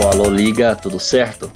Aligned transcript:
Alô, 0.00 0.12
alô, 0.12 0.30
liga, 0.30 0.74
tudo 0.74 0.98
certo? 0.98 1.50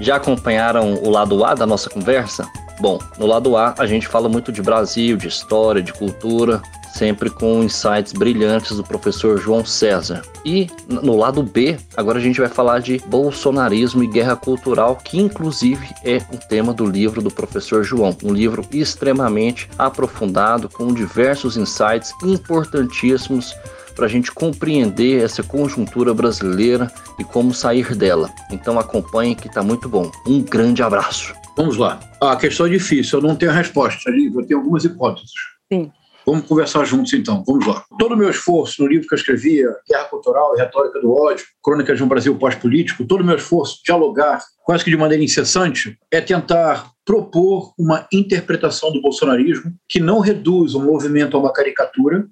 Já 0.00 0.16
acompanharam 0.16 0.94
o 0.94 1.10
lado 1.10 1.44
A 1.44 1.54
da 1.54 1.64
nossa 1.64 1.88
conversa? 1.88 2.44
Bom, 2.80 2.98
no 3.16 3.24
lado 3.24 3.56
A 3.56 3.72
a 3.78 3.86
gente 3.86 4.08
fala 4.08 4.28
muito 4.28 4.50
de 4.50 4.60
Brasil, 4.60 5.16
de 5.16 5.28
história, 5.28 5.80
de 5.80 5.92
cultura, 5.92 6.60
sempre 6.92 7.30
com 7.30 7.62
insights 7.62 8.12
brilhantes 8.12 8.76
do 8.76 8.82
professor 8.82 9.38
João 9.38 9.64
César. 9.64 10.22
E 10.44 10.66
no 10.88 11.16
lado 11.16 11.40
B, 11.44 11.76
agora 11.96 12.18
a 12.18 12.20
gente 12.20 12.40
vai 12.40 12.48
falar 12.48 12.80
de 12.80 12.98
bolsonarismo 13.06 14.02
e 14.02 14.08
guerra 14.08 14.34
cultural, 14.34 14.96
que 14.96 15.20
inclusive 15.20 15.86
é 16.04 16.16
o 16.32 16.36
tema 16.36 16.74
do 16.74 16.84
livro 16.84 17.22
do 17.22 17.30
professor 17.30 17.84
João, 17.84 18.16
um 18.24 18.32
livro 18.32 18.66
extremamente 18.72 19.70
aprofundado 19.78 20.68
com 20.68 20.92
diversos 20.92 21.56
insights 21.56 22.12
importantíssimos 22.24 23.54
para 23.94 24.06
a 24.06 24.08
gente 24.08 24.32
compreender 24.32 25.22
essa 25.22 25.42
conjuntura 25.42 26.12
brasileira 26.12 26.90
e 27.18 27.24
como 27.24 27.54
sair 27.54 27.94
dela. 27.94 28.30
Então 28.50 28.78
acompanhe 28.78 29.34
que 29.34 29.46
está 29.46 29.62
muito 29.62 29.88
bom. 29.88 30.10
Um 30.26 30.42
grande 30.42 30.82
abraço. 30.82 31.34
Vamos 31.56 31.76
lá. 31.76 32.00
Ah, 32.20 32.32
a 32.32 32.36
questão 32.36 32.66
é 32.66 32.70
difícil, 32.70 33.18
eu 33.18 33.22
não 33.26 33.36
tenho 33.36 33.52
a 33.52 33.54
resposta, 33.54 34.10
eu 34.10 34.46
tenho 34.46 34.58
algumas 34.58 34.84
hipóteses. 34.84 35.30
Sim. 35.72 35.92
Vamos 36.26 36.46
conversar 36.46 36.84
juntos 36.84 37.12
então, 37.12 37.44
vamos 37.46 37.66
lá. 37.66 37.84
Todo 37.98 38.14
o 38.14 38.16
meu 38.16 38.30
esforço 38.30 38.82
no 38.82 38.88
livro 38.88 39.06
que 39.06 39.14
eu 39.14 39.18
escrevia, 39.18 39.68
Guerra 39.86 40.04
Cultural 40.04 40.56
e 40.56 40.58
Retórica 40.58 40.98
do 40.98 41.12
Ódio, 41.12 41.44
Crônicas 41.62 41.98
de 41.98 42.02
um 42.02 42.08
Brasil 42.08 42.34
Pós-Político, 42.36 43.04
todo 43.04 43.20
o 43.20 43.24
meu 43.24 43.36
esforço 43.36 43.76
de 43.76 43.82
dialogar, 43.84 44.42
quase 44.64 44.82
que 44.82 44.90
de 44.90 44.96
maneira 44.96 45.22
incessante, 45.22 45.98
é 46.10 46.22
tentar 46.22 46.90
propor 47.04 47.74
uma 47.78 48.06
interpretação 48.10 48.90
do 48.90 49.02
bolsonarismo 49.02 49.74
que 49.86 50.00
não 50.00 50.18
reduza 50.18 50.78
o 50.78 50.82
movimento 50.82 51.36
a 51.36 51.40
uma 51.40 51.52
caricatura. 51.52 52.26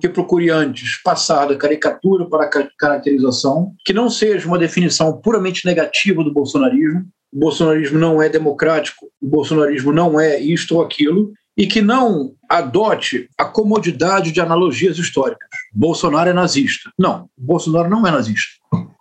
Que 0.00 0.08
procure 0.08 0.50
antes 0.50 1.00
passar 1.02 1.46
da 1.46 1.56
caricatura 1.56 2.28
para 2.28 2.44
a 2.44 2.68
caracterização, 2.78 3.72
que 3.84 3.92
não 3.92 4.10
seja 4.10 4.46
uma 4.46 4.58
definição 4.58 5.20
puramente 5.20 5.64
negativa 5.64 6.22
do 6.22 6.32
bolsonarismo. 6.32 7.04
O 7.32 7.38
bolsonarismo 7.38 7.98
não 7.98 8.22
é 8.22 8.28
democrático, 8.28 9.06
o 9.20 9.26
bolsonarismo 9.26 9.92
não 9.92 10.20
é 10.20 10.38
isto 10.38 10.76
ou 10.76 10.82
aquilo, 10.82 11.32
e 11.56 11.66
que 11.66 11.82
não 11.82 12.32
adote 12.48 13.28
a 13.38 13.44
comodidade 13.44 14.32
de 14.32 14.40
analogias 14.40 14.98
históricas. 14.98 15.48
Bolsonaro 15.72 16.30
é 16.30 16.32
nazista. 16.32 16.90
Não, 16.98 17.28
Bolsonaro 17.36 17.88
não 17.88 18.06
é 18.06 18.10
nazista. 18.10 18.54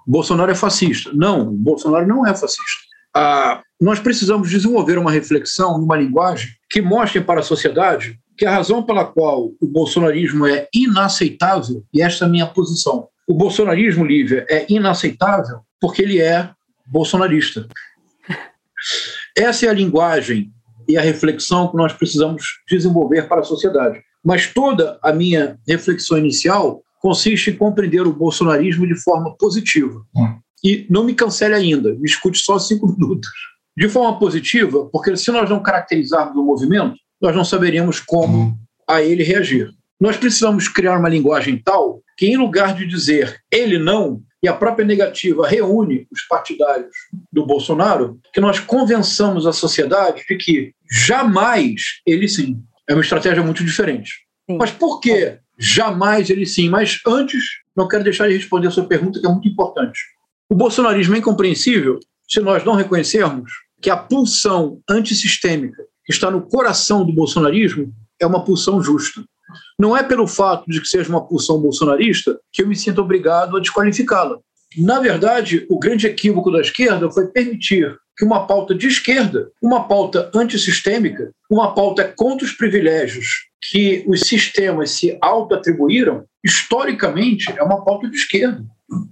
Bolsonaro 0.05 0.51
é 0.51 0.55
fascista. 0.55 1.11
Não, 1.13 1.51
Bolsonaro 1.53 2.07
não 2.07 2.25
é 2.25 2.33
fascista. 2.35 2.91
Ah, 3.13 3.61
nós 3.79 3.99
precisamos 3.99 4.49
desenvolver 4.49 4.97
uma 4.97 5.11
reflexão, 5.11 5.75
uma 5.75 5.97
linguagem 5.97 6.49
que 6.69 6.81
mostre 6.81 7.19
para 7.19 7.41
a 7.41 7.43
sociedade 7.43 8.17
que 8.37 8.45
a 8.45 8.51
razão 8.51 8.83
pela 8.83 9.05
qual 9.05 9.51
o 9.59 9.67
bolsonarismo 9.67 10.47
é 10.47 10.67
inaceitável, 10.73 11.83
e 11.93 12.01
esta 12.01 12.25
é 12.25 12.27
a 12.27 12.31
minha 12.31 12.47
posição, 12.47 13.07
o 13.27 13.33
bolsonarismo, 13.33 14.05
Lívia, 14.05 14.45
é 14.49 14.65
inaceitável 14.69 15.61
porque 15.79 16.01
ele 16.01 16.19
é 16.19 16.49
bolsonarista. 16.85 17.67
Essa 19.37 19.65
é 19.65 19.69
a 19.69 19.73
linguagem 19.73 20.51
e 20.87 20.97
a 20.97 21.01
reflexão 21.01 21.69
que 21.69 21.77
nós 21.77 21.93
precisamos 21.93 22.43
desenvolver 22.69 23.27
para 23.27 23.41
a 23.41 23.43
sociedade. 23.43 24.01
Mas 24.23 24.47
toda 24.47 24.99
a 25.01 25.13
minha 25.13 25.57
reflexão 25.67 26.17
inicial 26.17 26.83
consiste 27.01 27.49
em 27.49 27.55
compreender 27.55 28.01
o 28.01 28.13
bolsonarismo 28.13 28.85
de 28.85 28.95
forma 29.01 29.35
positiva. 29.37 30.01
Hum. 30.15 30.39
E 30.63 30.85
não 30.89 31.03
me 31.03 31.15
cancele 31.15 31.55
ainda, 31.55 31.93
me 31.95 32.05
escute 32.05 32.37
só 32.37 32.59
cinco 32.59 32.87
minutos. 32.93 33.29
De 33.75 33.87
forma 33.87 34.19
positiva, 34.19 34.89
porque 34.91 35.15
se 35.15 35.31
nós 35.31 35.49
não 35.49 35.63
caracterizarmos 35.63 36.35
o 36.35 36.43
movimento, 36.43 36.95
nós 37.21 37.35
não 37.35 37.45
saberíamos 37.45 37.99
como 37.99 38.57
a 38.87 39.01
ele 39.01 39.23
reagir. 39.23 39.69
Nós 39.99 40.17
precisamos 40.17 40.67
criar 40.67 40.97
uma 40.97 41.09
linguagem 41.09 41.61
tal 41.63 42.01
que, 42.17 42.25
em 42.25 42.35
lugar 42.35 42.73
de 42.75 42.87
dizer 42.87 43.37
ele 43.51 43.77
não, 43.77 44.21
e 44.43 44.47
a 44.47 44.53
própria 44.53 44.85
negativa 44.85 45.47
reúne 45.47 46.07
os 46.11 46.23
partidários 46.23 46.95
do 47.31 47.45
Bolsonaro, 47.45 48.19
que 48.33 48.41
nós 48.41 48.59
convençamos 48.59 49.45
a 49.45 49.53
sociedade 49.53 50.23
de 50.27 50.35
que 50.35 50.73
jamais 50.89 51.81
ele 52.05 52.27
sim. 52.27 52.59
É 52.89 52.93
uma 52.93 53.03
estratégia 53.03 53.43
muito 53.43 53.63
diferente. 53.63 54.11
Sim. 54.49 54.57
Mas 54.57 54.71
por 54.71 54.99
que 54.99 55.37
jamais 55.59 56.31
ele 56.31 56.47
sim? 56.47 56.69
Mas 56.69 56.99
antes, 57.05 57.43
não 57.77 57.87
quero 57.87 58.03
deixar 58.03 58.27
de 58.27 58.35
responder 58.35 58.67
a 58.67 58.71
sua 58.71 58.87
pergunta, 58.87 59.19
que 59.19 59.27
é 59.27 59.29
muito 59.29 59.47
importante. 59.47 59.99
O 60.49 60.55
bolsonarismo 60.55 61.15
é 61.15 61.19
incompreensível 61.19 61.99
se 62.27 62.39
nós 62.39 62.63
não 62.63 62.73
reconhecermos 62.73 63.51
que 63.79 63.89
a 63.89 63.97
pulsão 63.97 64.81
antissistêmica 64.89 65.83
que 66.05 66.13
está 66.13 66.29
no 66.31 66.41
coração 66.41 67.05
do 67.05 67.13
bolsonarismo 67.13 67.93
é 68.19 68.25
uma 68.25 68.43
pulsão 68.43 68.81
justa. 68.81 69.23
Não 69.77 69.95
é 69.95 70.03
pelo 70.03 70.27
fato 70.27 70.65
de 70.69 70.79
que 70.79 70.87
seja 70.87 71.09
uma 71.09 71.25
pulsão 71.25 71.59
bolsonarista 71.59 72.39
que 72.51 72.61
eu 72.61 72.67
me 72.67 72.75
sinto 72.75 73.01
obrigado 73.01 73.57
a 73.57 73.59
desqualificá-la. 73.59 74.37
Na 74.77 74.99
verdade, 74.99 75.65
o 75.69 75.77
grande 75.77 76.07
equívoco 76.07 76.49
da 76.49 76.61
esquerda 76.61 77.09
foi 77.11 77.27
permitir 77.27 77.93
que 78.17 78.23
uma 78.23 78.45
pauta 78.45 78.73
de 78.73 78.87
esquerda, 78.87 79.49
uma 79.61 79.87
pauta 79.87 80.31
antissistêmica, 80.33 81.31
uma 81.49 81.73
pauta 81.73 82.13
contra 82.15 82.45
os 82.45 82.53
privilégios 82.53 83.49
que 83.61 84.03
os 84.07 84.21
sistemas 84.21 84.91
se 84.91 85.17
auto-atribuíram, 85.21 86.23
historicamente 86.43 87.51
é 87.57 87.63
uma 87.63 87.83
pauta 87.83 88.07
de 88.09 88.15
esquerda. 88.15 88.63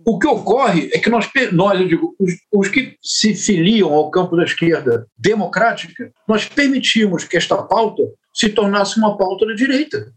O 0.06 0.20
que 0.20 0.28
ocorre 0.28 0.90
é 0.94 1.00
que 1.00 1.10
nós, 1.10 1.30
nós 1.54 1.80
eu 1.80 1.88
digo, 1.88 2.16
os, 2.20 2.34
os, 2.52 2.68
que 2.68 2.98
se 3.02 3.34
filiam 3.34 3.94
ao 3.94 4.12
campo 4.12 4.36
da 4.36 4.44
esquerda 4.44 5.08
democrática, 5.18 6.12
nós 6.28 6.46
permitimos 6.46 7.24
que 7.24 7.38
esta 7.38 7.62
pauta 7.64 8.04
se 8.34 8.50
tornasse 8.50 8.98
uma 8.98 9.18
pauta 9.18 9.46
da 9.46 9.54
direita. 9.54 10.12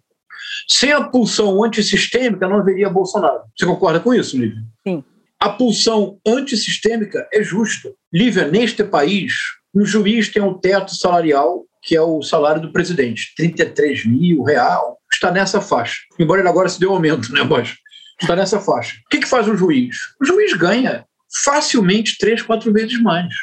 Sem 0.68 0.92
a 0.92 1.02
pulsão 1.02 1.62
antissistêmica, 1.62 2.48
não 2.48 2.58
haveria 2.58 2.90
Bolsonaro. 2.90 3.42
Você 3.56 3.64
concorda 3.64 4.00
com 4.00 4.12
isso, 4.12 4.36
Lívia? 4.36 4.62
Sim. 4.86 5.04
A 5.38 5.50
pulsão 5.50 6.18
antissistêmica 6.26 7.28
é 7.32 7.42
justa. 7.42 7.92
Lívia, 8.12 8.48
neste 8.48 8.84
país, 8.84 9.34
um 9.74 9.84
juiz 9.84 10.28
tem 10.28 10.42
um 10.42 10.54
teto 10.54 10.94
salarial, 10.94 11.64
que 11.82 11.96
é 11.96 12.02
o 12.02 12.22
salário 12.22 12.62
do 12.62 12.72
presidente, 12.72 13.32
33 13.36 14.06
mil 14.06 14.42
real, 14.42 14.98
está 15.12 15.30
nessa 15.30 15.60
faixa. 15.60 15.96
Embora 16.18 16.40
ele 16.40 16.48
agora 16.48 16.68
se 16.68 16.78
dê 16.78 16.86
um 16.86 16.92
aumento, 16.92 17.32
né, 17.32 17.42
Bosch? 17.44 17.76
Está 18.22 18.36
nessa 18.36 18.60
faixa. 18.60 18.96
O 19.06 19.08
que, 19.10 19.18
que 19.18 19.28
faz 19.28 19.48
o 19.48 19.56
juiz? 19.56 19.96
O 20.20 20.24
juiz 20.24 20.52
ganha 20.54 21.04
facilmente 21.44 22.16
três, 22.18 22.42
quatro 22.42 22.72
vezes 22.72 23.00
mais. 23.00 23.34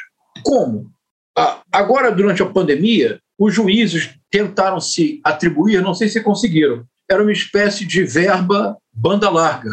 Como? 0.42 0.90
Ah, 1.36 1.60
agora, 1.70 2.10
durante 2.10 2.42
a 2.42 2.46
pandemia, 2.46 3.20
os 3.38 3.54
juízes 3.54 4.10
tentaram 4.30 4.80
se 4.80 5.20
atribuir, 5.24 5.82
não 5.82 5.94
sei 5.94 6.08
se 6.08 6.22
conseguiram, 6.22 6.84
era 7.10 7.22
uma 7.22 7.32
espécie 7.32 7.84
de 7.84 8.04
verba 8.04 8.76
banda 8.92 9.28
larga. 9.28 9.70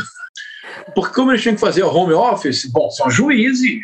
Porque 0.95 1.13
como 1.13 1.31
eles 1.31 1.41
tinham 1.41 1.55
que 1.55 1.61
fazer 1.61 1.83
home 1.83 2.13
office, 2.13 2.65
bom, 2.71 2.89
são 2.89 3.09
juízes, 3.09 3.81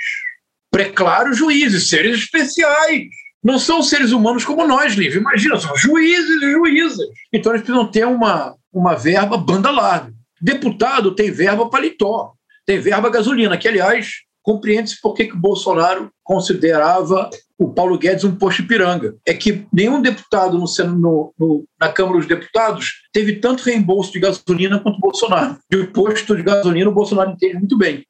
preclaros 0.71 1.37
juízes, 1.37 1.89
seres 1.89 2.19
especiais. 2.19 3.07
Não 3.43 3.59
são 3.59 3.83
seres 3.83 4.11
humanos 4.11 4.45
como 4.45 4.65
nós, 4.65 4.93
Lívia. 4.93 5.19
Imagina, 5.19 5.59
são 5.59 5.75
juízes 5.75 6.41
e 6.41 6.51
juízes. 6.51 6.97
Então 7.31 7.51
eles 7.51 7.63
precisam 7.63 7.91
ter 7.91 8.07
uma, 8.07 8.55
uma 8.71 8.95
verba 8.95 9.37
banda 9.37 9.69
larga. 9.69 10.13
Deputado 10.43 11.15
tem 11.15 11.31
verba 11.31 11.69
paletó, 11.69 12.33
tem 12.65 12.77
verba 12.77 13.09
gasolina, 13.09 13.57
que, 13.57 13.65
aliás, 13.65 14.15
compreende-se 14.41 14.99
por 15.01 15.13
que 15.13 15.31
o 15.31 15.37
Bolsonaro 15.37 16.11
considerava 16.21 17.29
o 17.57 17.73
Paulo 17.73 17.97
Guedes 17.97 18.25
um 18.25 18.35
posto 18.35 18.67
piranga. 18.67 19.15
É 19.25 19.33
que 19.33 19.65
nenhum 19.71 20.01
deputado 20.01 20.57
no, 20.57 20.65
no, 20.97 21.33
no, 21.39 21.65
na 21.79 21.87
Câmara 21.93 22.17
dos 22.17 22.27
Deputados 22.27 23.03
teve 23.13 23.37
tanto 23.37 23.63
reembolso 23.63 24.11
de 24.11 24.19
gasolina 24.19 24.81
quanto 24.81 24.97
o 24.97 24.99
Bolsonaro. 24.99 25.57
E 25.71 25.77
o 25.77 25.93
posto 25.93 26.35
de 26.35 26.43
gasolina 26.43 26.89
o 26.89 26.93
Bolsonaro 26.93 27.31
entende 27.31 27.55
muito 27.55 27.77
bem. 27.77 28.05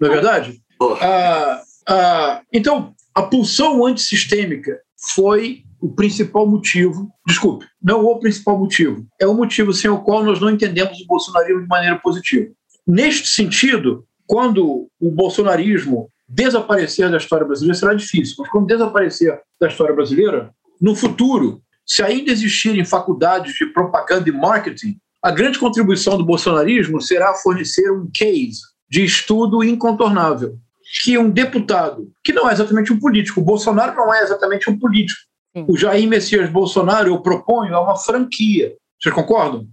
Não 0.00 0.08
é 0.08 0.12
verdade? 0.12 0.60
Ah, 1.00 1.62
ah, 1.88 2.42
então, 2.52 2.94
a 3.12 3.22
pulsão 3.22 3.84
antissistêmica 3.84 4.78
foi 5.12 5.63
o 5.84 5.90
principal 5.90 6.46
motivo, 6.46 7.12
desculpe, 7.26 7.66
não 7.82 8.06
o 8.06 8.18
principal 8.18 8.58
motivo, 8.58 9.06
é 9.20 9.26
o 9.26 9.34
motivo 9.34 9.70
sem 9.70 9.90
o 9.90 10.00
qual 10.00 10.24
nós 10.24 10.40
não 10.40 10.48
entendemos 10.48 10.98
o 10.98 11.06
bolsonarismo 11.06 11.60
de 11.60 11.68
maneira 11.68 11.98
positiva. 11.98 12.50
Neste 12.86 13.28
sentido, 13.28 14.06
quando 14.26 14.88
o 14.98 15.10
bolsonarismo 15.10 16.08
desaparecer 16.26 17.10
da 17.10 17.18
história 17.18 17.44
brasileira, 17.44 17.78
será 17.78 17.92
difícil, 17.92 18.36
mas 18.38 18.48
quando 18.48 18.66
desaparecer 18.66 19.38
da 19.60 19.68
história 19.68 19.94
brasileira, 19.94 20.50
no 20.80 20.96
futuro, 20.96 21.60
se 21.84 22.02
ainda 22.02 22.32
existirem 22.32 22.82
faculdades 22.82 23.52
de 23.52 23.66
propaganda 23.66 24.26
e 24.30 24.32
marketing, 24.32 24.96
a 25.22 25.30
grande 25.30 25.58
contribuição 25.58 26.16
do 26.16 26.24
bolsonarismo 26.24 26.98
será 26.98 27.34
fornecer 27.34 27.92
um 27.92 28.08
case 28.10 28.60
de 28.88 29.04
estudo 29.04 29.62
incontornável 29.62 30.56
que 31.02 31.18
um 31.18 31.28
deputado, 31.28 32.10
que 32.24 32.32
não 32.32 32.48
é 32.48 32.54
exatamente 32.54 32.90
um 32.90 32.98
político, 32.98 33.40
o 33.40 33.44
Bolsonaro 33.44 33.94
não 33.94 34.14
é 34.14 34.22
exatamente 34.22 34.70
um 34.70 34.78
político, 34.78 35.20
o 35.68 35.76
Jair 35.76 36.08
Messias 36.08 36.50
Bolsonaro, 36.50 37.08
eu 37.08 37.20
proponho, 37.20 37.74
é 37.74 37.78
uma 37.78 37.96
franquia. 37.96 38.74
Vocês 39.00 39.14
concordam? 39.14 39.66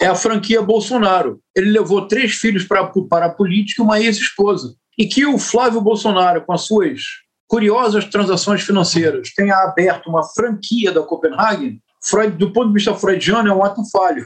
É 0.00 0.06
a 0.06 0.14
franquia 0.14 0.60
Bolsonaro. 0.60 1.40
Ele 1.56 1.70
levou 1.70 2.06
três 2.06 2.34
filhos 2.34 2.64
para, 2.64 2.86
para 3.08 3.26
a 3.26 3.30
política 3.30 3.80
e 3.80 3.84
uma 3.84 4.00
ex-esposa. 4.00 4.74
E 4.98 5.06
que 5.06 5.24
o 5.24 5.38
Flávio 5.38 5.80
Bolsonaro, 5.80 6.44
com 6.44 6.52
as 6.52 6.62
suas 6.62 7.00
curiosas 7.48 8.04
transações 8.04 8.62
financeiras, 8.62 9.32
tenha 9.34 9.56
aberto 9.56 10.08
uma 10.08 10.22
franquia 10.22 10.92
da 10.92 11.02
Copenhagen, 11.02 11.80
Freud, 12.02 12.36
do 12.36 12.52
ponto 12.52 12.68
de 12.68 12.74
vista 12.74 12.94
freudiano, 12.94 13.48
é 13.48 13.54
um 13.54 13.64
ato 13.64 13.82
falho. 13.90 14.24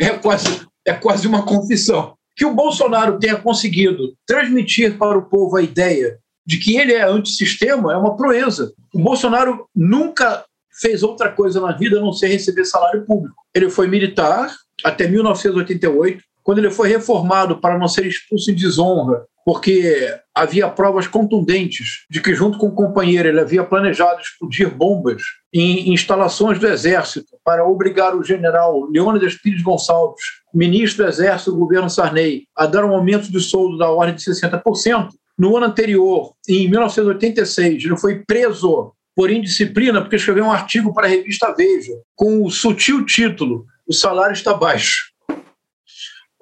É 0.00 0.10
quase, 0.10 0.66
é 0.86 0.94
quase 0.94 1.26
uma 1.26 1.44
confissão. 1.44 2.14
Que 2.34 2.46
o 2.46 2.54
Bolsonaro 2.54 3.18
tenha 3.18 3.36
conseguido 3.36 4.14
transmitir 4.26 4.96
para 4.96 5.18
o 5.18 5.22
povo 5.22 5.56
a 5.56 5.62
ideia 5.62 6.18
de 6.46 6.58
que 6.58 6.76
ele 6.76 6.92
é 6.92 7.02
antissistema 7.02 7.92
é 7.92 7.96
uma 7.96 8.16
proeza. 8.16 8.72
O 8.94 9.00
Bolsonaro 9.00 9.66
nunca 9.74 10.44
fez 10.80 11.02
outra 11.02 11.30
coisa 11.30 11.60
na 11.60 11.72
vida 11.72 11.98
a 11.98 12.00
não 12.00 12.12
ser 12.12 12.28
receber 12.28 12.64
salário 12.64 13.04
público. 13.04 13.34
Ele 13.54 13.68
foi 13.70 13.88
militar 13.88 14.54
até 14.84 15.08
1988, 15.08 16.22
quando 16.42 16.58
ele 16.58 16.70
foi 16.70 16.88
reformado 16.88 17.60
para 17.60 17.78
não 17.78 17.88
ser 17.88 18.06
expulso 18.06 18.50
em 18.50 18.54
desonra, 18.54 19.24
porque 19.44 20.14
havia 20.34 20.68
provas 20.68 21.06
contundentes 21.06 22.04
de 22.10 22.20
que, 22.20 22.34
junto 22.34 22.58
com 22.58 22.66
o 22.66 22.74
companheiro, 22.74 23.28
ele 23.28 23.40
havia 23.40 23.64
planejado 23.64 24.20
explodir 24.20 24.72
bombas 24.72 25.22
em 25.52 25.92
instalações 25.92 26.58
do 26.58 26.66
Exército 26.66 27.36
para 27.44 27.66
obrigar 27.66 28.14
o 28.14 28.24
general 28.24 28.88
Leônidas 28.90 29.34
Pires 29.34 29.62
Gonçalves, 29.62 30.22
ministro 30.52 31.04
do 31.04 31.08
Exército 31.08 31.52
do 31.52 31.58
governo 31.58 31.88
Sarney, 31.88 32.44
a 32.56 32.66
dar 32.66 32.84
um 32.84 32.94
aumento 32.94 33.30
de 33.30 33.40
soldo 33.40 33.78
da 33.78 33.88
ordem 33.88 34.14
de 34.16 34.22
60%. 34.22 35.08
No 35.38 35.56
ano 35.56 35.66
anterior, 35.66 36.32
em 36.48 36.68
1986, 36.68 37.84
ele 37.84 37.96
foi 37.96 38.24
preso 38.24 38.92
por 39.14 39.30
indisciplina 39.30 40.00
porque 40.00 40.16
escreveu 40.16 40.44
um 40.44 40.52
artigo 40.52 40.92
para 40.92 41.06
a 41.06 41.10
revista 41.10 41.54
Veja 41.56 41.92
com 42.14 42.44
o 42.44 42.50
sutil 42.50 43.04
título 43.04 43.66
O 43.86 43.92
salário 43.92 44.34
está 44.34 44.54
baixo. 44.54 45.12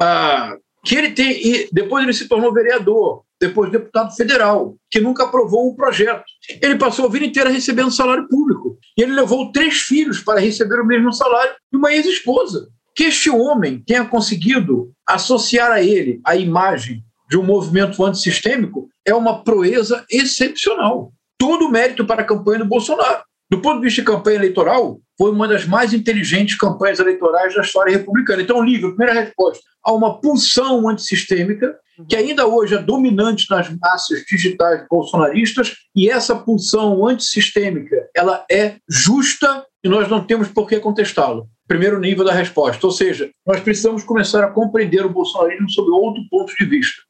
Ah, 0.01 0.57
que 0.85 0.95
ele 0.97 1.13
tem, 1.13 1.31
e 1.31 1.69
depois 1.73 2.05
ele 2.05 2.13
se 2.13 2.29
tornou 2.29 2.53
vereador, 2.53 3.25
depois 3.41 3.71
deputado 3.71 4.15
federal, 4.15 4.77
que 4.91 5.01
nunca 5.01 5.25
aprovou 5.25 5.71
um 5.71 5.75
projeto. 5.75 6.25
Ele 6.61 6.77
passou 6.77 7.07
a 7.07 7.11
vida 7.11 7.25
inteira 7.25 7.51
recebendo 7.51 7.91
salário 7.91 8.29
público. 8.29 8.79
E 8.97 9.03
ele 9.03 9.13
levou 9.13 9.51
três 9.51 9.79
filhos 9.79 10.21
para 10.21 10.41
receber 10.41 10.81
o 10.81 10.87
mesmo 10.87 11.13
salário 11.13 11.55
e 11.73 11.77
uma 11.77 11.93
ex-esposa. 11.93 12.69
Que 12.95 13.05
este 13.05 13.31
homem 13.31 13.83
tenha 13.85 14.05
conseguido 14.05 14.93
associar 15.07 15.73
a 15.73 15.83
ele 15.83 16.21
a 16.25 16.37
imagem 16.37 17.03
de 17.35 17.39
um 17.39 17.43
movimento 17.43 18.05
antissistêmico 18.05 18.89
é 19.05 19.13
uma 19.13 19.43
proeza 19.43 20.07
excepcional. 20.09 21.13
Todo 21.37 21.67
o 21.67 21.69
mérito 21.69 22.07
para 22.07 22.23
a 22.23 22.25
campanha 22.25 22.61
do 22.61 22.65
Bolsonaro. 22.65 23.25
Do 23.51 23.61
ponto 23.61 23.79
de 23.79 23.87
vista 23.87 24.03
de 24.03 24.07
campanha 24.07 24.37
eleitoral, 24.37 25.01
foi 25.19 25.33
uma 25.33 25.49
das 25.49 25.67
mais 25.67 25.93
inteligentes 25.93 26.57
campanhas 26.57 27.01
eleitorais 27.01 27.53
da 27.53 27.63
história 27.63 27.91
republicana. 27.91 28.41
Então, 28.41 28.63
Lívia, 28.63 28.89
primeira 28.91 29.21
resposta, 29.21 29.65
há 29.83 29.93
uma 29.93 30.21
pulsão 30.21 30.89
antissistêmica 30.89 31.77
que 32.09 32.15
ainda 32.15 32.47
hoje 32.47 32.77
é 32.77 32.79
dominante 32.79 33.47
nas 33.51 33.69
massas 33.81 34.25
digitais 34.27 34.87
bolsonaristas 34.89 35.75
e 35.95 36.09
essa 36.09 36.37
pulsão 36.37 37.05
antissistêmica 37.05 38.09
ela 38.15 38.47
é 38.49 38.77
justa 38.89 39.67
e 39.83 39.89
nós 39.89 40.09
não 40.09 40.25
temos 40.25 40.47
por 40.47 40.69
que 40.69 40.79
contestá-la. 40.79 41.43
Primeiro 41.67 41.99
nível 41.99 42.25
da 42.25 42.33
resposta, 42.33 42.87
ou 42.87 42.93
seja, 42.93 43.29
nós 43.45 43.59
precisamos 43.59 44.05
começar 44.05 44.45
a 44.45 44.51
compreender 44.53 45.05
o 45.05 45.11
bolsonarismo 45.11 45.69
sob 45.69 45.91
outro 45.91 46.23
ponto 46.31 46.55
de 46.55 46.65
vista. 46.65 47.03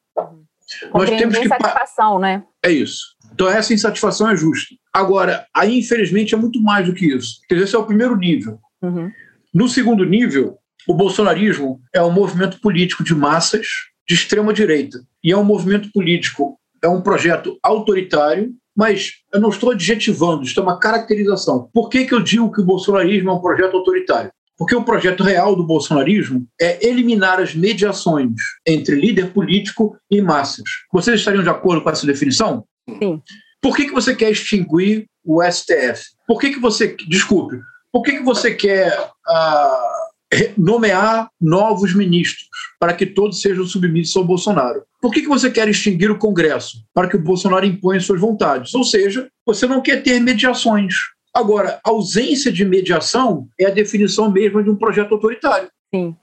Nós 0.93 1.09
temos 1.09 1.37
que 1.37 1.45
insatisfação, 1.45 2.19
né? 2.19 2.43
É 2.63 2.71
isso. 2.71 3.15
Então 3.33 3.47
essa 3.47 3.73
insatisfação 3.73 4.29
é 4.29 4.35
justa. 4.35 4.73
Agora, 4.93 5.45
aí 5.53 5.77
infelizmente 5.77 6.33
é 6.33 6.37
muito 6.37 6.61
mais 6.61 6.85
do 6.87 6.93
que 6.93 7.05
isso. 7.05 7.39
Quer 7.47 7.55
dizer, 7.55 7.65
esse 7.65 7.75
é 7.75 7.79
o 7.79 7.85
primeiro 7.85 8.15
nível. 8.15 8.59
Uhum. 8.81 9.11
No 9.53 9.67
segundo 9.67 10.03
nível, 10.03 10.57
o 10.87 10.93
bolsonarismo 10.93 11.81
é 11.93 12.01
um 12.01 12.11
movimento 12.11 12.59
político 12.59 13.03
de 13.03 13.13
massas 13.13 13.67
de 14.07 14.15
extrema 14.15 14.53
direita 14.53 14.99
e 15.23 15.31
é 15.31 15.37
um 15.37 15.43
movimento 15.43 15.89
político, 15.91 16.59
é 16.81 16.87
um 16.87 17.01
projeto 17.01 17.57
autoritário. 17.63 18.53
Mas 18.77 19.13
eu 19.33 19.39
não 19.39 19.47
estou 19.47 19.71
adjetivando, 19.71 20.43
isso 20.43 20.59
é 20.59 20.63
uma 20.63 20.77
caracterização. 20.77 21.69
Por 21.73 21.87
que, 21.87 22.03
que 22.03 22.13
eu 22.13 22.19
digo 22.19 22.51
que 22.51 22.59
o 22.59 22.65
bolsonarismo 22.65 23.29
é 23.29 23.33
um 23.33 23.39
projeto 23.39 23.77
autoritário? 23.77 24.29
Porque 24.57 24.75
o 24.75 24.83
projeto 24.83 25.23
real 25.23 25.55
do 25.55 25.65
bolsonarismo 25.65 26.47
é 26.59 26.85
eliminar 26.85 27.39
as 27.39 27.53
mediações 27.53 28.31
entre 28.65 28.95
líder 28.95 29.31
político 29.31 29.97
e 30.09 30.21
massas. 30.21 30.63
Vocês 30.91 31.19
estariam 31.19 31.43
de 31.43 31.49
acordo 31.49 31.81
com 31.81 31.89
essa 31.89 32.05
definição? 32.05 32.65
Sim. 32.87 33.21
Por 33.61 33.75
que, 33.75 33.85
que 33.85 33.93
você 33.93 34.15
quer 34.15 34.31
extinguir 34.31 35.07
o 35.23 35.41
STF? 35.43 36.03
Por 36.27 36.39
que, 36.39 36.51
que 36.51 36.59
você. 36.59 36.95
Desculpe. 37.07 37.59
Por 37.91 38.03
que, 38.03 38.17
que 38.17 38.23
você 38.23 38.53
quer 38.53 38.95
uh, 38.99 40.55
nomear 40.57 41.29
novos 41.39 41.93
ministros 41.93 42.47
para 42.79 42.93
que 42.93 43.05
todos 43.05 43.41
sejam 43.41 43.65
submissos 43.65 44.15
ao 44.15 44.23
Bolsonaro? 44.23 44.83
Por 45.01 45.11
que, 45.11 45.21
que 45.21 45.27
você 45.27 45.49
quer 45.49 45.67
extinguir 45.67 46.11
o 46.11 46.17
Congresso? 46.17 46.83
Para 46.93 47.07
que 47.07 47.15
o 47.15 47.21
Bolsonaro 47.21 47.65
imponha 47.65 47.99
suas 47.99 48.19
vontades. 48.19 48.73
Ou 48.73 48.83
seja, 48.83 49.29
você 49.45 49.67
não 49.67 49.81
quer 49.81 50.03
ter 50.03 50.19
mediações. 50.19 50.95
Agora, 51.35 51.81
ausência 51.83 52.49
de 52.49 52.63
mediação 52.63 53.49
é 53.59 53.65
a 53.65 53.69
definição 53.69 54.31
mesma 54.31 54.63
de 54.63 54.69
um 54.69 54.75
projeto 54.77 55.13
autoritário. 55.13 55.69
Sim. 55.93 56.15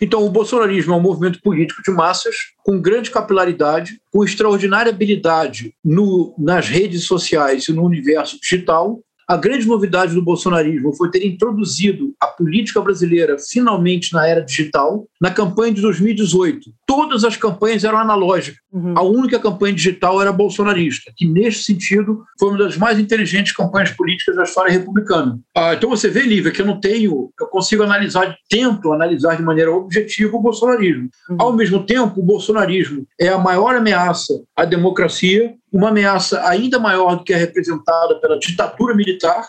Então, 0.00 0.24
o 0.24 0.30
bolsonarismo 0.30 0.94
é 0.94 0.96
um 0.96 1.00
movimento 1.00 1.40
político 1.42 1.82
de 1.82 1.90
massas, 1.90 2.34
com 2.64 2.80
grande 2.80 3.10
capilaridade, 3.10 4.00
com 4.12 4.22
extraordinária 4.22 4.90
habilidade 4.90 5.74
no, 5.84 6.32
nas 6.38 6.68
redes 6.68 7.04
sociais 7.04 7.66
e 7.66 7.72
no 7.72 7.84
universo 7.84 8.38
digital, 8.40 9.00
a 9.32 9.36
grande 9.38 9.66
novidade 9.66 10.14
do 10.14 10.20
bolsonarismo 10.20 10.94
foi 10.94 11.10
ter 11.10 11.24
introduzido 11.24 12.12
a 12.20 12.26
política 12.26 12.82
brasileira 12.82 13.38
finalmente 13.38 14.12
na 14.12 14.26
era 14.26 14.42
digital. 14.42 15.06
Na 15.18 15.30
campanha 15.30 15.72
de 15.72 15.80
2018, 15.80 16.70
todas 16.86 17.24
as 17.24 17.34
campanhas 17.34 17.82
eram 17.82 17.96
analógicas. 17.96 18.60
Uhum. 18.70 18.92
A 18.94 19.02
única 19.02 19.40
campanha 19.40 19.72
digital 19.72 20.20
era 20.20 20.30
bolsonarista, 20.30 21.10
que 21.16 21.26
neste 21.26 21.64
sentido 21.64 22.22
foi 22.38 22.50
uma 22.50 22.58
das 22.58 22.76
mais 22.76 22.98
inteligentes 22.98 23.54
campanhas 23.54 23.90
políticas 23.92 24.36
da 24.36 24.42
história 24.42 24.70
republicana. 24.70 25.38
Ah, 25.56 25.72
então 25.72 25.88
você 25.88 26.10
vê, 26.10 26.20
Lívia, 26.24 26.52
que 26.52 26.60
eu 26.60 26.66
não 26.66 26.78
tenho, 26.78 27.30
eu 27.40 27.46
consigo 27.46 27.82
analisar, 27.82 28.36
tento 28.50 28.92
analisar 28.92 29.36
de 29.36 29.42
maneira 29.42 29.72
objetiva 29.72 30.36
o 30.36 30.42
bolsonarismo. 30.42 31.08
Uhum. 31.30 31.36
Ao 31.38 31.52
mesmo 31.54 31.86
tempo, 31.86 32.20
o 32.20 32.24
bolsonarismo 32.24 33.06
é 33.18 33.28
a 33.28 33.38
maior 33.38 33.76
ameaça 33.76 34.34
à 34.54 34.66
democracia 34.66 35.54
uma 35.72 35.88
ameaça 35.88 36.46
ainda 36.46 36.78
maior 36.78 37.16
do 37.16 37.24
que 37.24 37.32
é 37.32 37.36
representada 37.36 38.16
pela 38.16 38.38
ditadura 38.38 38.94
militar, 38.94 39.48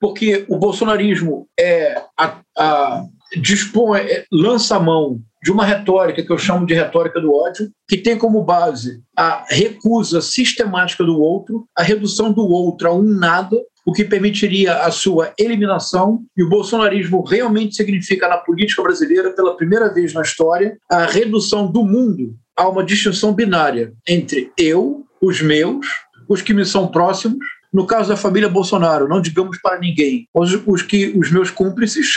porque 0.00 0.44
o 0.48 0.58
bolsonarismo 0.58 1.46
é 1.58 2.02
a, 2.18 2.38
a, 2.56 3.04
dispõe, 3.40 4.00
é, 4.00 4.24
lança 4.32 4.76
a 4.76 4.80
mão 4.80 5.20
de 5.42 5.50
uma 5.50 5.64
retórica 5.64 6.22
que 6.22 6.30
eu 6.30 6.38
chamo 6.38 6.66
de 6.66 6.74
retórica 6.74 7.20
do 7.20 7.34
ódio, 7.34 7.70
que 7.88 7.96
tem 7.96 8.16
como 8.16 8.42
base 8.44 9.02
a 9.16 9.44
recusa 9.48 10.20
sistemática 10.20 11.02
do 11.02 11.18
outro, 11.18 11.66
a 11.76 11.82
redução 11.82 12.32
do 12.32 12.46
outro 12.46 12.88
a 12.88 12.94
um 12.94 13.02
nada, 13.02 13.56
o 13.86 13.92
que 13.92 14.04
permitiria 14.04 14.82
a 14.82 14.90
sua 14.90 15.32
eliminação, 15.38 16.22
e 16.36 16.42
o 16.42 16.48
bolsonarismo 16.48 17.22
realmente 17.22 17.74
significa 17.74 18.28
na 18.28 18.36
política 18.36 18.82
brasileira, 18.82 19.30
pela 19.30 19.56
primeira 19.56 19.92
vez 19.92 20.12
na 20.12 20.20
história, 20.20 20.76
a 20.90 21.06
redução 21.06 21.70
do 21.70 21.82
mundo 21.82 22.34
a 22.56 22.68
uma 22.68 22.84
distinção 22.84 23.32
binária 23.32 23.94
entre 24.06 24.52
eu, 24.58 25.06
os 25.20 25.40
meus, 25.40 25.86
os 26.28 26.42
que 26.42 26.54
me 26.54 26.64
são 26.64 26.88
próximos, 26.88 27.44
no 27.72 27.86
caso 27.86 28.08
da 28.08 28.16
família 28.16 28.48
Bolsonaro, 28.48 29.08
não 29.08 29.20
digamos 29.20 29.58
para 29.60 29.78
ninguém, 29.78 30.28
os, 30.34 30.54
os 30.66 30.82
que 30.82 31.16
os 31.16 31.30
meus 31.30 31.50
cúmplices 31.50 32.08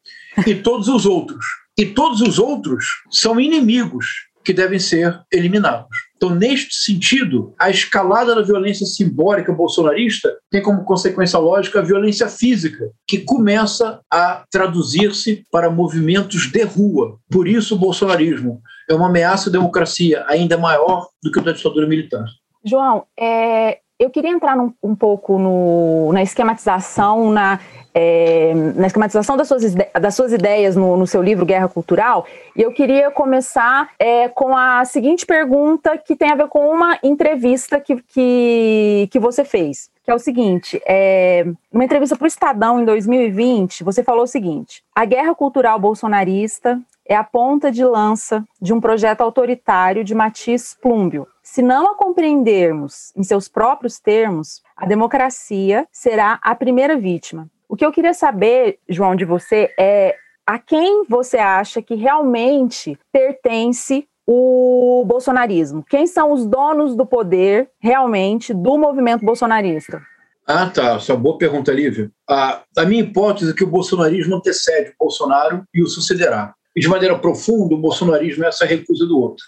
e 0.46 0.54
todos 0.54 0.88
os 0.88 1.06
outros. 1.06 1.44
E 1.78 1.86
todos 1.86 2.20
os 2.20 2.38
outros 2.38 2.86
são 3.10 3.38
inimigos 3.38 4.06
que 4.42 4.52
devem 4.52 4.78
ser 4.78 5.20
eliminados. 5.32 5.88
Então, 6.16 6.30
neste 6.30 6.74
sentido, 6.74 7.52
a 7.58 7.68
escalada 7.68 8.34
da 8.34 8.42
violência 8.42 8.86
simbólica 8.86 9.52
bolsonarista 9.52 10.34
tem 10.50 10.62
como 10.62 10.84
consequência 10.84 11.38
lógica 11.38 11.80
a 11.80 11.82
violência 11.82 12.28
física, 12.28 12.88
que 13.06 13.18
começa 13.18 14.00
a 14.10 14.44
traduzir-se 14.50 15.44
para 15.50 15.68
movimentos 15.68 16.46
de 16.50 16.62
rua. 16.62 17.18
Por 17.28 17.46
isso, 17.46 17.74
o 17.74 17.78
bolsonarismo 17.78 18.62
é 18.88 18.94
uma 18.94 19.08
ameaça 19.08 19.50
à 19.50 19.52
democracia 19.52 20.24
ainda 20.28 20.56
maior 20.56 21.08
do 21.22 21.30
que 21.30 21.38
o 21.38 21.42
da 21.42 21.52
ditadura 21.52 21.86
militar. 21.86 22.24
João, 22.66 23.04
é, 23.16 23.78
eu 23.96 24.10
queria 24.10 24.30
entrar 24.30 24.56
num, 24.56 24.74
um 24.82 24.94
pouco 24.94 25.38
no, 25.38 26.12
na 26.12 26.20
esquematização, 26.20 27.30
na, 27.30 27.60
é, 27.94 28.52
na 28.74 28.88
esquematização 28.88 29.36
das 29.36 29.46
suas, 29.46 29.74
das 29.74 30.14
suas 30.16 30.32
ideias 30.32 30.74
no, 30.74 30.96
no, 30.96 31.06
seu 31.06 31.22
livro 31.22 31.46
Guerra 31.46 31.68
Cultural, 31.68 32.26
e 32.56 32.62
eu 32.62 32.72
queria 32.72 33.08
começar 33.10 33.90
é, 34.00 34.28
com 34.28 34.56
a 34.56 34.84
seguinte 34.84 35.24
pergunta 35.24 35.96
que 35.96 36.16
tem 36.16 36.32
a 36.32 36.34
ver 36.34 36.48
com 36.48 36.68
uma 36.68 36.98
entrevista 37.04 37.80
que, 37.80 38.02
que, 38.02 39.08
que 39.12 39.18
você 39.20 39.44
fez, 39.44 39.88
que 40.04 40.10
é 40.10 40.14
o 40.14 40.18
seguinte, 40.18 40.82
é, 40.84 41.46
uma 41.72 41.84
entrevista 41.84 42.16
para 42.16 42.24
o 42.24 42.28
Estadão 42.28 42.80
em 42.80 42.84
2020, 42.84 43.84
você 43.84 44.02
falou 44.02 44.24
o 44.24 44.28
seguinte, 44.28 44.82
a 44.92 45.04
guerra 45.04 45.36
cultural 45.36 45.78
bolsonarista 45.78 46.80
é 47.08 47.14
a 47.14 47.22
ponta 47.22 47.70
de 47.70 47.84
lança 47.84 48.44
de 48.60 48.74
um 48.74 48.80
projeto 48.80 49.20
autoritário 49.20 50.02
de 50.02 50.14
matiz 50.14 50.76
plúmbio, 50.82 51.28
se 51.56 51.62
não 51.62 51.90
a 51.90 51.96
compreendermos 51.96 53.14
em 53.16 53.22
seus 53.22 53.48
próprios 53.48 53.98
termos, 53.98 54.60
a 54.76 54.84
democracia 54.84 55.88
será 55.90 56.38
a 56.42 56.54
primeira 56.54 56.98
vítima. 56.98 57.48
O 57.66 57.74
que 57.74 57.82
eu 57.82 57.90
queria 57.90 58.12
saber, 58.12 58.78
João, 58.86 59.16
de 59.16 59.24
você 59.24 59.72
é 59.80 60.14
a 60.46 60.58
quem 60.58 61.06
você 61.08 61.38
acha 61.38 61.80
que 61.80 61.94
realmente 61.94 62.98
pertence 63.10 64.06
o 64.26 65.02
bolsonarismo? 65.06 65.82
Quem 65.88 66.06
são 66.06 66.30
os 66.30 66.44
donos 66.44 66.94
do 66.94 67.06
poder 67.06 67.70
realmente 67.80 68.52
do 68.52 68.76
movimento 68.76 69.24
bolsonarista? 69.24 70.02
Ah, 70.46 70.68
tá. 70.68 70.96
Essa 70.96 71.12
é 71.12 71.14
uma 71.14 71.22
boa 71.22 71.38
pergunta, 71.38 71.72
Lívia. 71.72 72.10
A, 72.28 72.64
a 72.76 72.84
minha 72.84 73.00
hipótese 73.00 73.52
é 73.52 73.54
que 73.54 73.64
o 73.64 73.70
bolsonarismo 73.70 74.36
antecede 74.36 74.90
o 74.90 75.04
Bolsonaro 75.06 75.64
e 75.72 75.82
o 75.82 75.86
sucederá. 75.86 76.54
e 76.76 76.80
de 76.82 76.88
maneira 76.88 77.18
profunda 77.18 77.74
o 77.74 77.80
bolsonarismo 77.80 78.44
é 78.44 78.48
essa 78.48 78.66
recusa 78.66 79.06
do 79.06 79.18
outro. 79.18 79.42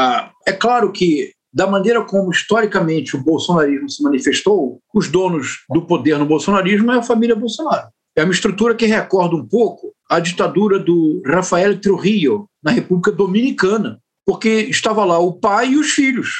Ah, 0.00 0.30
é 0.46 0.52
claro 0.52 0.92
que, 0.92 1.32
da 1.52 1.66
maneira 1.66 2.04
como 2.04 2.30
historicamente 2.30 3.16
o 3.16 3.20
bolsonarismo 3.20 3.90
se 3.90 4.00
manifestou, 4.00 4.78
os 4.94 5.08
donos 5.08 5.64
do 5.68 5.84
poder 5.84 6.16
no 6.18 6.24
bolsonarismo 6.24 6.92
é 6.92 6.98
a 6.98 7.02
família 7.02 7.34
Bolsonaro. 7.34 7.88
É 8.14 8.22
uma 8.22 8.32
estrutura 8.32 8.76
que 8.76 8.86
recorda 8.86 9.34
um 9.34 9.44
pouco 9.44 9.92
a 10.08 10.20
ditadura 10.20 10.78
do 10.78 11.20
Rafael 11.26 11.80
Trujillo 11.80 12.48
na 12.62 12.70
República 12.70 13.10
Dominicana, 13.10 13.98
porque 14.24 14.48
estava 14.70 15.04
lá 15.04 15.18
o 15.18 15.32
pai 15.32 15.70
e 15.70 15.76
os 15.76 15.90
filhos, 15.90 16.30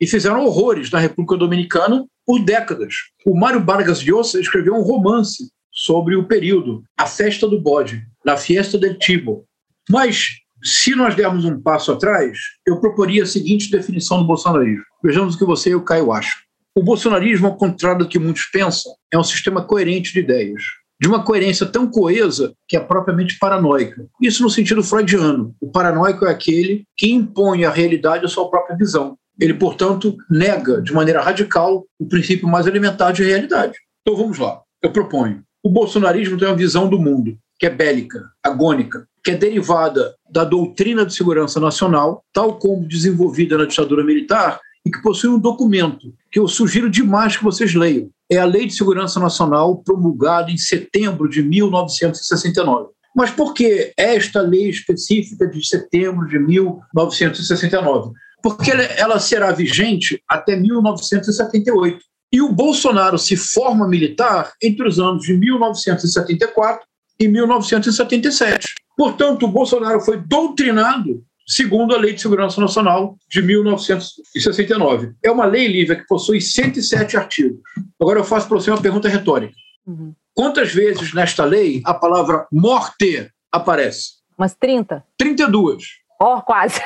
e 0.00 0.08
fizeram 0.08 0.44
horrores 0.44 0.90
na 0.90 0.98
República 0.98 1.36
Dominicana 1.36 2.04
por 2.26 2.40
décadas. 2.40 2.94
O 3.24 3.38
Mário 3.38 3.64
Vargas 3.64 4.02
Llosa 4.02 4.40
escreveu 4.40 4.74
um 4.74 4.82
romance 4.82 5.52
sobre 5.70 6.16
o 6.16 6.26
período, 6.26 6.82
A 6.98 7.06
Festa 7.06 7.46
do 7.46 7.60
Bode, 7.60 8.02
La 8.24 8.36
Fiesta 8.36 8.76
del 8.76 8.98
Tibo. 8.98 9.44
Mas, 9.88 10.30
se 10.64 10.94
nós 10.94 11.14
dermos 11.14 11.44
um 11.44 11.60
passo 11.60 11.92
atrás, 11.92 12.38
eu 12.66 12.80
proporia 12.80 13.22
a 13.22 13.26
seguinte 13.26 13.70
definição 13.70 14.18
do 14.18 14.26
bolsonarismo. 14.26 14.84
Vejamos 15.02 15.34
o 15.34 15.38
que 15.38 15.44
você 15.44 15.70
e 15.70 15.74
o 15.74 15.82
Caio 15.82 16.12
acham. 16.12 16.40
O 16.74 16.82
bolsonarismo, 16.82 17.46
ao 17.46 17.56
contrário 17.56 18.00
do 18.00 18.08
que 18.08 18.18
muitos 18.18 18.46
pensam, 18.46 18.92
é 19.12 19.18
um 19.18 19.22
sistema 19.22 19.62
coerente 19.62 20.12
de 20.12 20.20
ideias 20.20 20.62
de 21.00 21.08
uma 21.08 21.22
coerência 21.22 21.66
tão 21.66 21.86
coesa 21.86 22.54
que 22.66 22.76
é 22.76 22.80
propriamente 22.80 23.38
paranoica. 23.38 24.06
Isso 24.22 24.42
no 24.42 24.48
sentido 24.48 24.82
freudiano. 24.82 25.54
O 25.60 25.70
paranoico 25.70 26.24
é 26.24 26.30
aquele 26.30 26.84
que 26.96 27.10
impõe 27.10 27.64
à 27.64 27.70
realidade 27.70 28.24
a 28.24 28.28
sua 28.28 28.48
própria 28.48 28.76
visão. 28.76 29.16
Ele, 29.38 29.54
portanto, 29.54 30.16
nega 30.30 30.80
de 30.80 30.92
maneira 30.92 31.20
radical 31.20 31.84
o 31.98 32.06
princípio 32.06 32.48
mais 32.48 32.66
elementar 32.66 33.12
de 33.12 33.24
realidade. 33.24 33.76
Então 34.00 34.16
vamos 34.16 34.38
lá. 34.38 34.62
Eu 34.80 34.92
proponho. 34.92 35.42
O 35.62 35.68
bolsonarismo 35.68 36.38
tem 36.38 36.48
uma 36.48 36.56
visão 36.56 36.88
do 36.88 36.98
mundo 36.98 37.36
que 37.58 37.66
é 37.66 37.70
bélica, 37.70 38.22
agônica, 38.42 39.06
que 39.24 39.30
é 39.30 39.36
derivada 39.36 40.14
da 40.30 40.44
doutrina 40.44 41.06
de 41.06 41.14
segurança 41.14 41.58
nacional, 41.58 42.22
tal 42.32 42.58
como 42.58 42.86
desenvolvida 42.86 43.56
na 43.56 43.64
ditadura 43.64 44.04
militar, 44.04 44.60
e 44.86 44.90
que 44.90 45.00
possui 45.00 45.30
um 45.30 45.38
documento 45.38 46.12
que 46.30 46.38
eu 46.38 46.46
sugiro 46.46 46.90
demais 46.90 47.36
que 47.36 47.42
vocês 47.42 47.74
leiam, 47.74 48.10
é 48.30 48.36
a 48.36 48.44
Lei 48.44 48.66
de 48.66 48.74
Segurança 48.74 49.18
Nacional 49.18 49.78
promulgada 49.78 50.50
em 50.50 50.58
setembro 50.58 51.28
de 51.28 51.42
1969. 51.42 52.90
Mas 53.16 53.30
por 53.30 53.54
que 53.54 53.92
esta 53.96 54.42
lei 54.42 54.68
específica 54.68 55.46
de 55.46 55.66
setembro 55.66 56.26
de 56.26 56.38
1969? 56.38 58.12
Porque 58.42 58.72
ela 58.72 59.18
será 59.18 59.52
vigente 59.52 60.20
até 60.28 60.56
1978. 60.56 61.98
E 62.32 62.42
o 62.42 62.52
Bolsonaro 62.52 63.16
se 63.16 63.36
forma 63.36 63.88
militar 63.88 64.52
entre 64.60 64.86
os 64.86 64.98
anos 64.98 65.24
de 65.24 65.32
1974 65.32 66.84
e 67.24 67.28
1977. 67.28 68.74
Portanto, 68.96 69.44
o 69.44 69.48
Bolsonaro 69.48 70.00
foi 70.00 70.16
doutrinado 70.16 71.24
segundo 71.46 71.94
a 71.94 71.98
Lei 71.98 72.14
de 72.14 72.22
Segurança 72.22 72.60
Nacional 72.60 73.16
de 73.28 73.42
1969. 73.42 75.12
É 75.22 75.30
uma 75.30 75.44
lei, 75.44 75.66
Lívia, 75.66 75.96
que 75.96 76.06
possui 76.06 76.40
107 76.40 77.16
artigos. 77.16 77.58
Agora 78.00 78.20
eu 78.20 78.24
faço 78.24 78.48
para 78.48 78.58
você 78.58 78.70
uma 78.70 78.80
pergunta 78.80 79.08
retórica. 79.08 79.54
Uhum. 79.86 80.14
Quantas 80.32 80.72
vezes 80.72 81.12
nesta 81.12 81.44
lei 81.44 81.82
a 81.84 81.94
palavra 81.94 82.46
morte 82.50 83.30
aparece? 83.52 84.14
Umas 84.36 84.54
30. 84.54 85.04
32. 85.18 85.84
Ó, 86.20 86.38
oh, 86.38 86.42
quase. 86.42 86.80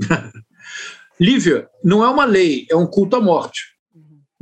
Lívia, 1.20 1.68
não 1.82 2.04
é 2.04 2.08
uma 2.08 2.24
lei, 2.24 2.66
é 2.70 2.76
um 2.76 2.86
culto 2.86 3.16
à 3.16 3.20
morte. 3.20 3.73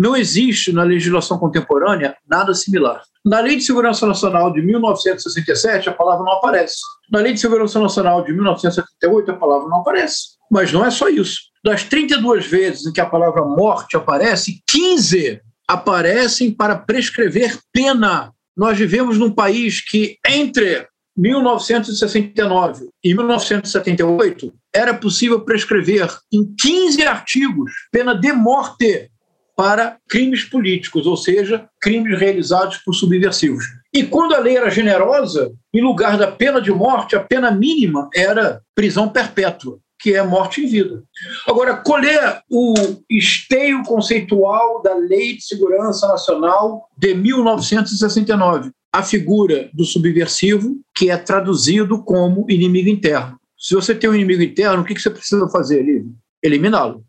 Não 0.03 0.17
existe 0.17 0.73
na 0.73 0.83
legislação 0.83 1.39
contemporânea 1.39 2.17
nada 2.29 2.53
similar. 2.55 3.05
Na 3.25 3.39
Lei 3.39 3.55
de 3.55 3.63
Segurança 3.63 4.05
Nacional 4.05 4.53
de 4.53 4.61
1967, 4.61 5.89
a 5.89 5.93
palavra 5.93 6.25
não 6.25 6.33
aparece. 6.33 6.75
Na 7.09 7.21
Lei 7.21 7.33
de 7.33 7.39
Segurança 7.39 7.79
Nacional 7.79 8.25
de 8.25 8.33
1978, 8.33 9.31
a 9.31 9.37
palavra 9.37 9.69
não 9.69 9.77
aparece. 9.77 10.31
Mas 10.51 10.73
não 10.73 10.85
é 10.85 10.91
só 10.91 11.09
isso. 11.09 11.43
Das 11.65 11.85
32 11.85 12.45
vezes 12.45 12.85
em 12.85 12.93
que 12.93 13.01
a 13.01 13.07
palavra 13.07 13.45
morte 13.45 13.97
aparece, 13.97 14.61
15 14.69 15.41
aparecem 15.69 16.51
para 16.51 16.75
prescrever 16.75 17.57
pena. 17.73 18.33
Nós 18.57 18.77
vivemos 18.77 19.17
num 19.19 19.31
país 19.31 19.81
que, 19.89 20.17
entre 20.27 20.85
1969 21.17 22.89
e 23.05 23.15
1978, 23.15 24.53
era 24.75 24.95
possível 24.95 25.43
prescrever 25.43 26.09
em 26.33 26.53
15 26.61 27.05
artigos 27.05 27.71
pena 27.93 28.15
de 28.15 28.33
morte 28.33 29.12
para 29.57 29.99
crimes 30.09 30.45
políticos, 30.45 31.07
ou 31.07 31.17
seja, 31.17 31.69
crimes 31.81 32.19
realizados 32.19 32.79
por 32.79 32.95
subversivos. 32.95 33.65
E 33.93 34.05
quando 34.05 34.35
a 34.35 34.39
lei 34.39 34.57
era 34.57 34.71
generosa, 34.71 35.53
em 35.73 35.83
lugar 35.83 36.17
da 36.17 36.31
pena 36.31 36.61
de 36.61 36.73
morte, 36.73 37.15
a 37.15 37.21
pena 37.21 37.51
mínima 37.51 38.09
era 38.15 38.63
prisão 38.75 39.09
perpétua, 39.09 39.79
que 40.01 40.15
é 40.15 40.23
morte 40.23 40.63
em 40.63 40.67
vida. 40.67 41.03
Agora, 41.47 41.77
qual 41.77 42.03
é 42.03 42.41
o 42.51 42.75
esteio 43.09 43.83
conceitual 43.85 44.83
da 44.83 44.95
Lei 44.95 45.37
de 45.37 45.45
Segurança 45.45 46.09
Nacional 46.09 46.89
de 46.97 47.15
1969? 47.15 48.71
A 48.93 49.03
figura 49.03 49.71
do 49.73 49.85
subversivo, 49.85 50.77
que 50.95 51.09
é 51.09 51.17
traduzido 51.17 52.03
como 52.03 52.47
inimigo 52.49 52.89
interno. 52.89 53.39
Se 53.57 53.75
você 53.75 53.95
tem 53.95 54.11
um 54.11 54.15
inimigo 54.15 54.43
interno, 54.43 54.83
o 54.83 54.85
que 54.85 54.99
você 54.99 55.09
precisa 55.09 55.49
fazer, 55.49 55.83
Lívia? 55.83 56.11
Eliminá-lo. 56.43 57.05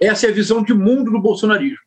Essa 0.00 0.26
é 0.26 0.30
a 0.30 0.34
visão 0.34 0.62
de 0.62 0.74
mundo 0.74 1.10
do 1.10 1.20
bolsonarismo. 1.20 1.78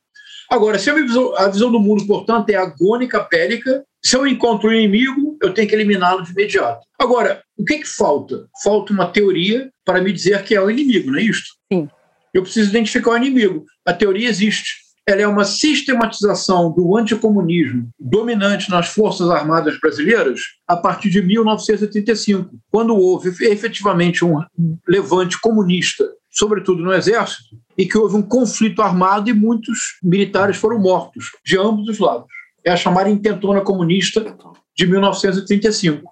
Agora, 0.49 0.79
se 0.79 0.89
a 0.89 0.93
visão, 0.93 1.35
a 1.37 1.49
visão 1.49 1.71
do 1.71 1.79
mundo, 1.79 2.07
portanto, 2.07 2.49
é 2.49 2.55
agônica, 2.55 3.21
pélica, 3.23 3.83
se 4.03 4.15
eu 4.15 4.25
encontro 4.25 4.69
um 4.69 4.73
inimigo, 4.73 5.37
eu 5.41 5.53
tenho 5.53 5.67
que 5.67 5.75
eliminá-lo 5.75 6.23
de 6.23 6.31
imediato. 6.31 6.85
Agora, 6.97 7.43
o 7.57 7.65
que, 7.65 7.79
que 7.79 7.87
falta? 7.87 8.47
Falta 8.63 8.93
uma 8.93 9.07
teoria 9.07 9.69
para 9.83 10.01
me 10.01 10.13
dizer 10.13 10.43
que 10.43 10.55
é 10.55 10.61
o 10.61 10.71
inimigo, 10.71 11.11
não 11.11 11.19
é 11.19 11.23
isto? 11.23 11.49
Sim. 11.71 11.89
Eu 12.33 12.43
preciso 12.43 12.69
identificar 12.69 13.11
o 13.11 13.17
inimigo. 13.17 13.65
A 13.85 13.93
teoria 13.93 14.29
existe. 14.29 14.87
Ela 15.05 15.21
é 15.21 15.27
uma 15.27 15.45
sistematização 15.45 16.71
do 16.71 16.95
anticomunismo 16.97 17.89
dominante 17.99 18.69
nas 18.69 18.89
Forças 18.89 19.29
Armadas 19.29 19.79
Brasileiras 19.79 20.41
a 20.67 20.75
partir 20.75 21.09
de 21.09 21.21
1985, 21.21 22.49
quando 22.69 22.95
houve 22.95 23.29
efetivamente 23.45 24.23
um 24.23 24.41
levante 24.87 25.39
comunista 25.39 26.05
sobretudo 26.37 26.83
no 26.83 26.93
Exército, 26.93 27.55
e 27.77 27.85
que 27.85 27.97
houve 27.97 28.15
um 28.15 28.21
conflito 28.21 28.81
armado 28.81 29.29
e 29.29 29.33
muitos 29.33 29.97
militares 30.03 30.57
foram 30.57 30.79
mortos, 30.79 31.31
de 31.43 31.57
ambos 31.57 31.87
os 31.87 31.99
lados. 31.99 32.27
É 32.63 32.71
a 32.71 32.77
chamada 32.77 33.09
intentona 33.09 33.61
comunista 33.61 34.35
de 34.75 34.85
1935. 34.85 36.03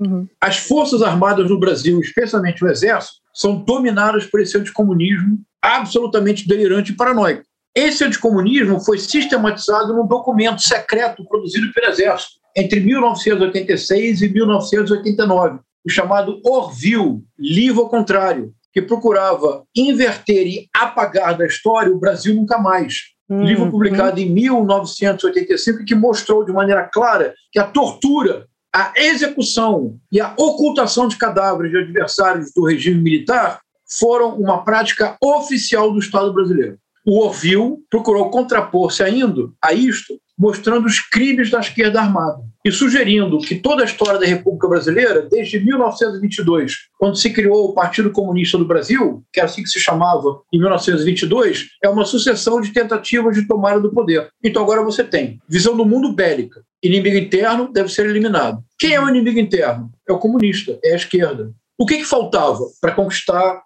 Uhum. 0.00 0.26
As 0.40 0.56
Forças 0.56 1.02
Armadas 1.02 1.48
no 1.48 1.58
Brasil, 1.58 2.00
especialmente 2.00 2.64
o 2.64 2.68
Exército, 2.68 3.18
são 3.32 3.56
dominadas 3.56 4.26
por 4.26 4.40
esse 4.40 4.56
anticomunismo 4.56 5.38
absolutamente 5.60 6.48
delirante 6.48 6.92
e 6.92 6.96
paranoico. 6.96 7.44
Esse 7.74 8.04
anticomunismo 8.04 8.80
foi 8.80 8.98
sistematizado 8.98 9.92
num 9.92 10.06
documento 10.06 10.62
secreto 10.62 11.24
produzido 11.26 11.72
pelo 11.72 11.88
Exército 11.88 12.34
entre 12.56 12.80
1986 12.80 14.22
e 14.22 14.28
1989, 14.28 15.58
o 15.84 15.90
chamado 15.90 16.40
Orville, 16.44 17.22
livro 17.36 17.82
ao 17.82 17.88
contrário, 17.88 18.54
que 18.74 18.82
procurava 18.82 19.64
inverter 19.74 20.48
e 20.48 20.68
apagar 20.74 21.38
da 21.38 21.46
história 21.46 21.94
o 21.94 21.98
Brasil 21.98 22.34
nunca 22.34 22.58
mais. 22.58 23.14
Uhum. 23.28 23.44
Livro 23.44 23.70
publicado 23.70 24.20
em 24.20 24.28
1985 24.28 25.84
que 25.84 25.94
mostrou 25.94 26.44
de 26.44 26.52
maneira 26.52 26.82
clara 26.82 27.32
que 27.52 27.58
a 27.60 27.64
tortura, 27.64 28.46
a 28.74 28.92
execução 28.96 29.96
e 30.10 30.20
a 30.20 30.34
ocultação 30.36 31.06
de 31.06 31.16
cadáveres 31.16 31.70
de 31.70 31.78
adversários 31.78 32.52
do 32.52 32.66
regime 32.66 33.00
militar 33.00 33.60
foram 33.98 34.34
uma 34.34 34.64
prática 34.64 35.16
oficial 35.22 35.92
do 35.92 36.00
Estado 36.00 36.34
brasileiro. 36.34 36.76
O 37.06 37.20
Orville 37.20 37.76
procurou 37.88 38.28
contrapor-se 38.28 39.02
ainda 39.04 39.50
a 39.62 39.72
isto 39.72 40.18
mostrando 40.38 40.86
os 40.86 40.98
crimes 40.98 41.50
da 41.50 41.60
esquerda 41.60 42.00
armada 42.00 42.42
e 42.64 42.72
sugerindo 42.72 43.38
que 43.38 43.56
toda 43.56 43.82
a 43.82 43.84
história 43.84 44.18
da 44.18 44.26
República 44.26 44.66
Brasileira, 44.66 45.28
desde 45.30 45.60
1922, 45.60 46.72
quando 46.98 47.16
se 47.16 47.30
criou 47.30 47.66
o 47.66 47.74
Partido 47.74 48.10
Comunista 48.10 48.56
do 48.56 48.64
Brasil, 48.64 49.22
que 49.32 49.38
é 49.38 49.44
assim 49.44 49.62
que 49.62 49.68
se 49.68 49.78
chamava 49.78 50.40
em 50.52 50.58
1922, 50.58 51.68
é 51.82 51.88
uma 51.88 52.06
sucessão 52.06 52.60
de 52.60 52.72
tentativas 52.72 53.36
de 53.36 53.46
tomada 53.46 53.78
do 53.78 53.92
poder. 53.92 54.28
Então 54.42 54.62
agora 54.62 54.82
você 54.82 55.04
tem 55.04 55.38
visão 55.46 55.76
do 55.76 55.84
mundo 55.84 56.12
bélica. 56.12 56.62
Inimigo 56.82 57.16
interno 57.16 57.70
deve 57.70 57.90
ser 57.90 58.06
eliminado. 58.06 58.62
Quem 58.78 58.94
é 58.94 59.00
o 59.00 59.08
inimigo 59.08 59.38
interno? 59.38 59.90
É 60.08 60.12
o 60.12 60.18
comunista, 60.18 60.78
é 60.82 60.92
a 60.94 60.96
esquerda. 60.96 61.52
O 61.78 61.84
que, 61.84 61.98
que 61.98 62.04
faltava 62.04 62.64
para 62.80 62.92
conquistar 62.92 63.62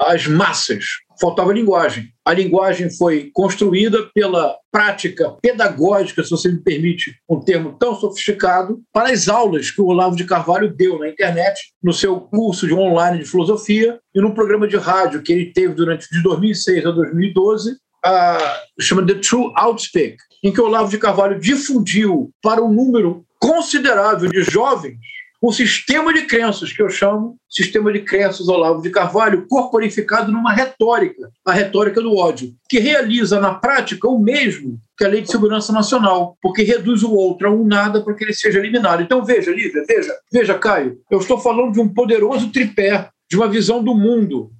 as 0.00 0.26
massas? 0.26 0.84
Faltava 1.22 1.52
linguagem. 1.52 2.08
A 2.24 2.32
linguagem 2.32 2.90
foi 2.90 3.30
construída 3.32 4.10
pela 4.12 4.56
prática 4.72 5.36
pedagógica, 5.40 6.24
se 6.24 6.30
você 6.30 6.48
me 6.48 6.58
permite 6.58 7.14
um 7.30 7.38
termo 7.38 7.76
tão 7.78 7.94
sofisticado, 7.94 8.80
para 8.92 9.10
as 9.10 9.28
aulas 9.28 9.70
que 9.70 9.80
o 9.80 9.86
Olavo 9.86 10.16
de 10.16 10.24
Carvalho 10.24 10.74
deu 10.74 10.98
na 10.98 11.08
internet, 11.08 11.60
no 11.80 11.92
seu 11.92 12.20
curso 12.20 12.66
de 12.66 12.74
online 12.74 13.20
de 13.20 13.24
filosofia 13.24 14.00
e 14.12 14.20
no 14.20 14.34
programa 14.34 14.66
de 14.66 14.76
rádio 14.76 15.22
que 15.22 15.32
ele 15.32 15.52
teve 15.52 15.74
durante 15.74 16.08
de 16.10 16.20
2006 16.22 16.86
a 16.86 16.90
2012, 16.90 17.76
a, 18.04 18.60
chama 18.80 19.06
The 19.06 19.14
True 19.14 19.52
Outspeak, 19.54 20.16
em 20.42 20.52
que 20.52 20.60
o 20.60 20.64
Olavo 20.64 20.90
de 20.90 20.98
Carvalho 20.98 21.38
difundiu 21.38 22.32
para 22.42 22.60
um 22.60 22.72
número 22.72 23.24
considerável 23.38 24.28
de 24.28 24.42
jovens 24.42 24.98
um 25.42 25.50
sistema 25.50 26.14
de 26.14 26.22
crenças, 26.22 26.72
que 26.72 26.80
eu 26.80 26.88
chamo 26.88 27.36
sistema 27.50 27.92
de 27.92 28.00
crenças 28.00 28.48
Olavo 28.48 28.80
de 28.80 28.90
Carvalho, 28.90 29.46
corporificado 29.48 30.30
numa 30.30 30.52
retórica, 30.52 31.28
a 31.44 31.52
retórica 31.52 32.00
do 32.00 32.16
ódio, 32.16 32.54
que 32.68 32.78
realiza 32.78 33.40
na 33.40 33.54
prática 33.54 34.08
o 34.08 34.18
mesmo 34.18 34.78
que 34.96 35.04
a 35.04 35.08
Lei 35.08 35.20
de 35.20 35.30
Segurança 35.30 35.72
Nacional, 35.72 36.36
porque 36.40 36.62
reduz 36.62 37.02
o 37.02 37.12
outro 37.12 37.48
a 37.48 37.50
um 37.50 37.66
nada 37.66 38.02
para 38.02 38.14
que 38.14 38.22
ele 38.22 38.32
seja 38.32 38.60
eliminado. 38.60 39.02
Então 39.02 39.24
veja, 39.24 39.50
Lívia, 39.50 39.84
veja, 39.86 40.14
veja, 40.32 40.58
Caio, 40.58 40.98
eu 41.10 41.18
estou 41.18 41.38
falando 41.38 41.72
de 41.72 41.80
um 41.80 41.88
poderoso 41.88 42.50
tripé 42.50 43.10
de 43.28 43.36
uma 43.36 43.48
visão 43.48 43.82
do 43.82 43.94
mundo. 43.94 44.50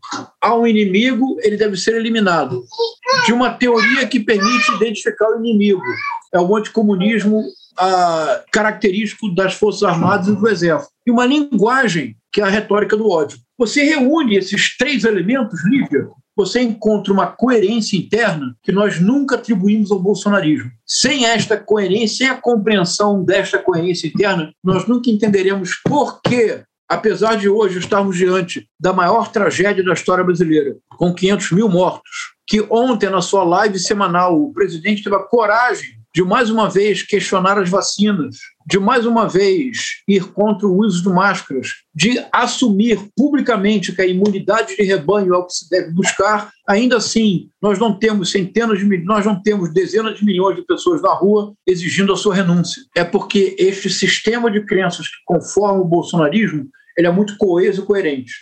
Há 0.41 0.55
um 0.57 0.67
inimigo, 0.67 1.37
ele 1.43 1.57
deve 1.59 1.77
ser 1.77 1.95
eliminado. 1.95 2.65
De 3.27 3.33
uma 3.33 3.51
teoria 3.51 4.07
que 4.09 4.19
permite 4.19 4.73
identificar 4.73 5.29
o 5.29 5.39
inimigo. 5.39 5.83
É 6.35 6.41
o 6.41 6.57
anticomunismo 6.57 7.45
característico 8.50 9.35
das 9.35 9.55
Forças 9.55 9.83
Armadas 9.83 10.29
e 10.29 10.37
do 10.37 10.49
Exército. 10.49 10.93
E 11.07 11.11
uma 11.11 11.26
linguagem 11.26 12.17
que 12.33 12.41
é 12.41 12.45
a 12.45 12.49
retórica 12.49 12.97
do 12.97 13.09
ódio. 13.09 13.38
Você 13.59 13.83
reúne 13.83 14.37
esses 14.37 14.76
três 14.76 15.05
elementos, 15.05 15.64
Lívia, 15.67 16.09
você 16.35 16.62
encontra 16.62 17.12
uma 17.12 17.26
coerência 17.26 17.97
interna 17.97 18.57
que 18.62 18.73
nós 18.73 18.99
nunca 18.99 19.35
atribuímos 19.35 19.91
ao 19.93 19.99
bolsonarismo. 19.99 20.71
Sem 20.87 21.26
esta 21.26 21.59
coerência, 21.59 22.17
sem 22.17 22.29
a 22.29 22.41
compreensão 22.41 23.23
desta 23.23 23.59
coerência 23.59 24.07
interna, 24.07 24.52
nós 24.64 24.87
nunca 24.87 25.11
entenderemos 25.11 25.75
por 25.85 26.23
que 26.23 26.62
apesar 26.88 27.37
de 27.37 27.49
hoje 27.49 27.79
estarmos 27.79 28.17
diante 28.17 28.69
da 28.79 28.93
maior 28.93 29.31
tragédia 29.31 29.85
da 29.85 29.95
história 29.95 30.25
brasileira, 30.25 30.76
com 30.99 31.14
500 31.14 31.52
mil 31.52 31.69
mortos, 31.69 32.33
que 32.47 32.61
ontem, 32.71 33.09
na 33.09 33.23
sua 33.23 33.45
live 33.45 33.79
semanal, 33.79 34.38
o 34.38 34.52
presidente 34.52 35.02
teve 35.02 35.17
a 35.17 35.21
coragem 35.21 36.02
de 36.14 36.23
mais 36.23 36.50
uma 36.50 36.69
vez 36.69 37.02
questionar 37.02 37.59
as 37.59 37.71
vacinas, 37.71 38.37
de 38.66 38.78
mais 38.78 39.07
uma 39.07 39.26
vez 39.26 40.02
ir 40.07 40.25
contra 40.33 40.66
o 40.66 40.78
uso 40.78 41.02
de 41.02 41.09
máscaras, 41.09 41.69
de 41.95 42.23
assumir 42.31 42.99
publicamente 43.16 43.92
que 43.92 44.02
a 44.02 44.07
imunidade 44.07 44.76
de 44.76 44.83
rebanho 44.83 45.35
é 45.35 45.38
o 45.38 45.47
que 45.47 45.54
se 45.54 45.71
deve 45.71 45.90
buscar, 45.92 46.50
ainda 46.69 46.99
assim, 46.99 47.49
nós 47.61 47.78
não 47.78 47.99
temos 47.99 48.31
centenas 48.31 48.78
de 48.78 49.04
nós 49.04 49.25
não 49.25 49.42
temos 49.42 49.73
dezenas 49.73 50.19
de 50.19 50.25
milhões 50.25 50.57
de 50.57 50.62
pessoas 50.62 51.00
na 51.00 51.14
rua 51.14 51.54
exigindo 51.66 52.12
a 52.12 52.16
sua 52.16 52.35
renúncia. 52.35 52.83
É 52.97 53.04
porque 53.04 53.57
este 53.59 53.88
sistema 53.88 54.50
de 54.50 54.64
crenças 54.66 55.09
que 55.09 55.16
conforma 55.25 55.81
o 55.81 55.88
bolsonarismo 55.88 56.69
ele 56.97 57.07
é 57.07 57.11
muito 57.11 57.37
coeso 57.38 57.83
e 57.83 57.87
coerente. 57.87 58.33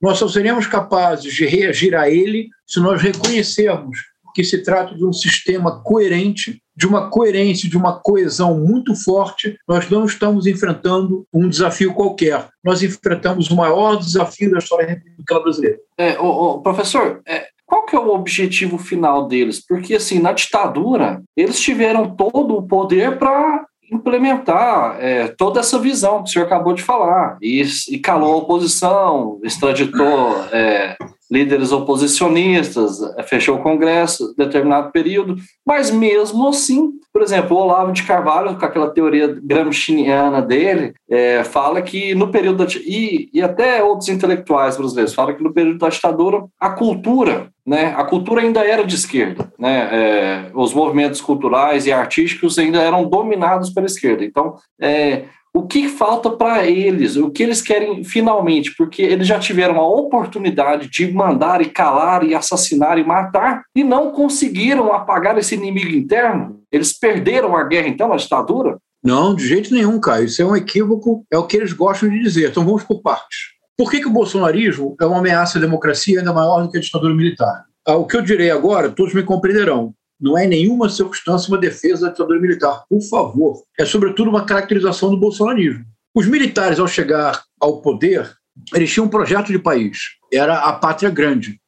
Nós 0.00 0.18
só 0.18 0.28
seremos 0.28 0.66
capazes 0.66 1.32
de 1.34 1.44
reagir 1.44 1.94
a 1.94 2.08
ele 2.08 2.48
se 2.66 2.80
nós 2.80 3.02
reconhecermos 3.02 3.98
que 4.34 4.44
se 4.44 4.62
trata 4.62 4.94
de 4.94 5.04
um 5.04 5.12
sistema 5.12 5.82
coerente, 5.82 6.62
de 6.78 6.86
uma 6.86 7.10
coerência, 7.10 7.68
de 7.68 7.76
uma 7.76 7.98
coesão 7.98 8.56
muito 8.56 8.94
forte. 8.94 9.58
Nós 9.66 9.90
não 9.90 10.04
estamos 10.04 10.46
enfrentando 10.46 11.26
um 11.34 11.48
desafio 11.48 11.92
qualquer. 11.92 12.46
Nós 12.62 12.84
enfrentamos 12.84 13.50
o 13.50 13.56
maior 13.56 13.96
desafio 13.96 14.52
da 14.52 14.58
história 14.58 14.86
republicana 14.86 15.40
brasileira. 15.40 15.78
É, 15.98 16.16
o, 16.20 16.26
o 16.26 16.62
professor, 16.62 17.20
é, 17.26 17.48
qual 17.66 17.84
que 17.84 17.96
é 17.96 17.98
o 17.98 18.14
objetivo 18.14 18.78
final 18.78 19.26
deles? 19.26 19.60
Porque, 19.66 19.96
assim, 19.96 20.20
na 20.20 20.30
ditadura, 20.30 21.20
eles 21.36 21.58
tiveram 21.58 22.14
todo 22.14 22.56
o 22.56 22.62
poder 22.62 23.18
para 23.18 23.66
implementar 23.90 24.98
é, 25.00 25.28
toda 25.36 25.58
essa 25.58 25.80
visão 25.80 26.22
que 26.22 26.30
o 26.30 26.32
senhor 26.32 26.44
acabou 26.44 26.74
de 26.74 26.82
falar 26.82 27.38
e, 27.42 27.60
e 27.90 27.98
calou 27.98 28.34
a 28.34 28.36
oposição, 28.36 29.40
extraditou 29.42 30.44
é, 30.52 30.96
líderes 31.30 31.72
oposicionistas, 31.72 33.02
é, 33.16 33.22
fechou 33.22 33.56
o 33.56 33.62
Congresso 33.62 34.34
determinado 34.36 34.90
período, 34.90 35.36
mas 35.66 35.90
mesmo 35.90 36.48
assim, 36.48 36.92
por 37.12 37.22
exemplo, 37.22 37.56
o 37.56 37.60
Olavo 37.60 37.92
de 37.92 38.02
Carvalho, 38.02 38.56
com 38.56 38.64
aquela 38.64 38.90
teoria 38.90 39.38
gramsciana 39.42 40.40
dele, 40.40 40.94
é, 41.08 41.44
fala 41.44 41.82
que 41.82 42.14
no 42.14 42.30
período 42.30 42.64
da, 42.64 42.72
e, 42.76 43.28
e 43.32 43.42
até 43.42 43.82
outros 43.82 44.08
intelectuais 44.08 44.76
brasileiros 44.76 45.14
falam 45.14 45.36
que 45.36 45.42
no 45.42 45.52
período 45.52 45.78
da 45.78 45.88
ditadura 45.88 46.44
a 46.58 46.70
cultura 46.70 47.50
né, 47.68 47.92
a 47.94 48.02
cultura 48.02 48.40
ainda 48.40 48.66
era 48.66 48.82
de 48.82 48.94
esquerda, 48.94 49.52
né, 49.58 49.88
é, 49.92 50.50
os 50.54 50.72
movimentos 50.72 51.20
culturais 51.20 51.86
e 51.86 51.92
artísticos 51.92 52.58
ainda 52.58 52.80
eram 52.80 53.06
dominados 53.06 53.68
pela 53.68 53.84
esquerda. 53.84 54.24
Então, 54.24 54.54
é, 54.80 55.24
o 55.54 55.66
que 55.66 55.88
falta 55.88 56.30
para 56.30 56.66
eles, 56.66 57.16
o 57.16 57.30
que 57.30 57.42
eles 57.42 57.60
querem 57.60 58.04
finalmente, 58.04 58.74
porque 58.76 59.02
eles 59.02 59.26
já 59.26 59.38
tiveram 59.38 59.78
a 59.78 59.88
oportunidade 59.88 60.88
de 60.88 61.10
mandar 61.12 61.60
e 61.60 61.70
calar 61.70 62.24
e 62.24 62.34
assassinar 62.34 62.98
e 62.98 63.04
matar 63.04 63.62
e 63.74 63.82
não 63.82 64.12
conseguiram 64.12 64.92
apagar 64.92 65.38
esse 65.38 65.54
inimigo 65.54 65.90
interno? 65.90 66.60
Eles 66.70 66.92
perderam 66.92 67.56
a 67.56 67.64
guerra, 67.64 67.88
então, 67.88 68.12
a 68.12 68.16
ditadura? 68.16 68.78
Não, 69.02 69.34
de 69.34 69.46
jeito 69.46 69.72
nenhum, 69.72 69.98
Caio. 70.00 70.26
Isso 70.26 70.42
é 70.42 70.44
um 70.44 70.56
equívoco, 70.56 71.24
é 71.32 71.38
o 71.38 71.46
que 71.46 71.56
eles 71.56 71.72
gostam 71.72 72.08
de 72.08 72.22
dizer. 72.22 72.50
Então 72.50 72.64
vamos 72.64 72.84
por 72.84 73.00
partes. 73.00 73.38
Por 73.76 73.90
que, 73.90 74.00
que 74.00 74.08
o 74.08 74.12
bolsonarismo 74.12 74.96
é 75.00 75.06
uma 75.06 75.18
ameaça 75.18 75.58
à 75.58 75.60
democracia 75.60 76.18
ainda 76.18 76.32
maior 76.32 76.62
do 76.62 76.70
que 76.70 76.78
a 76.78 76.80
ditadura 76.80 77.14
militar? 77.14 77.64
Ah, 77.86 77.96
o 77.96 78.06
que 78.06 78.16
eu 78.16 78.22
direi 78.22 78.50
agora, 78.50 78.90
todos 78.90 79.14
me 79.14 79.22
compreenderão 79.22 79.94
não 80.20 80.36
é 80.36 80.44
em 80.44 80.48
nenhuma 80.48 80.88
circunstância 80.88 81.48
uma 81.48 81.58
defesa 81.58 82.06
da 82.06 82.12
ditadura 82.12 82.40
militar, 82.40 82.84
por 82.88 83.00
favor. 83.02 83.62
É, 83.78 83.84
sobretudo, 83.84 84.30
uma 84.30 84.44
caracterização 84.44 85.10
do 85.10 85.16
bolsonarismo. 85.16 85.84
Os 86.14 86.26
militares, 86.26 86.80
ao 86.80 86.88
chegar 86.88 87.42
ao 87.60 87.80
poder, 87.80 88.28
eles 88.74 88.92
tinham 88.92 89.06
um 89.06 89.10
projeto 89.10 89.48
de 89.48 89.58
país, 89.58 89.98
era 90.32 90.58
a 90.58 90.72
pátria 90.72 91.10
grande. 91.10 91.60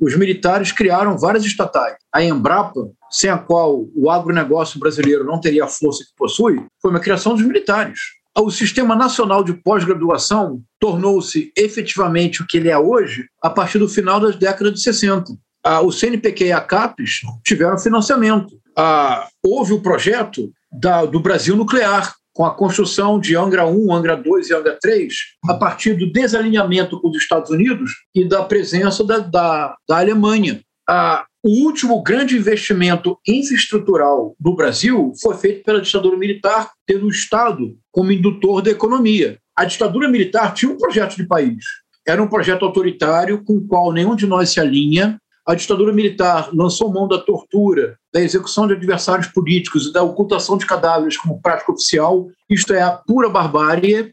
Os 0.00 0.16
militares 0.16 0.72
criaram 0.72 1.18
várias 1.18 1.44
estatais. 1.44 1.96
A 2.12 2.22
Embrapa, 2.22 2.88
sem 3.10 3.28
a 3.28 3.38
qual 3.38 3.86
o 3.94 4.10
agronegócio 4.10 4.78
brasileiro 4.80 5.24
não 5.24 5.40
teria 5.40 5.64
a 5.64 5.68
força 5.68 6.04
que 6.04 6.10
possui, 6.16 6.64
foi 6.80 6.90
uma 6.90 7.00
criação 7.00 7.34
dos 7.34 7.44
militares. 7.44 7.98
O 8.36 8.50
Sistema 8.50 8.94
Nacional 8.94 9.42
de 9.42 9.52
Pós-Graduação 9.52 10.62
tornou-se 10.78 11.52
efetivamente 11.56 12.40
o 12.40 12.46
que 12.46 12.56
ele 12.56 12.68
é 12.68 12.78
hoje 12.78 13.26
a 13.42 13.50
partir 13.50 13.78
do 13.78 13.88
final 13.88 14.20
das 14.20 14.36
décadas 14.36 14.74
de 14.74 14.82
60 14.82 15.32
ah, 15.64 15.80
o 15.80 15.92
CNPq 15.92 16.46
e 16.46 16.52
a 16.52 16.60
CAPES 16.60 17.20
tiveram 17.44 17.78
financiamento. 17.78 18.58
Ah, 18.76 19.28
houve 19.44 19.72
o 19.72 19.80
projeto 19.80 20.52
da, 20.70 21.04
do 21.04 21.20
Brasil 21.20 21.56
Nuclear, 21.56 22.14
com 22.32 22.44
a 22.44 22.54
construção 22.54 23.18
de 23.18 23.34
Angra 23.34 23.66
1, 23.66 23.92
Angra 23.92 24.16
2 24.16 24.50
e 24.50 24.54
Angra 24.54 24.78
3, 24.80 25.12
a 25.48 25.54
partir 25.54 25.94
do 25.94 26.12
desalinhamento 26.12 27.00
com 27.00 27.08
os 27.08 27.16
Estados 27.16 27.50
Unidos 27.50 27.90
e 28.14 28.24
da 28.24 28.44
presença 28.44 29.02
da, 29.02 29.18
da, 29.18 29.74
da 29.88 29.98
Alemanha. 29.98 30.60
Ah, 30.88 31.26
o 31.44 31.64
último 31.64 32.02
grande 32.02 32.36
investimento 32.36 33.18
infraestrutural 33.26 34.36
do 34.38 34.54
Brasil 34.54 35.12
foi 35.20 35.36
feito 35.36 35.64
pela 35.64 35.80
ditadura 35.80 36.16
militar, 36.16 36.70
tendo 36.86 37.06
o 37.06 37.10
Estado 37.10 37.76
como 37.90 38.12
indutor 38.12 38.62
da 38.62 38.70
economia. 38.70 39.38
A 39.56 39.64
ditadura 39.64 40.08
militar 40.08 40.54
tinha 40.54 40.70
um 40.70 40.76
projeto 40.76 41.16
de 41.16 41.26
país. 41.26 41.64
Era 42.06 42.22
um 42.22 42.28
projeto 42.28 42.64
autoritário 42.64 43.42
com 43.44 43.54
o 43.54 43.66
qual 43.66 43.92
nenhum 43.92 44.16
de 44.16 44.26
nós 44.26 44.50
se 44.50 44.60
alinha, 44.60 45.20
a 45.48 45.54
ditadura 45.54 45.94
militar 45.94 46.50
lançou 46.52 46.92
mão 46.92 47.08
da 47.08 47.18
tortura, 47.18 47.96
da 48.12 48.20
execução 48.20 48.66
de 48.66 48.74
adversários 48.74 49.28
políticos 49.28 49.86
e 49.86 49.92
da 49.94 50.02
ocultação 50.02 50.58
de 50.58 50.66
cadáveres 50.66 51.16
como 51.16 51.40
prática 51.40 51.72
oficial. 51.72 52.26
Isto 52.50 52.74
é 52.74 52.82
a 52.82 52.90
pura 52.90 53.30
barbárie. 53.30 54.12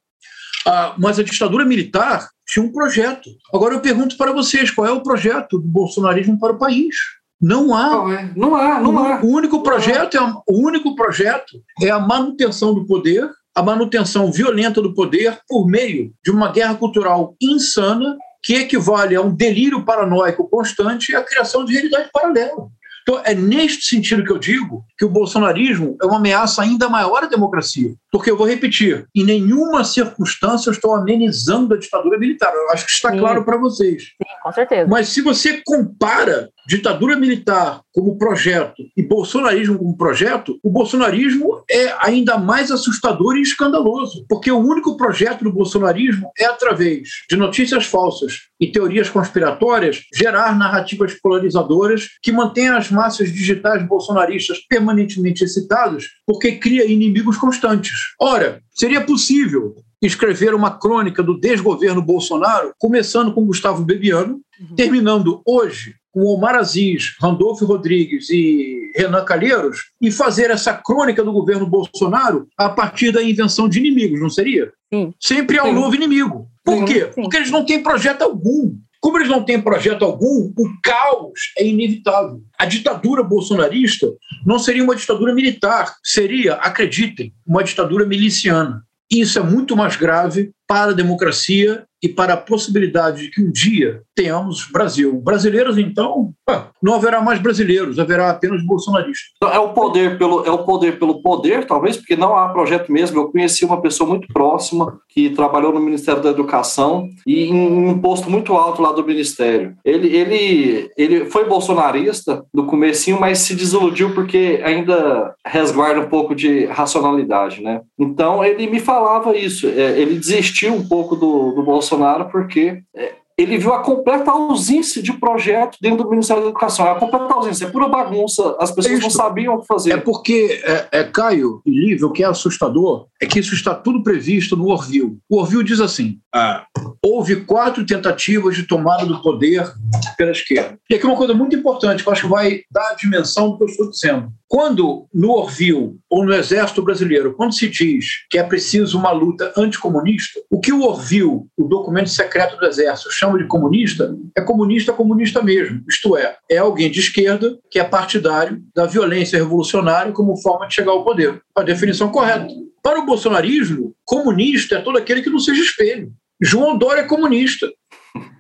Ah, 0.66 0.96
mas 0.98 1.20
a 1.20 1.24
ditadura 1.24 1.66
militar 1.66 2.30
tinha 2.48 2.66
um 2.66 2.72
projeto. 2.72 3.30
Agora 3.54 3.74
eu 3.74 3.82
pergunto 3.82 4.16
para 4.16 4.32
vocês: 4.32 4.72
qual 4.72 4.88
é 4.88 4.92
o 4.94 5.04
projeto 5.04 5.60
do 5.60 5.68
bolsonarismo 5.68 6.40
para 6.40 6.54
o 6.54 6.58
país? 6.58 6.96
Não 7.42 7.76
há. 7.76 7.90
Não, 7.90 8.12
é. 8.14 8.32
não 8.34 8.56
há, 8.56 8.80
não 8.80 8.98
há. 8.98 9.22
O 9.22 9.28
único 9.28 9.62
projeto 9.62 10.16
é 10.16 10.20
a, 10.22 10.34
o 10.48 10.66
único 10.66 10.96
projeto 10.96 11.62
é 11.82 11.90
a 11.90 12.00
manutenção 12.00 12.74
do 12.74 12.86
poder, 12.86 13.30
a 13.54 13.62
manutenção 13.62 14.32
violenta 14.32 14.82
do 14.82 14.94
poder 14.94 15.38
por 15.50 15.68
meio 15.68 16.14
de 16.24 16.32
uma 16.32 16.50
guerra 16.50 16.76
cultural 16.76 17.36
insana 17.42 18.16
que 18.46 18.54
equivale 18.54 19.16
a 19.16 19.22
um 19.22 19.36
delírio 19.36 19.84
paranoico 19.84 20.48
constante 20.48 21.12
e 21.12 21.16
a 21.16 21.24
criação 21.24 21.66
de 21.66 21.74
realidade 21.74 22.10
paralela. 22.14 22.70
Então, 23.02 23.22
é 23.24 23.34
neste 23.36 23.86
sentido 23.86 24.24
que 24.24 24.32
eu 24.32 24.38
digo 24.38 24.84
que 24.98 25.06
o 25.06 25.10
bolsonarismo 25.10 25.96
é 26.02 26.06
uma 26.06 26.18
ameaça 26.18 26.62
ainda 26.62 26.90
maior 26.90 27.24
à 27.24 27.28
democracia. 27.28 27.94
Porque 28.12 28.32
eu 28.32 28.38
vou 28.38 28.48
repetir, 28.48 29.08
em 29.16 29.24
nenhuma 29.24 29.84
circunstância 29.84 30.70
eu 30.70 30.74
estou 30.74 30.96
amenizando 30.96 31.74
a 31.74 31.78
ditadura 31.78 32.18
militar. 32.18 32.52
Eu 32.54 32.72
acho 32.72 32.86
que 32.86 32.92
está 32.92 33.12
Sim. 33.12 33.20
claro 33.20 33.44
para 33.44 33.58
vocês. 33.58 34.04
Sim, 34.04 34.42
com 34.42 34.52
certeza. 34.52 34.88
Mas 34.90 35.10
se 35.10 35.22
você 35.22 35.62
compara 35.64 36.50
ditadura 36.68 37.16
militar 37.16 37.82
como 37.96 38.18
projeto 38.18 38.84
e 38.96 39.02
bolsonarismo 39.02 39.78
como 39.78 39.96
projeto, 39.96 40.60
o 40.62 40.70
bolsonarismo 40.70 41.64
é 41.72 41.96
ainda 42.02 42.38
mais 42.38 42.70
assustador 42.70 43.38
e 43.38 43.42
escandaloso, 43.42 44.26
porque 44.28 44.52
o 44.52 44.60
único 44.60 44.98
projeto 44.98 45.46
do 45.46 45.54
bolsonarismo 45.54 46.30
é 46.38 46.44
através 46.44 47.08
de 47.30 47.38
notícias 47.38 47.86
falsas 47.86 48.42
e 48.60 48.70
teorias 48.70 49.10
conspiratórias 49.10 50.02
gerar 50.14 50.58
narrativas 50.58 51.14
polarizadoras 51.14 52.10
que 52.22 52.34
mantêm 52.34 52.68
as 52.68 52.92
massas 52.92 53.32
digitais 53.32 53.88
bolsonaristas 53.88 54.60
permanentemente 54.68 55.46
excitadas, 55.46 56.04
porque 56.28 56.58
cria 56.58 56.86
inimigos 56.86 57.38
constantes. 57.38 57.98
Ora, 58.20 58.62
seria 58.72 59.06
possível 59.06 59.74
escrever 60.02 60.54
uma 60.54 60.78
crônica 60.78 61.24
do 61.24 61.40
desgoverno 61.40 62.02
Bolsonaro, 62.02 62.74
começando 62.78 63.34
com 63.34 63.46
Gustavo 63.46 63.86
Bebiano, 63.86 64.42
uhum. 64.60 64.76
terminando 64.76 65.42
hoje 65.46 65.96
com 66.16 66.24
Omar 66.28 66.56
Aziz, 66.56 67.14
Randolfo 67.20 67.66
Rodrigues 67.66 68.30
e 68.30 68.90
Renan 68.96 69.26
Calheiros 69.26 69.92
e 70.02 70.10
fazer 70.10 70.50
essa 70.50 70.74
crônica 70.74 71.22
do 71.22 71.34
governo 71.34 71.68
Bolsonaro 71.68 72.48
a 72.58 72.70
partir 72.70 73.12
da 73.12 73.22
invenção 73.22 73.68
de 73.68 73.80
inimigos, 73.80 74.22
não 74.22 74.30
seria? 74.30 74.72
Sim. 74.94 75.14
Sempre 75.20 75.60
há 75.60 75.66
um 75.66 75.68
Sim. 75.68 75.74
novo 75.74 75.94
inimigo. 75.94 76.48
Por 76.64 76.78
Sim, 76.78 76.86
quê? 76.86 77.10
Porque 77.14 77.36
eles 77.36 77.52
não 77.52 77.66
têm 77.66 77.84
projeto 77.84 78.22
algum. 78.22 78.78
Como 79.02 79.18
eles 79.18 79.28
não 79.28 79.44
têm 79.44 79.60
projeto 79.60 80.06
algum, 80.06 80.54
o 80.58 80.70
caos 80.82 81.52
é 81.58 81.68
inevitável. 81.68 82.42
A 82.58 82.66
ditadura 82.66 83.22
bolsonarista 83.22 84.08
não 84.46 84.58
seria 84.58 84.86
uma 84.86 84.96
ditadura 84.96 85.36
militar, 85.36 85.94
seria, 86.02 86.54
acreditem, 86.54 87.34
uma 87.46 87.62
ditadura 87.62 88.06
miliciana. 88.06 88.82
Isso 89.12 89.38
é 89.38 89.44
muito 89.44 89.76
mais 89.76 89.98
grave 89.98 90.52
para 90.66 90.92
a 90.92 90.96
democracia 90.96 91.84
e 92.02 92.08
para 92.08 92.36
a 92.36 92.38
possibilidade 92.38 93.24
de 93.24 93.32
que 93.32 93.42
um 93.42 93.52
dia 93.52 94.02
tenhamos 94.16 94.68
Brasil. 94.72 95.14
Brasileiros, 95.22 95.78
então, 95.78 96.34
não 96.82 96.96
haverá 96.96 97.22
mais 97.22 97.40
brasileiros, 97.40 98.00
haverá 98.00 98.30
apenas 98.30 98.66
bolsonaristas. 98.66 99.32
Então, 99.36 99.52
É 99.52 99.60
o 99.60 99.74
poder 99.74 100.18
pelo 100.18 100.46
é 100.46 100.52
o 100.52 100.64
poder 100.64 100.98
pelo 100.98 101.22
poder, 101.22 101.66
talvez, 101.66 101.98
porque 101.98 102.16
não 102.16 102.36
há 102.36 102.50
projeto 102.50 102.92
mesmo. 102.92 103.20
Eu 103.20 103.32
conheci 103.32 103.66
uma 103.66 103.82
pessoa 103.82 104.10
muito 104.10 104.28
próxima 104.32 105.00
que 105.10 105.30
trabalhou 105.32 105.74
no 105.74 105.80
Ministério 105.80 106.22
da 106.22 106.30
Educação 106.30 107.08
e 107.28 107.46
em 107.46 107.88
um 107.90 108.00
posto 108.00 108.30
muito 108.30 108.54
alto 108.54 108.82
lá 108.82 108.92
do 108.92 109.06
Ministério. 109.06 109.76
Ele 109.84 110.08
ele 110.16 110.90
ele 110.98 111.26
foi 111.26 111.46
bolsonarista 111.46 112.44
no 112.54 112.66
comecinho, 112.66 113.20
mas 113.20 113.40
se 113.40 113.56
desiludiu 113.56 114.14
porque 114.14 114.62
ainda 114.64 115.34
resguarda 115.46 116.02
um 116.02 116.10
pouco 116.10 116.34
de 116.34 116.66
racionalidade, 116.66 117.62
né? 117.62 117.82
Então 118.00 118.44
ele 118.44 118.68
me 118.68 118.80
falava 118.80 119.36
isso. 119.36 119.68
é, 119.68 120.00
ele 120.00 120.16
desistiu 120.16 120.74
um 120.74 120.88
pouco 120.88 121.16
do, 121.16 121.52
do 121.52 121.64
Bolsonaro 121.64 122.30
porque 122.30 122.82
é, 122.96 123.14
ele 123.38 123.58
viu 123.58 123.74
a 123.74 123.84
completa 123.84 124.32
ausência 124.32 125.04
de 125.04 125.12
projeto 125.14 125.78
dentro 125.82 126.04
do 126.04 126.10
Ministério 126.10 126.44
da 126.44 126.50
Educação. 126.50 126.88
É 126.88 126.92
a 126.92 126.96
completa 126.96 127.34
ausência, 127.34 127.66
é 127.66 127.70
pura 127.70 127.90
bagunça. 127.90 128.56
As 128.60 128.72
pessoas 128.72 129.00
não 129.00 129.08
Isso. 129.10 129.18
sabiam 129.18 129.56
o 129.56 129.62
que 129.62 129.68
fazer. 129.68 129.92
É 129.92 129.98
porque, 129.98 130.62
é, 130.64 130.88
é, 131.00 131.04
Caio 131.04 131.62
e 131.66 131.70
Lívia, 131.70 132.08
o 132.08 132.12
que 132.12 132.24
é 132.24 132.28
assustador 132.28 133.08
é 133.22 133.26
que 133.26 133.40
isso 133.40 133.54
está 133.54 133.74
tudo 133.74 134.04
previsto 134.04 134.56
no 134.56 134.68
Orville. 134.68 135.18
O 135.30 135.40
Orville 135.40 135.64
diz 135.64 135.80
assim: 135.80 136.20
ah, 136.34 136.66
houve 137.04 137.38
quatro 137.38 137.86
tentativas 137.86 138.56
de 138.56 138.64
tomada 138.64 139.06
do 139.06 139.22
poder 139.22 139.70
pela 140.18 140.32
esquerda. 140.32 140.78
E 140.90 140.96
aqui 140.96 141.06
uma 141.06 141.18
coisa 141.18 141.34
muito 141.34 141.56
importante, 141.56 142.04
que 142.04 142.10
eu 142.10 142.14
acho 142.14 142.24
que 142.24 142.30
vai 142.30 142.62
dar 142.72 142.92
a 142.92 142.96
dimensão 142.96 143.50
do 143.50 143.58
que 143.58 143.64
eu 143.64 143.68
estou 143.68 143.90
dizendo. 143.90 144.30
Quando 144.48 145.08
no 145.14 145.32
Orville 145.32 145.96
ou 146.10 146.24
no 146.24 146.34
Exército 146.34 146.82
Brasileiro, 146.82 147.34
quando 147.34 147.54
se 147.54 147.68
diz 147.68 148.06
que 148.30 148.38
é 148.38 148.44
preciso 148.44 148.98
uma 148.98 149.12
luta 149.12 149.52
anticomunista, 149.58 150.40
o 150.52 150.60
que 150.60 150.72
o 150.72 150.84
Orville, 150.84 151.42
o 151.58 151.64
documento 151.68 152.10
secreto 152.10 152.58
do 152.58 152.66
Exército, 152.66 153.12
chama 153.12 153.38
de 153.40 153.48
comunista, 153.48 154.16
é 154.38 154.42
comunista 154.42 154.94
comunista 154.94 155.42
mesmo. 155.42 155.84
Isto 155.90 156.16
é, 156.16 156.38
é 156.50 156.58
alguém 156.58 156.92
de 156.92 157.00
esquerda 157.00 157.58
que 157.72 157.80
é 157.80 157.84
partidário 157.84 158.62
da 158.76 158.86
violência 158.86 159.38
revolucionária 159.38 160.12
como 160.12 160.38
forma 160.38 160.68
de 160.68 160.76
chegar 160.76 160.92
ao 160.92 161.04
poder. 161.04 161.42
A 161.56 161.64
definição 161.64 162.12
correta. 162.12 162.48
Para 162.84 163.00
o 163.00 163.06
bolsonarismo, 163.06 163.96
comunista 164.06 164.76
é 164.76 164.82
todo 164.82 164.98
aquele 164.98 165.24
que 165.24 165.30
não 165.30 165.40
seja 165.40 165.62
espelho. 165.62 166.12
João 166.40 166.78
Dória 166.78 167.02
é 167.02 167.08
comunista. 167.08 167.68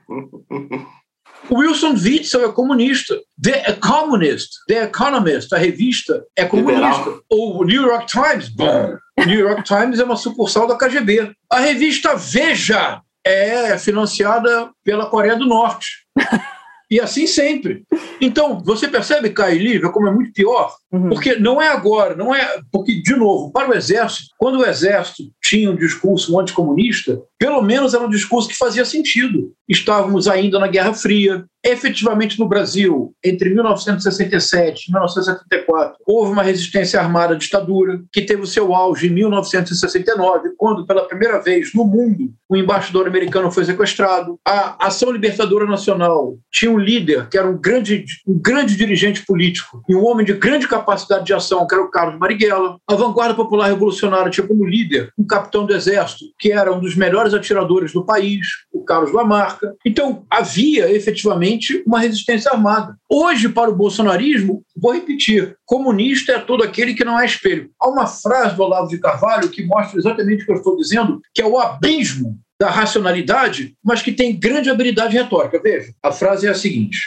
Wilson 1.51 1.93
Witzel 1.93 2.45
é 2.45 2.51
comunista. 2.51 3.15
The 3.41 3.71
Economist, 3.71 4.49
The 4.67 4.84
Economist, 4.84 5.53
a 5.53 5.58
revista, 5.58 6.23
é 6.36 6.45
comunista. 6.45 6.81
Liberal. 6.81 7.21
O 7.29 7.63
New 7.63 7.84
York 7.84 8.05
Times, 8.08 8.49
bom, 8.49 8.97
o 9.19 9.25
New 9.25 9.39
York 9.39 9.63
Times 9.63 9.99
é 9.99 10.03
uma 10.03 10.15
sucursal 10.15 10.67
da 10.67 10.77
KGB. 10.77 11.31
A 11.49 11.60
revista 11.60 12.15
Veja 12.15 13.01
é 13.23 13.77
financiada 13.77 14.69
pela 14.84 15.10
Coreia 15.10 15.36
do 15.36 15.45
Norte. 15.45 15.88
E 16.89 16.99
assim 16.99 17.25
sempre. 17.25 17.84
Então, 18.21 18.62
você 18.63 18.88
percebe, 18.88 19.31
Caio 19.31 19.60
Lívia, 19.60 19.89
como 19.89 20.08
é 20.08 20.12
muito 20.12 20.31
pior? 20.31 20.71
Uhum. 20.91 21.10
Porque 21.10 21.36
não 21.36 21.62
é 21.62 21.67
agora, 21.67 22.15
não 22.15 22.34
é. 22.34 22.60
Porque, 22.71 23.02
de 23.02 23.15
novo, 23.15 23.52
para 23.52 23.69
o 23.69 23.74
Exército, 23.74 24.30
quando 24.38 24.60
o 24.60 24.65
Exército 24.65 25.24
tinha 25.41 25.69
um 25.69 25.76
discurso 25.76 26.39
anticomunista, 26.39 27.21
pelo 27.38 27.62
menos 27.62 27.93
era 27.93 28.06
um 28.06 28.10
discurso 28.10 28.50
que 28.50 28.58
fazia 28.58 28.86
sentido. 28.86 29.54
Estávamos 29.67 30.28
ainda 30.28 30.60
na 30.60 30.67
Guerra 30.67 30.93
Fria. 30.93 31.45
Efetivamente, 31.63 32.39
no 32.39 32.48
Brasil, 32.48 33.13
entre 33.24 33.50
1967 33.50 34.86
e 34.88 34.91
1974, 34.91 35.98
houve 36.06 36.32
uma 36.32 36.43
resistência 36.43 37.00
armada 37.00 37.34
à 37.34 37.38
ditadura, 37.38 38.02
que 38.13 38.21
teve 38.21 38.43
o 38.43 38.48
seu 38.48 38.74
auge 38.76 39.08
em 39.08 39.10
1969, 39.10 40.52
quando, 40.58 40.86
pela 40.86 41.08
primeira 41.08 41.39
vez 41.39 41.74
no 41.74 41.84
mundo, 41.84 42.32
o 42.48 42.56
embaixador 42.56 43.08
americano 43.08 43.52
foi 43.52 43.65
sequestrado. 43.65 44.39
A 44.45 44.86
Ação 44.86 45.12
Libertadora 45.12 45.65
Nacional 45.65 46.38
tinha 46.52 46.69
um 46.69 46.78
líder, 46.78 47.28
que 47.30 47.38
era 47.38 47.50
um 47.50 47.58
grande, 47.58 48.06
um 48.28 48.39
grande 48.39 48.78
dirigente 48.78 49.26
político, 49.26 49.82
e 49.89 49.95
um 49.95 50.06
homem 50.06 50.26
de 50.26 50.34
grande 50.34 50.67
capacidade 50.78 51.26
de 51.26 51.34
ação, 51.34 51.66
que 51.66 51.74
era 51.74 51.84
o 51.84 51.90
Carlos 51.90 52.20
Marighella. 52.20 52.78
A 52.88 52.96
Vanguarda 52.96 53.34
Popular 53.34 53.68
Revolucionária 53.68 54.30
tinha 54.30 54.48
como 54.48 54.66
líder 54.66 55.12
um 55.18 55.26
capitão 55.26 55.66
do 55.66 55.74
Exército, 55.74 56.26
que 56.38 56.52
era 56.52 56.74
um 56.74 56.80
dos 56.80 56.96
melhores 56.96 57.34
atiradores 57.34 57.94
do 57.94 58.06
país, 58.06 58.48
o 58.74 58.84
Carlos 58.84 59.14
Lamarca. 59.14 59.76
Então, 59.86 60.26
havia 60.30 60.92
efetivamente 60.92 61.84
uma 61.86 62.00
resistência 62.00 62.52
armada. 62.52 62.96
Hoje, 63.10 63.50
para 63.50 63.70
o 63.70 63.76
bolsonarismo, 63.76 64.64
vou 64.76 64.94
repetir, 64.94 65.56
comunista 65.66 66.34
é 66.34 66.40
todo 66.40 66.64
aquele 66.64 66.94
que 66.94 67.06
não 67.06 67.20
é 67.20 67.26
espelho. 67.26 67.70
Há 67.80 67.90
uma 67.90 68.08
frase 68.08 68.56
do 68.56 68.64
Olavo 68.64 68.90
de 68.90 69.00
Carvalho 69.00 69.50
que 69.50 69.66
mostra 69.66 70.00
exatamente 70.00 70.44
o 70.44 70.46
que 70.46 70.52
eu 70.52 70.58
estou 70.58 70.78
dizendo, 70.78 71.22
que 71.34 71.42
é 71.42 71.46
o 71.46 71.60
abismo 71.60 72.38
da 72.60 72.70
racionalidade, 72.70 73.76
mas 73.84 74.02
que 74.02 74.12
tem 74.12 74.38
grande 74.38 74.70
habilidade 74.70 75.16
retórica. 75.16 75.62
Veja, 75.62 75.92
a 76.02 76.12
frase 76.12 76.48
é 76.48 76.50
a 76.50 76.56
seguinte. 76.56 76.98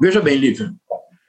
Veja 0.00 0.20
bem, 0.20 0.36
Lívia. 0.36 0.72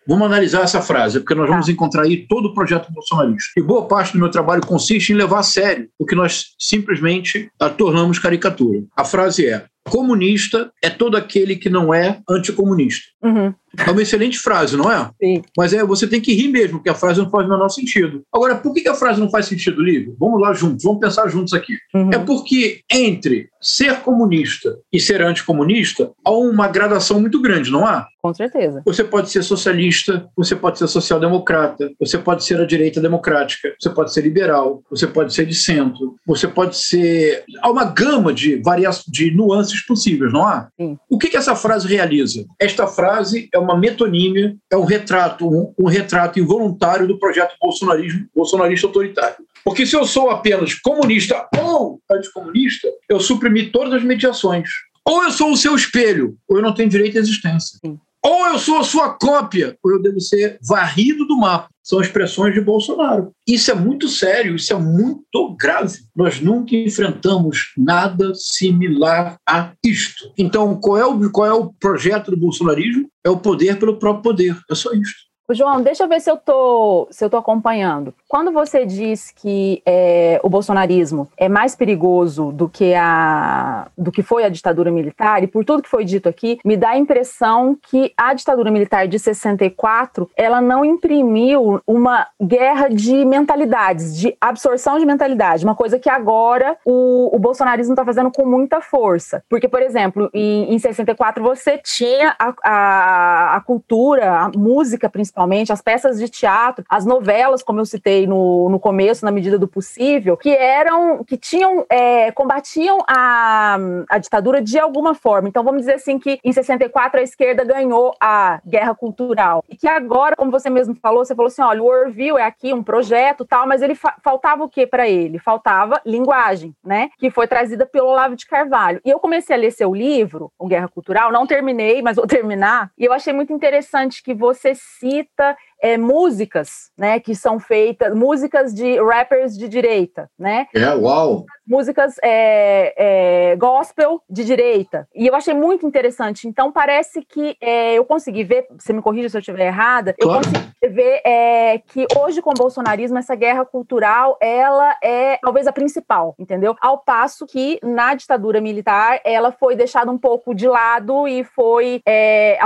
Vamos 0.10 0.26
analisar 0.26 0.63
essa 0.63 0.82
frase, 0.82 1.19
porque 1.19 1.36
nós 1.36 1.48
vamos 1.48 1.69
encontrar 1.69 2.02
aí 2.02 2.26
todo 2.28 2.48
o 2.48 2.54
projeto 2.56 2.91
bolsonarista. 2.91 3.52
E 3.56 3.62
boa 3.62 3.88
parte 3.88 4.13
do 4.13 4.19
meu 4.19 4.32
trabalho 4.32 4.65
consiste 4.65 5.13
em 5.13 5.15
levar 5.15 5.38
a 5.38 5.43
sério 5.43 5.88
o 6.00 6.06
que 6.06 6.15
nós 6.15 6.56
simplesmente 6.58 7.52
a 7.60 7.69
tornamos 7.69 8.17
caricatura. 8.17 8.84
A 8.98 9.06
frase 9.06 9.45
é: 9.48 9.65
comunista 9.88 10.72
é 10.84 10.89
todo 10.89 11.15
aquele 11.15 11.56
que 11.56 11.69
não 11.69 11.93
é 11.93 12.19
anticomunista. 12.28 13.06
Uhum. 13.22 13.54
É 13.77 13.91
uma 13.91 14.01
excelente 14.01 14.38
frase, 14.38 14.75
não 14.75 14.91
é? 14.91 15.10
Sim. 15.21 15.41
Mas 15.58 15.73
é, 15.73 15.84
você 15.84 16.08
tem 16.08 16.21
que 16.21 16.34
rir 16.34 16.49
mesmo, 16.49 16.77
porque 16.77 16.89
a 16.89 16.95
frase 16.95 17.19
não 17.19 17.29
faz 17.29 17.45
o 17.45 17.49
menor 17.49 17.69
sentido. 17.69 18.23
Agora, 18.34 18.55
por 18.55 18.73
que 18.73 18.88
a 18.88 18.93
frase 18.93 19.19
não 19.19 19.29
faz 19.29 19.45
sentido, 19.45 19.82
Lívia? 19.82 20.13
Vamos 20.19 20.41
lá 20.41 20.53
juntos, 20.53 20.84
vamos 20.84 20.99
pensar 20.99 21.27
juntos 21.27 21.53
aqui. 21.53 21.77
Uhum. 21.93 22.10
É 22.12 22.17
porque 22.17 22.82
entre 22.91 23.49
ser 23.62 23.99
comunista 24.01 24.77
e 24.91 24.99
ser 24.99 25.21
anticomunista 25.21 26.12
há 26.23 26.32
uma 26.32 26.67
gradação 26.67 27.19
muito 27.19 27.41
grande, 27.41 27.71
não 27.71 27.86
há? 27.86 28.08
Com 28.21 28.34
certeza. 28.34 28.82
Você 28.86 29.03
pode 29.03 29.29
ser 29.29 29.43
socialista, 29.43 30.27
você 30.36 30.55
pode 30.55 30.77
ser 30.77 30.88
social-democrata, 30.88 31.89
você 31.99 32.17
pode 32.17 32.43
ser 32.43 32.60
a 32.60 32.65
direita 32.65 32.99
democrática, 32.99 33.73
você 33.79 33.89
pode 33.89 34.13
ser 34.13 34.21
liberal, 34.21 34.82
você 34.89 35.08
pode 35.08 35.34
ser 35.34 35.45
de 35.45 35.55
centro, 35.55 36.15
você 36.25 36.47
pode 36.47 36.75
ser. 36.77 37.43
Há 37.62 37.69
uma 37.69 37.86
gama 37.86 38.34
de, 38.34 38.62
varia... 38.62 38.89
de 39.08 39.32
nuances 39.32 39.86
possíveis, 39.86 40.34
não 40.34 40.45
há? 40.45 40.67
Sim. 40.77 40.97
O 41.10 41.17
que, 41.17 41.29
que 41.29 41.38
essa 41.38 41.55
frase 41.55 41.88
realiza? 41.88 42.45
Esta 42.60 42.88
frase 42.88 43.47
é 43.53 43.59
uma 43.60 43.78
metonímia, 43.78 44.56
é 44.72 44.78
um 44.78 44.86
retrato, 44.86 45.48
um, 45.48 45.74
um 45.78 45.88
retrato 45.88 46.39
involuntário 46.39 47.08
do 47.08 47.19
projeto 47.19 47.56
bolsonarismo, 47.62 48.28
bolsonarista 48.36 48.88
autoritário. 48.88 49.38
Porque 49.63 49.86
se 49.86 49.95
eu 49.95 50.06
sou 50.06 50.30
apenas 50.30 50.74
comunista 50.74 51.48
ou 51.58 52.02
anticomunista, 52.12 52.88
eu 53.08 53.19
suprimi 53.19 53.69
todas 53.72 53.93
as 53.93 54.04
mediações. 54.04 54.69
Ou 55.06 55.24
eu 55.24 55.32
sou 55.32 55.52
o 55.52 55.58
seu 55.58 55.76
espelho, 55.76 56.38
ou 56.48 56.58
eu 56.58 56.63
não 56.63 56.74
tenho 56.74 56.89
direito 56.89 57.17
à 57.17 57.22
existência. 57.22 57.78
Sim. 57.84 58.00
Ou 58.23 58.47
eu 58.47 58.60
sou 58.60 58.77
a 58.77 58.84
sua 58.84 59.10
cópia, 59.13 59.77
ou 59.84 59.91
eu 59.93 60.01
devo 60.01 60.19
ser 60.19 60.60
varrido 60.62 61.25
do 61.25 61.38
mapa. 61.38 61.69
São 61.82 62.01
expressões 62.01 62.53
de 62.53 62.62
Bolsonaro. 62.62 63.32
Isso 63.47 63.71
é 63.71 63.73
muito 63.73 64.08
sério, 64.08 64.55
isso 64.55 64.73
é 64.73 64.77
muito 64.77 65.55
grave. 65.60 65.99
Nós 66.15 66.39
nunca 66.39 66.75
enfrentamos 66.75 67.73
nada 67.77 68.34
similar 68.36 69.38
a 69.47 69.71
isto. 69.84 70.32
Então, 70.38 70.79
qual 70.79 70.97
é 70.97 71.05
o, 71.05 71.32
qual 71.32 71.47
é 71.47 71.53
o 71.53 71.73
projeto 71.79 72.29
do 72.29 72.38
bolsonarismo? 72.38 73.10
É 73.25 73.29
o 73.29 73.39
poder 73.39 73.79
pelo 73.79 73.97
próprio 73.97 74.23
poder. 74.23 74.58
É 74.69 74.75
só 74.75 74.91
isto. 74.91 75.29
Ô, 75.49 75.53
João, 75.53 75.82
deixa 75.82 76.03
eu 76.03 76.08
ver 76.08 76.21
se 76.21 76.29
eu 76.29 76.38
tô, 76.38 77.08
se 77.10 77.25
eu 77.25 77.39
acompanhando. 77.39 78.13
Quando 78.30 78.52
você 78.52 78.86
diz 78.86 79.32
que 79.32 79.82
é, 79.84 80.39
o 80.44 80.50
bolsonarismo 80.50 81.28
é 81.36 81.50
mais 81.50 81.76
perigoso 81.76 82.52
do 82.52 82.70
que 82.70 82.94
a 82.94 83.88
do 83.98 84.12
que 84.12 84.22
foi 84.22 84.44
a 84.44 84.50
ditadura 84.50 84.92
militar, 84.92 85.42
e 85.42 85.48
por 85.48 85.65
tudo 85.65 85.82
que 85.82 85.89
foi 85.89 86.06
dito 86.06 86.30
aqui, 86.30 86.60
me 86.63 86.78
dá 86.78 86.89
a 86.89 86.98
impressão 86.98 87.76
que 87.89 88.13
a 88.15 88.36
ditadura 88.36 88.70
militar 88.70 89.08
de 89.08 89.18
64 89.18 90.30
ela 90.38 90.62
não 90.62 90.86
imprimiu 90.86 91.82
uma 91.88 92.28
guerra 92.39 92.88
de 92.88 93.26
mentalidades, 93.26 94.15
de 94.15 94.38
absorção 94.39 95.00
de 95.00 95.08
mentalidade, 95.08 95.65
uma 95.65 95.74
coisa 95.74 95.98
que 95.98 96.08
agora 96.08 96.78
o, 96.86 97.36
o 97.36 97.39
bolsonarismo 97.39 97.94
está 97.94 98.06
fazendo 98.06 98.32
com 98.32 98.46
muita 98.46 98.80
força. 98.80 99.44
Porque, 99.50 99.68
por 99.68 99.82
exemplo, 99.82 100.30
em, 100.36 100.72
em 100.72 100.78
64 100.78 101.44
você 101.44 101.80
tinha 101.80 102.36
a, 102.38 102.54
a, 102.63 103.56
a 103.56 103.62
cultura, 103.62 104.38
a 104.38 104.52
música 104.56 105.10
principalmente 105.10 105.74
as 105.74 105.82
peças 105.82 106.20
de 106.20 106.30
teatro, 106.30 106.86
as 106.88 107.08
novelas, 107.08 107.63
como 107.63 107.80
eu 107.80 107.86
citei 107.88 108.18
no, 108.27 108.69
no 108.69 108.79
começo, 108.79 109.25
na 109.25 109.32
medida 109.32 109.58
do 109.58 109.67
possível, 109.67 110.38
que 110.38 110.49
eram, 110.49 111.23
que 111.23 111.38
tinham, 111.38 111.86
é, 111.89 112.32
combatiam 112.32 112.99
a, 113.08 113.77
a 114.10 114.17
ditadura 114.17 114.62
de 114.62 114.79
alguma 114.79 115.13
forma. 115.13 115.49
Então, 115.49 115.63
vamos 115.63 115.82
dizer 115.82 115.95
assim 115.95 116.17
que 116.19 116.39
em 116.43 116.51
64 116.51 117.19
a 117.19 117.23
esquerda 117.23 117.63
ganhou 117.63 118.13
a 118.19 118.60
guerra 118.65 118.95
cultural. 118.95 119.63
E 119.69 119.75
que 119.75 119.88
agora, 119.88 120.36
como 120.36 120.51
você 120.51 120.69
mesmo 120.69 120.95
falou, 120.95 121.23
você 121.23 121.36
falou 121.36 121.47
assim: 121.47 121.62
olha, 121.62 121.82
o 121.82 121.88
Orville 121.88 122.38
é 122.38 122.43
aqui 122.43 122.73
um 122.73 122.84
projeto 122.84 123.45
tal, 123.45 123.67
mas 123.67 123.82
ele 123.82 123.95
fa 123.95 124.15
faltava 124.23 124.63
o 124.63 124.69
que 124.69 124.86
para 124.86 125.08
ele? 125.08 125.39
Faltava 125.39 126.01
linguagem, 126.05 126.75
né? 126.84 127.10
Que 127.17 127.29
foi 127.29 127.47
trazida 127.47 127.86
pelo 127.86 128.10
Olavo 128.10 128.36
de 128.36 128.45
Carvalho. 128.45 129.01
E 129.05 129.10
eu 129.10 129.19
comecei 129.19 129.55
a 129.55 129.60
ler 129.60 129.71
seu 129.71 129.93
livro, 129.93 130.51
O 130.58 130.67
Guerra 130.67 130.88
Cultural, 130.88 131.32
não 131.32 131.45
terminei, 131.45 132.01
mas 132.01 132.17
vou 132.17 132.27
terminar, 132.27 132.91
e 132.97 133.05
eu 133.05 133.13
achei 133.13 133.34
muito 133.34 133.53
interessante 133.53 134.23
que 134.23 134.34
você 134.34 134.73
cita 134.75 135.55
é, 135.82 135.98
músicas, 135.98 136.92
né, 136.98 137.20
que 137.20 137.34
são 137.34 137.60
feitas, 137.60 138.13
músicas 138.13 138.74
de 138.74 139.02
rappers 139.02 139.58
de 139.58 139.68
direita, 139.68 140.30
né? 140.38 140.68
É, 140.74 140.94
uau! 140.94 141.46
Músicas 141.65 142.15
é, 142.24 143.52
é, 143.52 143.56
gospel 143.56 144.22
de 144.30 144.44
direita. 144.44 145.08
E 145.15 145.28
eu 145.28 145.36
achei 145.36 145.54
muito 145.54 145.86
interessante. 145.86 146.48
Então, 146.48 146.72
parece 146.72 147.22
que 147.22 147.56
é, 147.62 147.94
eu 147.94 148.04
consegui 148.04 148.44
ver, 148.44 148.65
você 148.78 148.92
me 148.92 149.02
corrija 149.02 149.30
se 149.30 149.38
eu 149.38 149.39
estiver 149.39 149.68
errada, 149.68 150.15
claro. 150.20 150.39
eu 150.39 150.52
consegui 150.52 150.96
ver 150.96 151.22
é, 151.26 151.78
que 151.78 152.06
hoje, 152.18 152.42
com 152.42 152.50
o 152.50 152.56
bolsonarismo, 152.56 153.18
essa 153.18 153.36
guerra 153.36 153.63
cultural, 153.65 154.38
ela 154.42 154.98
é 155.04 155.38
talvez 155.42 155.68
a 155.68 155.72
principal, 155.72 156.36
entendeu? 156.39 156.76
Ao 156.82 156.98
passo 156.98 157.46
que, 157.46 157.80
na 157.84 158.15
ditadura 158.15 158.60
militar, 158.60 159.22
ela 159.24 159.52
foi 159.52 159.76
deixada 159.76 160.12
um 160.12 160.18
pouco 160.18 160.54
de 160.54 160.68
lado 160.68 161.28
e 161.28 161.44
foi 161.44 162.02
é, 162.06 162.58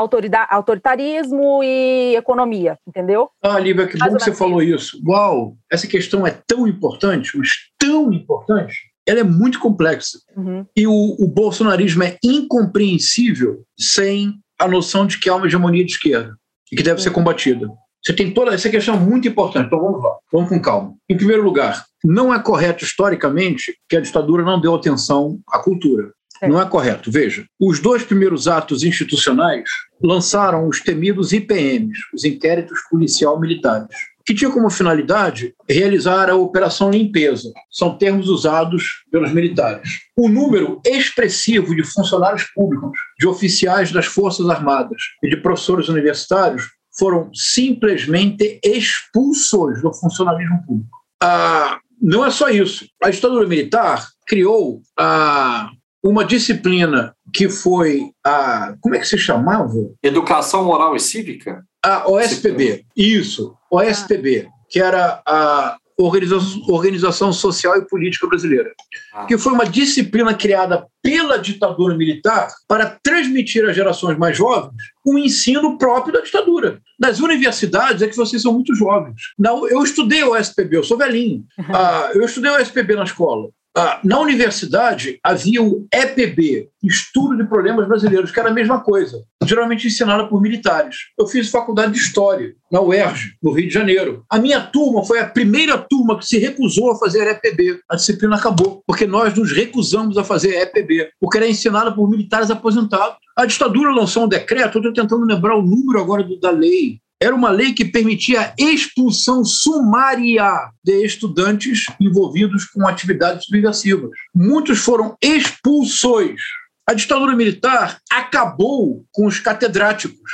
autoritarismo 0.50 1.62
e 1.64 2.16
economia, 2.16 2.80
entendeu? 2.88 3.03
Entendeu? 3.04 3.30
Ah, 3.42 3.60
Lívia, 3.60 3.88
que 3.88 3.98
bom 3.98 4.16
que 4.16 4.24
você 4.24 4.34
falou 4.34 4.62
isso. 4.62 5.02
Uau, 5.06 5.56
essa 5.72 5.88
questão 5.88 6.26
é 6.26 6.32
tão 6.48 6.68
importante, 6.68 7.38
mas 7.38 7.50
tão 7.78 8.12
importante. 8.12 8.76
Ela 9.06 9.20
é 9.20 9.24
muito 9.24 9.60
complexa. 9.60 10.18
Uhum. 10.36 10.66
E 10.76 10.88
o, 10.88 11.16
o 11.20 11.28
bolsonarismo 11.28 12.04
é 12.04 12.18
incompreensível 12.24 13.64
sem 13.78 14.36
a 14.60 14.68
noção 14.68 15.06
de 15.06 15.20
que 15.20 15.30
há 15.30 15.36
uma 15.36 15.46
hegemonia 15.46 15.84
de 15.84 15.92
esquerda 15.92 16.36
e 16.72 16.76
que 16.76 16.84
deve 16.84 16.98
uhum. 16.98 17.04
ser 17.04 17.12
combatida. 17.12 17.68
Você 18.04 18.14
tem 18.14 18.34
toda 18.34 18.54
essa 18.54 18.70
questão 18.70 19.00
muito 19.00 19.28
importante. 19.28 19.68
Então 19.68 19.80
vamos 19.80 20.02
lá, 20.04 20.18
vamos 20.32 20.50
com 20.50 20.62
calma. 20.62 20.94
Em 21.10 21.16
primeiro 21.16 21.44
lugar, 21.44 21.86
não 22.04 22.34
é 22.34 22.40
correto 22.40 22.84
historicamente 22.84 23.76
que 23.88 23.96
a 23.96 24.02
ditadura 24.02 24.44
não 24.44 24.60
deu 24.60 24.76
atenção 24.76 25.40
à 25.48 25.60
cultura. 25.60 26.12
Não 26.48 26.62
é 26.62 26.66
correto. 26.66 27.12
Veja, 27.12 27.46
os 27.60 27.80
dois 27.80 28.04
primeiros 28.04 28.48
atos 28.48 28.84
institucionais 28.84 29.70
lançaram 30.02 30.68
os 30.68 30.82
temidos 30.82 31.32
IPMs, 31.32 31.98
os 32.14 32.24
inquéritos 32.24 32.80
policial 32.90 33.40
militares, 33.40 33.96
que 34.26 34.34
tinha 34.34 34.50
como 34.50 34.70
finalidade 34.70 35.54
realizar 35.70 36.30
a 36.30 36.36
operação 36.36 36.90
limpeza. 36.90 37.52
São 37.70 37.98
termos 37.98 38.30
usados 38.30 39.04
pelos 39.12 39.32
militares. 39.32 39.90
O 40.18 40.30
número 40.30 40.82
expressivo 40.86 41.76
de 41.76 41.84
funcionários 41.84 42.44
públicos, 42.56 42.98
de 43.20 43.28
oficiais 43.28 43.92
das 43.92 44.06
Forças 44.06 44.50
Armadas 44.50 45.02
e 45.22 45.30
de 45.30 45.38
professores 45.38 45.90
universitários 45.90 46.70
foram 46.98 47.30
simplesmente 47.34 48.60
expulsos 48.64 49.82
do 49.82 49.94
funcionalismo 49.94 50.64
público. 50.66 50.98
Ah, 51.22 51.80
não 52.02 52.26
é 52.26 52.30
só 52.30 52.50
isso. 52.50 52.86
A 53.02 53.10
ditadura 53.10 53.48
militar 53.48 54.08
criou 54.28 54.82
a 54.98 55.70
uma 56.04 56.26
disciplina 56.26 57.16
que 57.34 57.48
foi 57.50 58.12
a. 58.24 58.76
Como 58.82 58.96
é 58.96 59.00
que 59.00 59.08
se 59.08 59.18
chamava? 59.18 59.74
Educação 60.04 60.66
Moral 60.66 60.96
e 60.96 61.00
Cívica? 61.00 61.64
A 61.84 62.10
OSPB, 62.10 62.86
isso, 62.96 63.56
OSPB, 63.72 64.48
que 64.70 64.80
era 64.80 65.22
a 65.26 65.78
Organização, 65.98 67.32
Social 67.32 67.78
e 67.78 67.88
Política 67.88 68.28
Brasileira, 68.28 68.72
ah. 69.14 69.26
que 69.26 69.38
foi 69.38 69.54
uma 69.54 69.66
disciplina 69.66 70.34
criada 70.34 70.88
pela 71.02 71.38
ditadura 71.38 71.96
militar 71.96 72.48
para 72.68 72.98
transmitir 73.04 73.64
às 73.68 73.76
gerações 73.76 74.18
mais 74.18 74.36
jovens 74.36 74.74
o 75.06 75.18
ensino 75.18 75.78
próprio 75.78 76.14
da 76.14 76.22
ditadura. 76.22 76.80
Nas 77.00 77.20
universidades 77.20 78.02
é 78.02 78.08
que 78.08 78.16
vocês 78.16 78.42
são 78.42 78.54
muito 78.54 78.74
jovens. 78.74 79.16
Não, 79.38 79.68
eu 79.68 79.84
estudei 79.84 80.24
o 80.24 80.32
OSPB, 80.32 80.78
eu 80.78 80.84
sou 80.84 80.98
velhinho. 80.98 81.46
Ah, 81.76 82.12
eu 82.14 82.24
estudei 82.24 82.52
o 82.52 82.56
OSPB 82.56 82.96
na 82.96 83.04
escola. 83.04 83.50
Ah, 83.76 84.00
na 84.04 84.20
universidade 84.20 85.20
havia 85.24 85.64
o 85.64 85.88
EPB, 85.92 86.70
Estudo 86.84 87.36
de 87.36 87.44
Problemas 87.46 87.88
Brasileiros, 87.88 88.30
que 88.30 88.40
era 88.40 88.50
a 88.50 88.54
mesma 88.54 88.82
coisa, 88.82 89.24
geralmente 89.44 89.88
ensinada 89.88 90.28
por 90.28 90.40
militares. 90.40 90.96
Eu 91.18 91.26
fiz 91.26 91.50
faculdade 91.50 91.94
de 91.94 91.98
História, 91.98 92.54
na 92.72 92.80
UERJ, 92.80 93.32
no 93.42 93.52
Rio 93.52 93.68
de 93.68 93.74
Janeiro. 93.74 94.24
A 94.30 94.38
minha 94.38 94.62
turma 94.62 95.04
foi 95.04 95.20
a 95.20 95.26
primeira 95.26 95.76
turma 95.76 96.20
que 96.20 96.28
se 96.28 96.38
recusou 96.38 96.92
a 96.92 97.00
fazer 97.00 97.28
EPB. 97.28 97.80
A 97.90 97.96
disciplina 97.96 98.36
acabou, 98.36 98.84
porque 98.86 99.08
nós 99.08 99.34
nos 99.34 99.52
recusamos 99.52 100.20
a 100.20 100.24
fazer 100.24 100.56
EPB, 100.56 101.10
porque 101.20 101.38
era 101.40 101.48
ensinada 101.48 101.92
por 101.92 102.08
militares 102.08 102.52
aposentados. 102.52 103.18
A 103.36 103.48
ditadura 103.48 103.90
lançou 103.90 104.26
um 104.26 104.28
decreto, 104.28 104.78
eu 104.78 104.82
estou 104.82 104.94
tentando 104.94 105.26
lembrar 105.26 105.56
o 105.56 105.64
número 105.64 106.00
agora 106.00 106.24
da 106.40 106.52
lei, 106.52 107.00
era 107.24 107.34
uma 107.34 107.50
lei 107.50 107.74
que 107.74 107.86
permitia 107.86 108.42
a 108.42 108.54
expulsão 108.58 109.46
sumária 109.46 110.70
de 110.84 111.06
estudantes 111.06 111.86
envolvidos 112.00 112.66
com 112.66 112.86
atividades 112.86 113.46
subversivas. 113.46 114.12
Muitos 114.36 114.80
foram 114.80 115.16
expulsões. 115.22 116.42
A 116.86 116.94
ditadura 116.94 117.34
militar 117.34 117.98
acabou 118.12 119.06
com 119.12 119.26
os 119.26 119.40
catedráticos. 119.40 120.32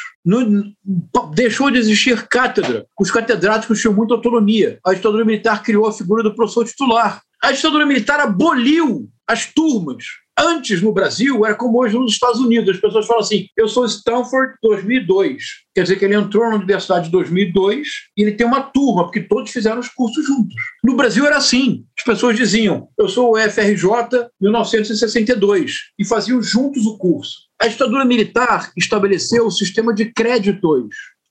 deixou 1.36 1.69
de 1.69 1.78
existir 1.78 2.28
cátedra. 2.28 2.88
Os 2.99 3.12
catedráticos 3.12 3.80
tinham 3.80 3.93
muita 3.93 4.15
autonomia. 4.15 4.80
A 4.84 4.93
ditadura 4.93 5.23
militar 5.23 5.62
criou 5.62 5.86
a 5.86 5.93
figura 5.93 6.23
do 6.23 6.36
professor 6.36 6.65
titular. 6.65 7.21
A 7.43 7.52
ditadura 7.52 7.86
militar 7.86 8.19
aboliu 8.19 9.08
as 9.28 9.45
turmas. 9.45 10.06
Antes, 10.41 10.82
no 10.82 10.93
Brasil, 10.93 11.45
era 11.45 11.54
como 11.54 11.82
hoje 11.82 11.97
nos 11.97 12.13
Estados 12.13 12.39
Unidos. 12.39 12.75
As 12.75 12.82
pessoas 12.82 13.06
falam 13.06 13.21
assim: 13.21 13.47
eu 13.58 13.67
sou 13.67 13.86
Stanford 13.86 14.54
2002. 14.63 15.43
Quer 15.75 15.84
dizer 15.84 15.97
que 15.97 16.06
ele 16.06 16.15
entrou 16.15 16.49
na 16.49 16.56
universidade 16.56 17.10
em 17.10 17.12
2002 17.12 17.88
e 18.15 18.21
ele 18.21 18.32
tem 18.32 18.47
uma 18.47 18.62
turma, 18.62 19.04
porque 19.04 19.19
todos 19.19 19.52
fizeram 19.52 19.80
os 19.80 19.89
cursos 19.89 20.25
juntos. 20.25 20.56
No 20.82 20.95
Brasil 20.95 21.25
era 21.25 21.36
assim. 21.36 21.84
As 21.97 22.06
pessoas 22.06 22.38
diziam: 22.38 22.88
eu 22.97 23.10
sou 23.10 23.34
o 23.34 23.38
FRJ 23.38 24.30
1962 24.39 25.73
e 25.99 26.06
faziam 26.06 26.41
juntos 26.41 26.86
o 26.86 26.97
curso. 26.97 27.49
A 27.62 27.67
ditadura 27.67 28.06
militar 28.06 28.71
estabeleceu 28.78 29.45
o 29.45 29.52
sistema 29.52 29.93
de 29.93 30.06
créditos 30.13 30.86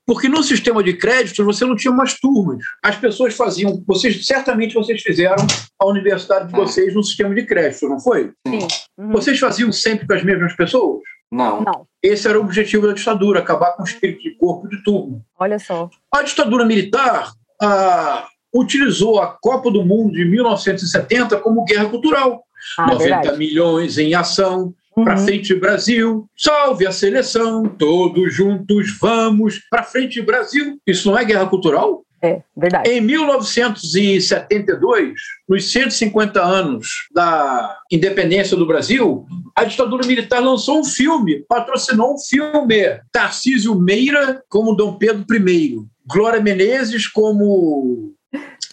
porque 0.08 0.26
no 0.26 0.42
sistema 0.42 0.82
de 0.82 0.94
créditos 0.94 1.44
você 1.44 1.66
não 1.66 1.76
tinha 1.76 1.92
mais 1.92 2.18
turmas. 2.18 2.64
As 2.82 2.96
pessoas 2.96 3.36
faziam, 3.36 3.84
vocês 3.86 4.24
certamente 4.24 4.72
vocês 4.72 5.02
fizeram 5.02 5.46
a 5.78 5.86
universidade 5.86 6.48
de 6.48 6.54
é. 6.54 6.56
vocês 6.56 6.94
no 6.94 7.04
sistema 7.04 7.34
de 7.34 7.42
crédito, 7.44 7.86
não 7.86 8.00
foi? 8.00 8.32
Sim. 8.46 8.66
Uhum. 8.96 9.12
Vocês 9.12 9.38
faziam 9.38 9.70
sempre 9.70 10.06
com 10.06 10.14
as 10.14 10.24
mesmas 10.24 10.56
pessoas? 10.56 11.02
Não. 11.30 11.60
não. 11.60 11.86
Esse 12.02 12.26
era 12.26 12.40
o 12.40 12.42
objetivo 12.42 12.86
da 12.86 12.94
ditadura, 12.94 13.40
acabar 13.40 13.72
com 13.72 13.82
o 13.82 13.86
espírito 13.86 14.22
de 14.22 14.30
corpo 14.38 14.66
de 14.66 14.82
turma. 14.82 15.20
Olha 15.38 15.58
só. 15.58 15.90
A 16.10 16.22
ditadura 16.22 16.64
militar 16.64 17.30
ah, 17.60 18.26
utilizou 18.54 19.20
a 19.20 19.26
Copa 19.26 19.70
do 19.70 19.84
Mundo 19.84 20.12
de 20.12 20.24
1970 20.24 21.36
como 21.40 21.66
guerra 21.66 21.86
cultural. 21.90 22.42
Ah, 22.78 22.86
90 22.86 23.04
verdade. 23.04 23.38
milhões 23.38 23.98
em 23.98 24.14
ação. 24.14 24.72
Para 25.04 25.16
frente, 25.16 25.54
Brasil, 25.54 26.28
salve 26.36 26.86
a 26.86 26.92
seleção, 26.92 27.64
todos 27.64 28.34
juntos 28.34 28.96
vamos. 29.00 29.60
Para 29.70 29.82
frente, 29.82 30.22
Brasil. 30.22 30.78
Isso 30.86 31.10
não 31.10 31.18
é 31.18 31.24
guerra 31.24 31.46
cultural? 31.46 32.04
É, 32.20 32.42
verdade. 32.56 32.90
Em 32.90 33.00
1972, 33.00 35.20
nos 35.48 35.70
150 35.70 36.42
anos 36.42 37.06
da 37.14 37.78
independência 37.90 38.56
do 38.56 38.66
Brasil, 38.66 39.24
a 39.54 39.62
ditadura 39.64 40.04
militar 40.06 40.40
lançou 40.40 40.80
um 40.80 40.84
filme, 40.84 41.44
patrocinou 41.48 42.14
um 42.14 42.18
filme. 42.18 42.98
Tarcísio 43.12 43.76
Meira 43.76 44.42
como 44.48 44.74
Dom 44.74 44.94
Pedro 44.94 45.24
I, 45.48 45.78
Glória 46.06 46.40
Menezes 46.40 47.06
como. 47.06 48.12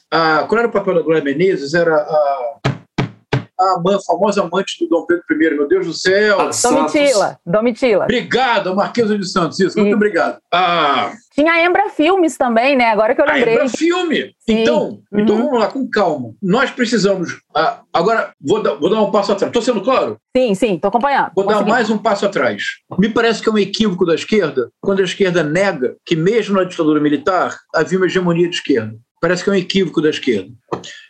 A, 0.10 0.46
qual 0.48 0.60
era 0.60 0.68
o 0.68 0.72
papel 0.72 0.96
da 0.96 1.02
Glória 1.02 1.24
Menezes? 1.24 1.76
Era 1.76 1.96
a 1.96 2.60
a 3.60 4.00
famosa 4.06 4.42
amante 4.42 4.78
do 4.80 4.90
Dom 4.90 5.06
Pedro 5.06 5.24
I, 5.30 5.56
meu 5.56 5.68
Deus 5.68 5.86
do 5.86 5.94
céu. 5.94 6.50
Domitila, 6.62 7.40
Domitila. 7.46 8.04
Obrigado, 8.04 8.76
Marquesa 8.76 9.18
de 9.18 9.28
Santos, 9.28 9.60
isso, 9.60 9.80
muito 9.80 9.96
obrigado. 9.96 10.40
Ah, 10.52 11.14
Tinha 11.34 11.54
a 11.54 11.64
Embra 11.64 11.90
Filmes 11.90 12.38
também, 12.38 12.76
né? 12.76 12.86
Agora 12.86 13.16
que 13.16 13.22
eu 13.22 13.26
lembrei. 13.26 13.54
A 13.54 13.66
Embra 13.66 13.70
Filme. 13.70 14.36
Então, 14.48 15.02
uhum. 15.12 15.20
então 15.20 15.38
vamos 15.38 15.60
lá, 15.60 15.68
com 15.68 15.90
calma. 15.90 16.34
Nós 16.42 16.72
precisamos. 16.72 17.40
Ah, 17.56 17.82
agora, 17.92 18.34
vou 18.40 18.62
dar, 18.62 18.76
vou 18.76 18.90
dar 18.90 19.02
um 19.02 19.12
passo 19.12 19.32
atrás. 19.32 19.50
Estou 19.50 19.62
sendo 19.62 19.82
claro? 19.82 20.18
Sim, 20.36 20.54
sim, 20.54 20.76
estou 20.76 20.90
acompanhando. 20.90 21.32
Vou 21.36 21.46
dar 21.46 21.66
mais 21.66 21.90
um 21.90 21.98
passo 21.98 22.26
atrás. 22.26 22.64
Me 22.98 23.10
parece 23.10 23.42
que 23.42 23.50
é 23.50 23.52
um 23.52 23.58
equívoco 23.58 24.06
da 24.06 24.16
esquerda 24.16 24.70
quando 24.82 25.00
a 25.00 25.04
esquerda 25.06 25.44
nega 25.44 25.96
que, 26.06 26.16
mesmo 26.16 26.56
na 26.56 26.64
ditadura 26.64 27.00
militar, 27.00 27.58
havia 27.74 27.98
uma 27.98 28.06
hegemonia 28.06 28.50
de 28.50 28.56
esquerda. 28.56 28.96
Parece 29.22 29.44
que 29.44 29.50
é 29.50 29.54
um 29.54 29.56
equívoco 29.56 30.02
da 30.02 30.10
esquerda. 30.10 30.50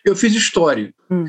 Eu 0.05 0.15
fiz 0.15 0.34
história. 0.34 0.93
Hum. 1.12 1.25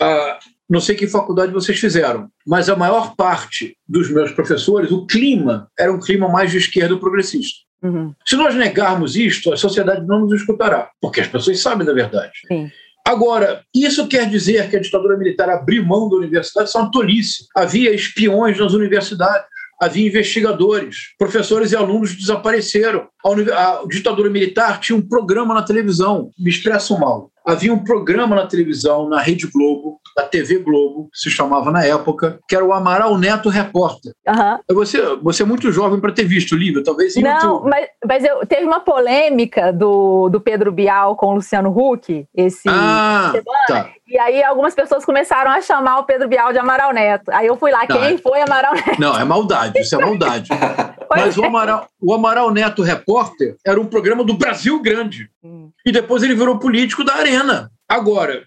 Ah, 0.00 0.38
não 0.70 0.80
sei 0.80 0.94
que 0.94 1.08
faculdade 1.08 1.52
vocês 1.52 1.80
fizeram, 1.80 2.28
mas 2.46 2.68
a 2.68 2.76
maior 2.76 3.16
parte 3.16 3.76
dos 3.88 4.08
meus 4.08 4.30
professores, 4.30 4.92
o 4.92 5.04
clima 5.04 5.68
era 5.76 5.92
um 5.92 5.98
clima 5.98 6.28
mais 6.28 6.52
de 6.52 6.58
esquerda 6.58 6.96
progressista. 6.96 7.58
Uhum. 7.82 8.14
Se 8.24 8.36
nós 8.36 8.54
negarmos 8.54 9.16
isto, 9.16 9.52
a 9.52 9.56
sociedade 9.56 10.06
não 10.06 10.20
nos 10.20 10.40
escutará, 10.40 10.88
porque 11.00 11.20
as 11.20 11.26
pessoas 11.26 11.58
sabem 11.60 11.84
da 11.84 11.92
verdade. 11.92 12.32
Sim. 12.46 12.70
Agora, 13.04 13.64
isso 13.74 14.06
quer 14.06 14.28
dizer 14.28 14.70
que 14.70 14.76
a 14.76 14.80
ditadura 14.80 15.16
militar 15.16 15.48
abriu 15.50 15.84
mão 15.84 16.08
da 16.08 16.16
universidade? 16.16 16.68
Isso 16.68 16.78
é 16.78 16.80
uma 16.80 16.90
tolice. 16.90 17.46
Havia 17.56 17.92
espiões 17.92 18.58
nas 18.58 18.72
universidades 18.72 19.46
havia 19.80 20.06
investigadores, 20.06 21.14
professores 21.18 21.72
e 21.72 21.76
alunos 21.76 22.14
desapareceram. 22.14 23.08
A, 23.24 23.80
a 23.80 23.86
ditadura 23.88 24.28
militar 24.28 24.78
tinha 24.78 24.96
um 24.96 25.00
programa 25.00 25.54
na 25.54 25.62
televisão, 25.62 26.30
me 26.38 26.50
expresso 26.50 26.98
mal. 26.98 27.30
Havia 27.46 27.72
um 27.72 27.82
programa 27.82 28.36
na 28.36 28.46
televisão, 28.46 29.08
na 29.08 29.20
Rede 29.22 29.46
Globo, 29.46 29.98
da 30.20 30.28
TV 30.28 30.58
Globo, 30.58 31.08
se 31.12 31.30
chamava 31.30 31.70
na 31.70 31.84
época, 31.84 32.38
que 32.46 32.54
era 32.54 32.64
o 32.64 32.72
Amaral 32.72 33.16
Neto 33.16 33.48
Repórter. 33.48 34.12
Uhum. 34.28 34.76
Você, 34.76 35.16
você 35.16 35.42
é 35.42 35.46
muito 35.46 35.72
jovem 35.72 35.98
para 35.98 36.12
ter 36.12 36.24
visto 36.24 36.52
o 36.52 36.58
livro, 36.58 36.82
talvez 36.82 37.16
Não, 37.16 37.32
YouTube. 37.32 37.68
mas, 37.68 37.86
mas 38.06 38.24
eu, 38.24 38.46
teve 38.46 38.64
uma 38.64 38.80
polêmica 38.80 39.72
do, 39.72 40.28
do 40.28 40.40
Pedro 40.40 40.70
Bial 40.70 41.16
com 41.16 41.26
o 41.26 41.34
Luciano 41.34 41.70
Huck, 41.70 42.26
esse 42.34 42.68
ah, 42.68 43.32
tá. 43.66 43.90
E 44.06 44.18
aí 44.18 44.42
algumas 44.42 44.74
pessoas 44.74 45.04
começaram 45.04 45.50
a 45.50 45.60
chamar 45.60 46.00
o 46.00 46.04
Pedro 46.04 46.28
Bial 46.28 46.52
de 46.52 46.58
Amaral 46.58 46.92
Neto. 46.92 47.30
Aí 47.30 47.46
eu 47.46 47.56
fui 47.56 47.70
lá, 47.70 47.86
quem 47.86 48.14
é. 48.14 48.18
foi 48.18 48.42
Amaral 48.42 48.74
Neto? 48.74 49.00
Não, 49.00 49.18
é 49.18 49.24
maldade, 49.24 49.78
isso 49.78 49.94
é 49.94 50.04
maldade. 50.04 50.48
Mas 51.08 51.36
o 51.36 51.44
Amaral, 51.44 51.88
o 52.00 52.14
Amaral 52.14 52.50
Neto 52.52 52.82
Repórter 52.82 53.56
era 53.66 53.80
um 53.80 53.86
programa 53.86 54.22
do 54.24 54.34
Brasil 54.34 54.80
Grande. 54.80 55.28
Hum. 55.42 55.70
E 55.84 55.90
depois 55.90 56.22
ele 56.22 56.34
virou 56.34 56.58
político 56.58 57.02
da 57.02 57.14
Arena. 57.14 57.70
Agora, 57.90 58.44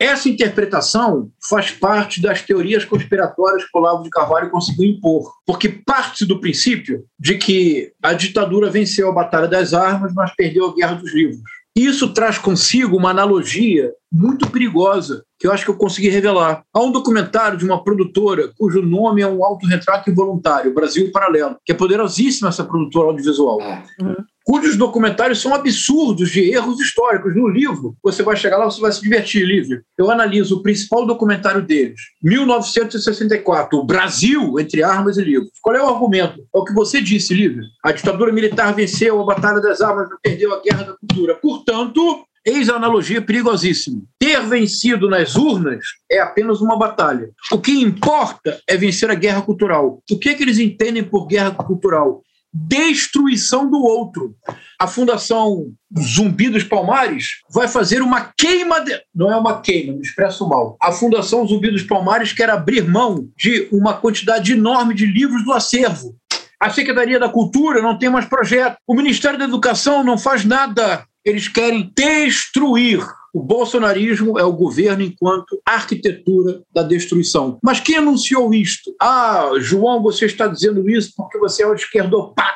essa 0.00 0.30
interpretação 0.30 1.30
faz 1.46 1.70
parte 1.70 2.22
das 2.22 2.40
teorias 2.40 2.86
conspiratórias 2.86 3.64
que 3.64 3.68
o 3.74 3.78
Olavo 3.78 4.02
de 4.02 4.08
Carvalho 4.08 4.48
conseguiu 4.48 4.86
impor, 4.86 5.30
porque 5.46 5.68
parte 5.68 6.24
do 6.24 6.40
princípio 6.40 7.04
de 7.20 7.36
que 7.36 7.92
a 8.02 8.14
ditadura 8.14 8.70
venceu 8.70 9.10
a 9.10 9.12
Batalha 9.12 9.46
das 9.46 9.74
Armas, 9.74 10.14
mas 10.14 10.34
perdeu 10.34 10.70
a 10.70 10.74
Guerra 10.74 10.94
dos 10.94 11.12
Livros. 11.12 11.42
Isso 11.76 12.14
traz 12.14 12.38
consigo 12.38 12.96
uma 12.96 13.10
analogia 13.10 13.92
muito 14.10 14.48
perigosa, 14.48 15.22
que 15.38 15.46
eu 15.46 15.52
acho 15.52 15.66
que 15.66 15.70
eu 15.70 15.76
consegui 15.76 16.08
revelar. 16.08 16.62
Há 16.72 16.80
um 16.82 16.92
documentário 16.92 17.58
de 17.58 17.66
uma 17.66 17.84
produtora 17.84 18.52
cujo 18.56 18.80
nome 18.80 19.20
é 19.20 19.26
um 19.26 19.44
autorretrato 19.44 20.10
involuntário, 20.10 20.72
Brasil 20.72 21.12
Paralelo, 21.12 21.56
que 21.64 21.72
é 21.72 21.74
poderosíssima 21.74 22.48
essa 22.48 22.64
produtora 22.64 23.08
audiovisual. 23.08 23.60
É. 23.60 23.82
Uhum 24.00 24.16
cujos 24.44 24.76
documentários 24.76 25.40
são 25.40 25.54
absurdos 25.54 26.30
de 26.30 26.50
erros 26.50 26.80
históricos. 26.80 27.34
No 27.34 27.48
livro, 27.48 27.96
você 28.02 28.22
vai 28.22 28.36
chegar 28.36 28.58
lá, 28.58 28.64
você 28.64 28.80
vai 28.80 28.92
se 28.92 29.02
divertir, 29.02 29.44
Lívia. 29.44 29.82
Eu 29.96 30.10
analiso 30.10 30.56
o 30.56 30.62
principal 30.62 31.06
documentário 31.06 31.62
deles, 31.62 32.00
1964, 32.22 33.78
o 33.78 33.84
Brasil 33.84 34.58
entre 34.58 34.82
armas 34.82 35.16
e 35.16 35.22
livros. 35.22 35.50
Qual 35.60 35.76
é 35.76 35.82
o 35.82 35.88
argumento? 35.88 36.40
É 36.40 36.58
o 36.58 36.64
que 36.64 36.74
você 36.74 37.00
disse, 37.00 37.34
Lívia. 37.34 37.62
A 37.84 37.92
ditadura 37.92 38.32
militar 38.32 38.74
venceu 38.74 39.20
a 39.20 39.24
Batalha 39.24 39.60
das 39.60 39.80
Armas, 39.80 40.08
perdeu 40.22 40.52
a 40.54 40.60
Guerra 40.60 40.84
da 40.84 40.96
Cultura. 40.96 41.34
Portanto, 41.34 42.24
Eis 42.44 42.68
a 42.68 42.74
analogia 42.74 43.22
perigosíssima. 43.22 44.02
Ter 44.18 44.40
vencido 44.46 45.08
nas 45.08 45.36
urnas 45.36 45.84
é 46.10 46.18
apenas 46.18 46.60
uma 46.60 46.76
batalha. 46.76 47.30
O 47.52 47.58
que 47.58 47.70
importa 47.70 48.60
é 48.68 48.76
vencer 48.76 49.08
a 49.10 49.14
guerra 49.14 49.42
cultural. 49.42 50.02
O 50.10 50.18
que, 50.18 50.30
é 50.30 50.34
que 50.34 50.42
eles 50.42 50.58
entendem 50.58 51.04
por 51.04 51.28
guerra 51.28 51.52
cultural? 51.52 52.20
Destruição 52.52 53.70
do 53.70 53.82
outro. 53.82 54.34
A 54.78 54.86
Fundação 54.86 55.72
Zumbi 55.98 56.50
dos 56.50 56.64
Palmares 56.64 57.40
vai 57.50 57.66
fazer 57.66 58.02
uma 58.02 58.32
queima. 58.36 58.80
De... 58.80 59.00
Não 59.14 59.32
é 59.32 59.36
uma 59.36 59.60
queima, 59.60 59.94
me 59.94 60.02
expresso 60.02 60.48
mal. 60.48 60.76
A 60.80 60.92
Fundação 60.92 61.46
Zumbi 61.46 61.70
dos 61.70 61.82
Palmares 61.82 62.32
quer 62.32 62.50
abrir 62.50 62.86
mão 62.86 63.28
de 63.36 63.68
uma 63.72 63.94
quantidade 63.94 64.52
enorme 64.52 64.94
de 64.94 65.06
livros 65.06 65.44
do 65.44 65.52
acervo. 65.52 66.14
A 66.60 66.70
Secretaria 66.70 67.18
da 67.18 67.28
Cultura 67.28 67.82
não 67.82 67.98
tem 67.98 68.10
mais 68.10 68.26
projeto. 68.26 68.76
O 68.86 68.94
Ministério 68.94 69.38
da 69.38 69.44
Educação 69.44 70.04
não 70.04 70.18
faz 70.18 70.44
nada 70.44 71.04
eles 71.24 71.48
querem 71.48 71.92
destruir. 71.96 73.00
O 73.32 73.42
bolsonarismo 73.42 74.38
é 74.38 74.44
o 74.44 74.52
governo 74.52 75.02
enquanto 75.02 75.60
arquitetura 75.64 76.62
da 76.72 76.82
destruição. 76.82 77.58
Mas 77.62 77.80
quem 77.80 77.96
anunciou 77.96 78.52
isto? 78.52 78.94
Ah, 79.00 79.50
João, 79.58 80.02
você 80.02 80.26
está 80.26 80.46
dizendo 80.46 80.88
isso 80.88 81.12
porque 81.16 81.38
você 81.38 81.62
é 81.62 81.68
um 81.68 81.74
esquerdopata. 81.74 82.52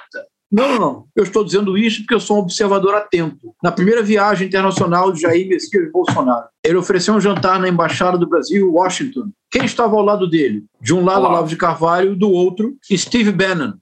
Não, 0.52 0.78
não. 0.78 1.04
Eu 1.16 1.24
estou 1.24 1.44
dizendo 1.44 1.76
isso 1.76 2.00
porque 2.00 2.14
eu 2.14 2.20
sou 2.20 2.36
um 2.36 2.40
observador 2.40 2.94
atento. 2.94 3.54
Na 3.62 3.72
primeira 3.72 4.02
viagem 4.02 4.46
internacional 4.46 5.10
de 5.10 5.22
Jair 5.22 5.48
Messias 5.48 5.90
Bolsonaro, 5.90 6.46
ele 6.62 6.76
ofereceu 6.76 7.14
um 7.14 7.20
jantar 7.20 7.58
na 7.58 7.68
Embaixada 7.68 8.16
do 8.16 8.28
Brasil, 8.28 8.72
Washington. 8.72 9.30
Quem 9.50 9.64
estava 9.64 9.96
ao 9.96 10.02
lado 10.02 10.28
dele? 10.28 10.64
De 10.80 10.94
um 10.94 11.04
lado, 11.04 11.24
Olavo 11.24 11.48
de 11.48 11.56
Carvalho, 11.56 12.14
do 12.14 12.30
outro, 12.30 12.76
Steve 12.92 13.32
Bannon, 13.32 13.72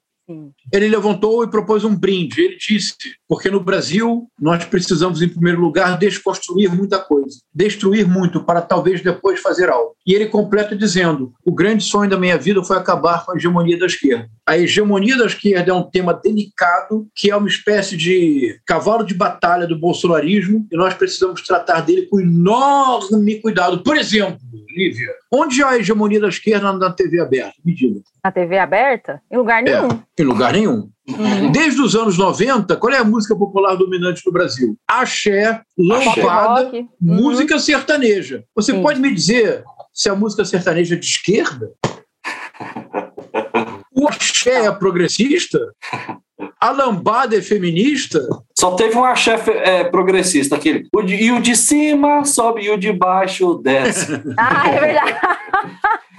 ele 0.74 0.88
levantou 0.88 1.44
e 1.44 1.50
propôs 1.50 1.84
um 1.84 1.94
brinde. 1.94 2.40
Ele 2.40 2.56
disse: 2.56 2.94
porque 3.28 3.50
no 3.50 3.60
Brasil 3.60 4.28
nós 4.38 4.64
precisamos, 4.64 5.22
em 5.22 5.28
primeiro 5.28 5.60
lugar, 5.60 5.96
desconstruir 5.98 6.74
muita 6.74 6.98
coisa, 6.98 7.38
destruir 7.54 8.06
muito 8.06 8.44
para 8.44 8.60
talvez 8.60 9.00
depois 9.00 9.40
fazer 9.40 9.68
algo. 9.68 9.94
E 10.06 10.14
ele 10.14 10.26
completa 10.26 10.76
dizendo: 10.76 11.32
o 11.44 11.54
grande 11.54 11.84
sonho 11.84 12.10
da 12.10 12.18
minha 12.18 12.36
vida 12.36 12.62
foi 12.62 12.76
acabar 12.76 13.24
com 13.24 13.32
a 13.32 13.36
hegemonia 13.36 13.78
da 13.78 13.86
esquerda. 13.86 14.28
A 14.46 14.58
hegemonia 14.58 15.16
da 15.16 15.26
esquerda 15.26 15.70
é 15.70 15.74
um 15.74 15.88
tema 15.88 16.12
delicado, 16.12 17.06
que 17.14 17.30
é 17.30 17.36
uma 17.36 17.48
espécie 17.48 17.96
de 17.96 18.58
cavalo 18.66 19.04
de 19.04 19.14
batalha 19.14 19.66
do 19.66 19.78
bolsonarismo, 19.78 20.66
e 20.70 20.76
nós 20.76 20.92
precisamos 20.94 21.42
tratar 21.42 21.80
dele 21.80 22.06
com 22.06 22.20
enorme 22.20 23.40
cuidado. 23.40 23.82
Por 23.82 23.96
exemplo, 23.96 24.38
Lívia, 24.76 25.08
onde 25.32 25.62
há 25.62 25.70
a 25.70 25.78
hegemonia 25.78 26.20
da 26.20 26.28
esquerda 26.28 26.72
na 26.72 26.90
TV 26.90 27.20
aberta? 27.20 27.54
Me 27.64 27.74
diga. 27.74 28.00
Na 28.22 28.32
TV 28.32 28.58
aberta? 28.58 29.22
Em 29.30 29.36
lugar 29.36 29.60
é, 29.60 29.64
nenhum. 29.64 29.88
É, 29.88 30.22
em 30.22 30.24
lugar 30.24 30.52
nenhum. 30.52 30.63
Uhum. 30.66 31.52
Desde 31.52 31.80
os 31.80 31.94
anos 31.94 32.16
90, 32.16 32.76
qual 32.76 32.92
é 32.92 32.98
a 32.98 33.04
música 33.04 33.36
popular 33.36 33.76
dominante 33.76 34.22
no 34.24 34.32
Brasil? 34.32 34.76
Axé, 34.88 35.60
lambada, 35.76 36.70
uhum. 36.72 36.88
música 37.00 37.58
sertaneja. 37.58 38.44
Você 38.54 38.72
Sim. 38.72 38.82
pode 38.82 39.00
me 39.00 39.12
dizer 39.12 39.62
se 39.92 40.08
a 40.08 40.14
música 40.14 40.44
sertaneja 40.44 40.94
é 40.94 40.98
de 40.98 41.06
esquerda? 41.06 41.70
O 43.94 44.08
axé 44.08 44.66
é 44.66 44.72
progressista? 44.72 45.58
A 46.60 46.70
lambada 46.70 47.36
é 47.36 47.42
feminista? 47.42 48.20
Só 48.58 48.72
teve 48.74 48.96
um 48.96 49.04
axé 49.04 49.40
é, 49.46 49.84
progressista, 49.84 50.56
aquele. 50.56 50.88
O 50.94 51.02
de, 51.02 51.14
e 51.14 51.30
o 51.30 51.40
de 51.40 51.54
cima 51.54 52.24
sobe 52.24 52.62
e 52.62 52.70
o 52.70 52.76
de 52.76 52.92
baixo 52.92 53.60
desce. 53.62 54.12
ah, 54.36 54.68
é 54.68 54.80
verdade. 54.80 55.14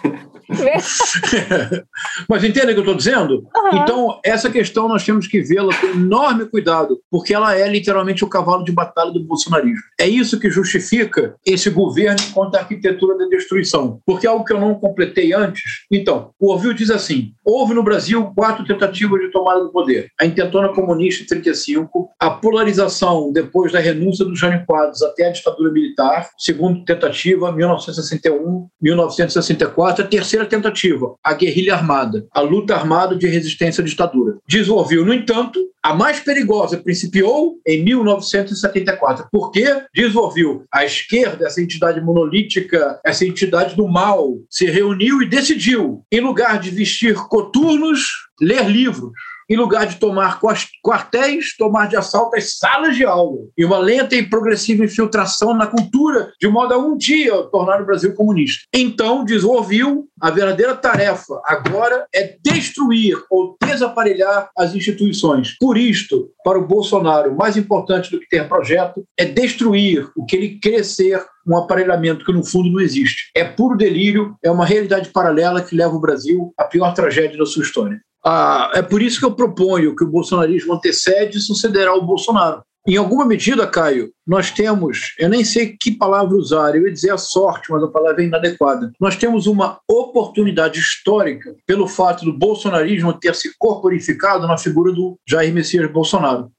Mas 2.29 2.43
entende 2.43 2.67
o 2.67 2.69
que 2.69 2.75
eu 2.75 2.79
estou 2.79 2.95
dizendo? 2.95 3.47
Uhum. 3.55 3.77
Então, 3.81 4.19
essa 4.23 4.49
questão 4.49 4.87
nós 4.87 5.03
temos 5.03 5.27
que 5.27 5.41
vê-la 5.41 5.73
com 5.75 5.87
enorme 5.87 6.45
cuidado, 6.45 6.99
porque 7.09 7.33
ela 7.33 7.55
é 7.55 7.67
literalmente 7.67 8.23
o 8.23 8.29
cavalo 8.29 8.63
de 8.63 8.71
batalha 8.71 9.11
do 9.11 9.23
bolsonarismo. 9.23 9.83
É 9.99 10.07
isso 10.07 10.39
que 10.39 10.49
justifica 10.49 11.35
esse 11.45 11.69
governo 11.69 12.21
contra 12.33 12.59
a 12.59 12.63
arquitetura 12.63 13.17
da 13.17 13.25
destruição. 13.25 13.99
Porque 14.05 14.27
é 14.27 14.29
algo 14.29 14.45
que 14.45 14.53
eu 14.53 14.59
não 14.59 14.75
completei 14.75 15.33
antes. 15.33 15.85
Então, 15.91 16.31
o 16.39 16.51
Orville 16.51 16.73
diz 16.73 16.89
assim: 16.89 17.33
houve 17.43 17.73
no 17.73 17.83
Brasil 17.83 18.31
quatro 18.35 18.65
tentativas 18.65 19.19
de 19.21 19.31
tomada 19.31 19.61
do 19.61 19.71
poder. 19.71 20.09
A 20.19 20.25
intentona 20.25 20.69
comunista 20.69 21.23
em 21.23 21.27
35, 21.27 22.09
a 22.19 22.29
polarização 22.29 23.31
depois 23.31 23.71
da 23.71 23.79
renúncia 23.79 24.25
do 24.25 24.35
Jânio 24.35 24.65
Quadros 24.65 25.01
até 25.01 25.27
a 25.27 25.31
ditadura 25.31 25.71
militar, 25.71 26.29
segunda 26.37 26.83
tentativa, 26.85 27.51
1961, 27.51 28.67
1964, 28.81 30.03
a 30.03 30.07
terceira 30.07 30.44
terceira 30.45 30.47
tentativa, 30.47 31.15
a 31.23 31.34
guerrilha 31.34 31.75
armada, 31.75 32.25
a 32.31 32.39
luta 32.39 32.75
armada 32.75 33.15
de 33.15 33.27
resistência 33.27 33.81
à 33.81 33.86
ditadura. 33.86 34.38
Desenvolveu, 34.47 35.05
no 35.05 35.13
entanto, 35.13 35.60
a 35.84 35.93
mais 35.93 36.19
perigosa 36.19 36.77
principiou 36.77 37.60
em 37.67 37.84
1974. 37.84 39.27
Por 39.31 39.51
quê? 39.51 39.65
Desenvolveu 39.93 40.63
a 40.71 40.86
esquerda, 40.86 41.45
essa 41.45 41.62
entidade 41.62 42.01
monolítica, 42.01 42.99
essa 43.05 43.25
entidade 43.25 43.75
do 43.75 43.88
mal, 43.88 44.38
se 44.49 44.65
reuniu 44.65 45.21
e 45.21 45.29
decidiu, 45.29 46.03
em 46.12 46.21
lugar 46.21 46.60
de 46.60 46.69
vestir 46.69 47.15
coturnos, 47.15 48.01
ler 48.41 48.69
livros 48.69 49.12
em 49.49 49.55
lugar 49.55 49.88
de 49.88 49.97
tomar 49.97 50.39
quartéis, 50.84 51.55
tomar 51.58 51.88
de 51.88 51.95
assalto 51.95 52.36
as 52.36 52.58
salas 52.58 52.95
de 52.95 53.05
aula. 53.05 53.41
E 53.58 53.65
uma 53.65 53.77
lenta 53.77 54.15
e 54.15 54.27
progressiva 54.27 54.84
infiltração 54.84 55.53
na 55.53 55.67
cultura, 55.67 56.31
de 56.39 56.47
modo 56.47 56.73
a 56.73 56.77
um 56.77 56.97
dia 56.97 57.31
tornar 57.51 57.81
o 57.81 57.86
Brasil 57.86 58.13
comunista. 58.13 58.63
Então, 58.73 59.23
desenvolveu 59.23 60.05
a 60.19 60.31
verdadeira 60.31 60.75
tarefa 60.75 61.41
agora 61.45 62.05
é 62.13 62.38
destruir 62.43 63.17
ou 63.29 63.58
desaparelhar 63.62 64.49
as 64.58 64.73
instituições. 64.73 65.55
Por 65.60 65.77
isto, 65.77 66.29
para 66.43 66.58
o 66.58 66.65
Bolsonaro, 66.65 67.36
mais 67.36 67.58
importante 67.58 68.10
do 68.10 68.19
que 68.19 68.27
ter 68.27 68.47
projeto 68.47 69.05
é 69.17 69.25
destruir 69.25 70.10
o 70.15 70.25
que 70.25 70.36
ele 70.36 70.55
ser 70.84 71.23
um 71.45 71.58
aparelhamento 71.58 72.25
que 72.25 72.34
no 72.34 72.43
fundo 72.43 72.71
não 72.71 72.79
existe. 72.79 73.29
É 73.36 73.43
puro 73.43 73.77
delírio, 73.77 74.35
é 74.43 74.50
uma 74.50 74.65
realidade 74.65 75.10
paralela 75.10 75.62
que 75.62 75.75
leva 75.75 75.93
o 75.93 76.00
Brasil 76.00 76.54
à 76.58 76.63
pior 76.63 76.93
tragédia 76.93 77.37
da 77.37 77.46
sua 77.46 77.63
história. 77.63 78.00
Ah, 78.26 78.71
é 78.73 78.82
por 78.82 79.02
isso 79.02 79.19
que 79.19 79.26
eu 79.26 79.36
proponho 79.36 79.96
que 79.96 80.04
o 80.04 80.10
bolsonarismo 80.10 80.73
antecede 80.73 81.38
e 81.38 81.42
sucederá 81.42 81.94
o 81.94 82.02
Bolsonaro. 82.02 82.63
Em 82.88 82.98
alguma 82.98 83.26
medida, 83.26 83.65
Caio, 83.65 84.12
nós 84.28 84.52
temos, 84.52 85.15
eu 85.17 85.28
nem 85.28 85.44
sei 85.44 85.76
que 85.80 85.92
palavra 85.92 86.36
usar, 86.36 86.76
eu 86.76 86.86
ia 86.86 86.94
dizer 86.94 87.12
a 87.12 87.17
sorte, 87.17 87.71
mas 87.71 87.84
a 87.84 87.88
palavra 87.88 88.21
é 88.21 88.26
inadequada. 88.28 88.92
Nós 89.00 89.15
temos 89.15 89.48
uma 89.48 89.80
oportunidade 89.90 90.80
histórica 90.80 91.56
pelo 91.65 91.88
fato 91.88 92.23
do 92.26 92.34
bolsonarismo 92.38 93.13
ter 93.13 93.34
se 93.34 93.52
corporificado 93.58 94.48
na 94.48 94.58
figura 94.58 94.92
do 94.92 95.17
Jair 95.28 95.52
Messias 95.52 95.92
Bolsonaro. 95.92 96.52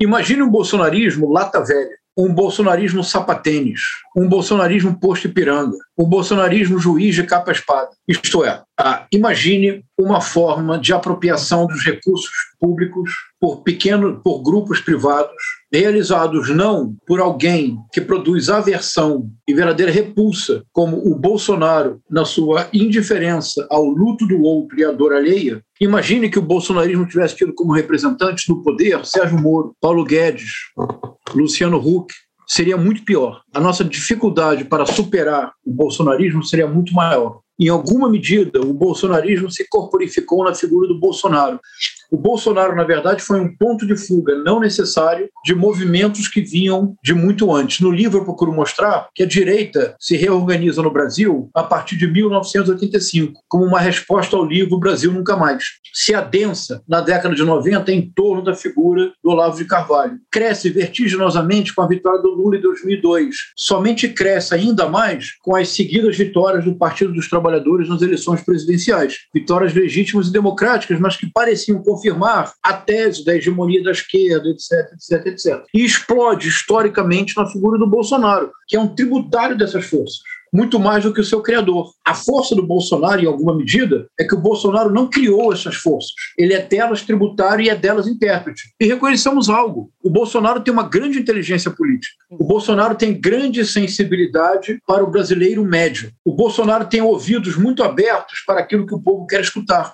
Imagine 0.00 0.42
um 0.42 0.50
bolsonarismo 0.50 1.32
lata 1.32 1.64
velha, 1.64 1.96
um 2.16 2.32
bolsonarismo 2.32 3.02
sapatênis, 3.02 3.80
um 4.16 4.28
bolsonarismo 4.28 4.98
posto 4.98 5.26
Ipiranga, 5.26 5.76
um 5.98 6.04
bolsonarismo 6.04 6.78
juiz 6.78 7.14
de 7.14 7.24
capa-espada. 7.24 7.90
Isto 8.06 8.44
é, 8.44 8.62
ah, 8.78 9.06
imagine 9.10 9.84
uma 9.98 10.20
forma 10.20 10.78
de 10.78 10.92
apropriação 10.92 11.66
dos 11.66 11.84
recursos 11.84 12.30
públicos 12.60 13.10
por 13.40 13.62
pequenos, 13.62 14.20
por 14.22 14.42
grupos 14.42 14.80
privados, 14.80 15.42
realizados 15.78 16.48
não 16.50 16.96
por 17.06 17.20
alguém 17.20 17.76
que 17.92 18.00
produz 18.00 18.48
aversão 18.48 19.28
e 19.46 19.54
verdadeira 19.54 19.90
repulsa, 19.90 20.62
como 20.72 20.96
o 20.96 21.14
Bolsonaro, 21.14 22.00
na 22.10 22.24
sua 22.24 22.68
indiferença 22.72 23.66
ao 23.70 23.84
luto 23.84 24.26
do 24.26 24.42
outro 24.42 24.78
e 24.78 24.84
à 24.84 24.92
dor 24.92 25.12
alheia. 25.12 25.62
Imagine 25.80 26.30
que 26.30 26.38
o 26.38 26.42
bolsonarismo 26.42 27.06
tivesse 27.06 27.36
tido 27.36 27.54
como 27.54 27.72
representantes 27.72 28.46
no 28.48 28.62
poder 28.62 29.04
Sérgio 29.04 29.40
Moro, 29.40 29.74
Paulo 29.80 30.04
Guedes, 30.04 30.50
Luciano 31.34 31.78
Huck, 31.78 32.12
seria 32.46 32.76
muito 32.76 33.04
pior. 33.04 33.42
A 33.52 33.60
nossa 33.60 33.84
dificuldade 33.84 34.64
para 34.64 34.86
superar 34.86 35.52
o 35.64 35.72
bolsonarismo 35.72 36.44
seria 36.44 36.66
muito 36.66 36.94
maior. 36.94 37.40
Em 37.58 37.68
alguma 37.68 38.08
medida, 38.08 38.60
o 38.60 38.72
bolsonarismo 38.72 39.50
se 39.50 39.66
corporificou 39.68 40.44
na 40.44 40.54
figura 40.54 40.88
do 40.88 40.98
Bolsonaro. 40.98 41.60
O 42.10 42.16
Bolsonaro, 42.16 42.76
na 42.76 42.84
verdade, 42.84 43.22
foi 43.22 43.40
um 43.40 43.54
ponto 43.56 43.86
de 43.86 43.96
fuga 43.96 44.36
não 44.36 44.60
necessário 44.60 45.28
de 45.44 45.54
movimentos 45.54 46.28
que 46.28 46.40
vinham 46.40 46.94
de 47.02 47.14
muito 47.14 47.52
antes. 47.52 47.80
No 47.80 47.90
livro, 47.90 48.18
eu 48.18 48.24
procuro 48.24 48.52
mostrar 48.52 49.08
que 49.14 49.22
a 49.22 49.26
direita 49.26 49.94
se 49.98 50.16
reorganiza 50.16 50.82
no 50.82 50.90
Brasil 50.90 51.50
a 51.54 51.62
partir 51.62 51.96
de 51.96 52.06
1985, 52.06 53.40
como 53.48 53.64
uma 53.64 53.80
resposta 53.80 54.36
ao 54.36 54.44
livro 54.44 54.78
Brasil 54.78 55.12
Nunca 55.12 55.36
Mais. 55.36 55.64
Se 55.92 56.14
adensa 56.14 56.82
na 56.88 57.00
década 57.00 57.34
de 57.34 57.42
90 57.42 57.92
em 57.92 58.10
torno 58.14 58.42
da 58.42 58.54
figura 58.54 59.12
do 59.22 59.30
Olavo 59.30 59.56
de 59.56 59.64
Carvalho. 59.64 60.18
Cresce 60.30 60.70
vertiginosamente 60.70 61.74
com 61.74 61.82
a 61.82 61.86
vitória 61.86 62.20
do 62.20 62.30
Lula 62.30 62.56
em 62.56 62.60
2002. 62.60 63.34
Somente 63.56 64.08
cresce 64.08 64.54
ainda 64.54 64.88
mais 64.88 65.32
com 65.42 65.56
as 65.56 65.68
seguidas 65.68 66.16
vitórias 66.16 66.64
do 66.64 66.74
Partido 66.74 67.12
dos 67.12 67.28
Trabalhadores 67.28 67.88
nas 67.88 68.02
eleições 68.02 68.42
presidenciais. 68.42 69.18
Vitórias 69.32 69.74
legítimas 69.74 70.28
e 70.28 70.32
democráticas, 70.32 70.98
mas 70.98 71.16
que 71.16 71.30
pareciam 71.32 71.82
confirmar 71.94 72.52
a 72.62 72.72
tese 72.72 73.24
da 73.24 73.34
hegemonia 73.36 73.82
da 73.82 73.92
esquerda, 73.92 74.48
etc, 74.48 74.92
etc, 74.92 75.26
etc. 75.26 75.64
E 75.72 75.84
explode 75.84 76.48
historicamente 76.48 77.36
na 77.36 77.46
figura 77.46 77.78
do 77.78 77.86
Bolsonaro, 77.86 78.50
que 78.66 78.76
é 78.76 78.80
um 78.80 78.94
tributário 78.94 79.56
dessas 79.56 79.84
forças 79.84 80.18
muito 80.54 80.78
mais 80.78 81.02
do 81.02 81.12
que 81.12 81.20
o 81.20 81.24
seu 81.24 81.42
criador. 81.42 81.90
A 82.06 82.14
força 82.14 82.54
do 82.54 82.64
Bolsonaro, 82.64 83.20
em 83.20 83.26
alguma 83.26 83.56
medida, 83.56 84.06
é 84.18 84.22
que 84.22 84.36
o 84.36 84.40
Bolsonaro 84.40 84.88
não 84.88 85.10
criou 85.10 85.52
essas 85.52 85.74
forças. 85.74 86.12
Ele 86.38 86.54
é 86.54 86.62
delas 86.62 87.02
tributário 87.02 87.64
e 87.64 87.68
é 87.68 87.74
delas 87.74 88.06
intérprete. 88.06 88.72
E 88.80 88.86
reconheçamos 88.86 89.48
algo: 89.48 89.90
o 90.00 90.08
Bolsonaro 90.08 90.60
tem 90.60 90.72
uma 90.72 90.88
grande 90.88 91.18
inteligência 91.18 91.72
política. 91.72 92.14
O 92.30 92.44
Bolsonaro 92.44 92.94
tem 92.94 93.20
grande 93.20 93.66
sensibilidade 93.66 94.78
para 94.86 95.02
o 95.02 95.10
brasileiro 95.10 95.64
médio. 95.64 96.12
O 96.24 96.32
Bolsonaro 96.32 96.86
tem 96.86 97.02
ouvidos 97.02 97.56
muito 97.56 97.82
abertos 97.82 98.38
para 98.46 98.60
aquilo 98.60 98.86
que 98.86 98.94
o 98.94 99.02
povo 99.02 99.26
quer 99.26 99.40
escutar. 99.40 99.92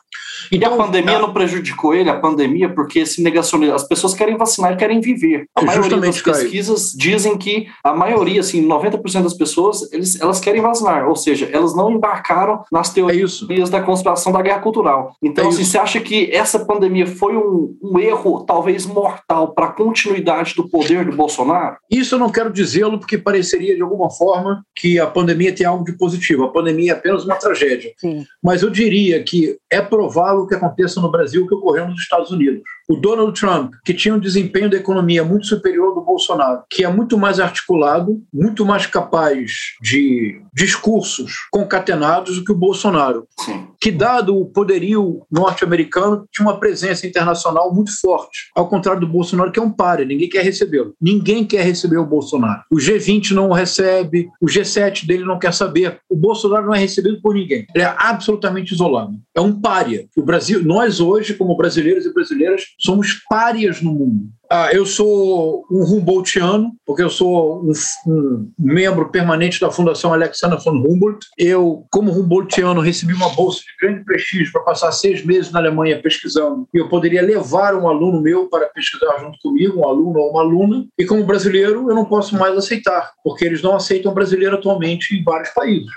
Então, 0.51 0.71
e 0.71 0.75
a 0.75 0.77
pandemia 0.77 1.19
não 1.19 1.33
prejudicou 1.33 1.95
ele, 1.95 2.11
a 2.11 2.19
pandemia, 2.19 2.69
porque 2.69 3.01
esse 3.01 3.23
negacionismo, 3.23 3.75
as 3.75 3.87
pessoas 3.87 4.15
querem 4.15 4.37
vacinar 4.37 4.73
e 4.73 4.77
querem 4.77 5.01
viver. 5.01 5.47
A 5.55 5.63
maioria 5.63 5.97
das 5.97 6.21
pesquisas 6.21 6.93
dizem 6.93 7.37
que 7.37 7.69
a 7.83 7.93
maioria, 7.93 8.41
assim, 8.41 8.67
90% 8.67 9.23
das 9.23 9.35
pessoas, 9.35 9.93
eles, 9.93 10.21
elas 10.21 10.41
querem 10.41 10.61
vacinar, 10.61 11.09
ou 11.09 11.17
seja, 11.17 11.49
elas 11.53 11.75
não 11.75 11.91
embarcaram 11.91 12.63
nas 12.71 12.93
teorias 12.93 13.41
é 13.49 13.71
da 13.71 13.81
conspiração 13.81 14.33
da 14.33 14.43
guerra 14.43 14.61
cultural. 14.61 15.15
Então, 15.23 15.47
é 15.47 15.49
assim, 15.49 15.65
você 15.65 15.79
acha 15.79 16.01
que 16.01 16.31
essa 16.33 16.65
pandemia 16.65 17.07
foi 17.07 17.37
um, 17.37 17.77
um 17.83 17.99
erro, 17.99 18.45
talvez 18.45 18.87
mortal, 18.87 19.53
para 19.53 19.67
a 19.67 19.73
continuidade 19.73 20.55
do 20.55 20.69
poder 20.69 21.05
do 21.05 21.17
Bolsonaro? 21.17 21.77
Isso 21.91 22.15
eu 22.15 22.19
não 22.19 22.31
quero 22.31 22.53
dizê-lo 22.53 22.99
porque 22.99 23.19
pareceria, 23.19 23.75
de 23.75 23.83
alguma 23.83 24.11
forma, 24.11 24.65
que 24.75 24.99
a 24.99 25.07
pandemia 25.07 25.55
tem 25.55 25.67
algo 25.67 25.85
de 25.85 25.93
positivo. 25.93 26.45
A 26.45 26.53
pandemia 26.53 26.93
é 26.93 26.95
apenas 26.95 27.25
uma 27.25 27.37
tragédia. 27.37 27.93
Sim. 27.99 28.25
Mas 28.43 28.63
eu 28.63 28.71
diria 28.71 29.23
que 29.23 29.57
é 29.71 29.81
provável 29.81 30.30
que 30.47 30.55
aconteça 30.55 31.01
no 31.01 31.11
Brasil 31.11 31.47
que 31.47 31.55
ocorreu 31.55 31.89
nos 31.89 32.01
Estados 32.01 32.31
Unidos. 32.31 32.63
O 32.91 32.97
Donald 32.97 33.39
Trump, 33.39 33.75
que 33.85 33.95
tinha 33.95 34.13
um 34.13 34.19
desempenho 34.19 34.69
da 34.69 34.77
economia 34.77 35.23
muito 35.23 35.47
superior 35.47 35.91
ao 35.91 35.95
do 35.95 36.01
Bolsonaro, 36.01 36.65
que 36.69 36.85
é 36.85 36.89
muito 36.89 37.17
mais 37.17 37.39
articulado, 37.39 38.21
muito 38.35 38.67
mais 38.67 38.85
capaz 38.85 39.53
de 39.81 40.43
discursos 40.53 41.47
concatenados 41.53 42.37
do 42.37 42.45
que 42.45 42.51
o 42.51 42.57
Bolsonaro, 42.57 43.29
Sim. 43.39 43.69
que, 43.81 43.93
dado 43.93 44.37
o 44.37 44.45
poderio 44.45 45.23
norte-americano, 45.31 46.27
tinha 46.33 46.45
uma 46.45 46.59
presença 46.59 47.07
internacional 47.07 47.73
muito 47.73 47.93
forte, 48.01 48.51
ao 48.57 48.69
contrário 48.69 49.01
do 49.01 49.07
Bolsonaro, 49.07 49.53
que 49.53 49.61
é 49.61 49.63
um 49.63 49.71
páreo, 49.71 50.05
ninguém 50.05 50.29
quer 50.29 50.43
recebê-lo. 50.43 50.93
Ninguém 51.01 51.45
quer 51.45 51.63
receber 51.65 51.99
o 51.99 52.05
Bolsonaro. 52.05 52.65
O 52.73 52.77
G20 52.77 53.31
não 53.31 53.51
o 53.51 53.53
recebe, 53.53 54.29
o 54.41 54.47
G7 54.47 55.07
dele 55.07 55.25
não 55.25 55.39
quer 55.39 55.55
saber. 55.55 56.01
O 56.09 56.17
Bolsonaro 56.17 56.67
não 56.67 56.75
é 56.75 56.79
recebido 56.81 57.21
por 57.23 57.35
ninguém. 57.35 57.67
Ele 57.73 57.85
é 57.85 57.95
absolutamente 57.97 58.75
isolado. 58.75 59.13
É 59.33 59.41
um 59.41 59.61
pária. 59.61 60.09
O 60.17 60.23
Brasil, 60.23 60.65
nós 60.65 60.99
hoje, 60.99 61.35
como 61.35 61.57
brasileiros 61.57 62.05
e 62.05 62.13
brasileiras, 62.13 62.65
somos 62.81 63.23
párias 63.29 63.83
no 63.83 63.93
mundo. 63.93 64.33
Ah, 64.53 64.71
eu 64.73 64.85
sou 64.85 65.65
um 65.71 65.85
Humboldtiano, 65.85 66.73
porque 66.85 67.05
eu 67.05 67.09
sou 67.09 67.63
um, 67.63 67.73
um, 68.09 68.51
membro 68.59 69.09
permanente 69.09 69.61
da 69.61 69.71
Fundação 69.71 70.13
Alexander 70.13 70.59
von 70.59 70.73
Humboldt. 70.73 71.25
Eu, 71.39 71.87
como 71.89 72.11
Humboldtiano, 72.11 72.81
recebi 72.81 73.15
uma 73.15 73.29
bolsa 73.29 73.61
de 73.61 73.77
grande 73.81 74.05
prestígio 74.05 74.51
para 74.51 74.63
passar 74.63 74.91
seis 74.91 75.25
meses 75.25 75.53
na 75.53 75.61
Alemanha 75.61 76.03
pesquisando. 76.03 76.69
E 76.75 76.79
eu 76.79 76.89
poderia 76.89 77.23
levar 77.23 77.77
um 77.77 77.87
aluno 77.87 78.21
meu 78.21 78.49
para 78.49 78.67
pesquisar 78.67 79.21
junto 79.21 79.39
comigo, 79.41 79.79
um 79.79 79.89
aluno 79.89 80.19
ou 80.19 80.31
uma 80.31 80.41
aluna. 80.41 80.85
E 80.99 81.07
como 81.07 81.23
brasileiro, 81.23 81.89
eu 81.89 81.95
não 81.95 82.05
posso 82.05 82.37
mais 82.37 82.59
aceitar, 82.59 83.13
porque 83.23 83.45
eles 83.45 83.63
não 83.63 83.77
aceitam 83.77 84.13
brasileiro 84.13 84.57
atualmente 84.57 85.15
em 85.15 85.23
vários 85.23 85.51
países. 85.51 85.93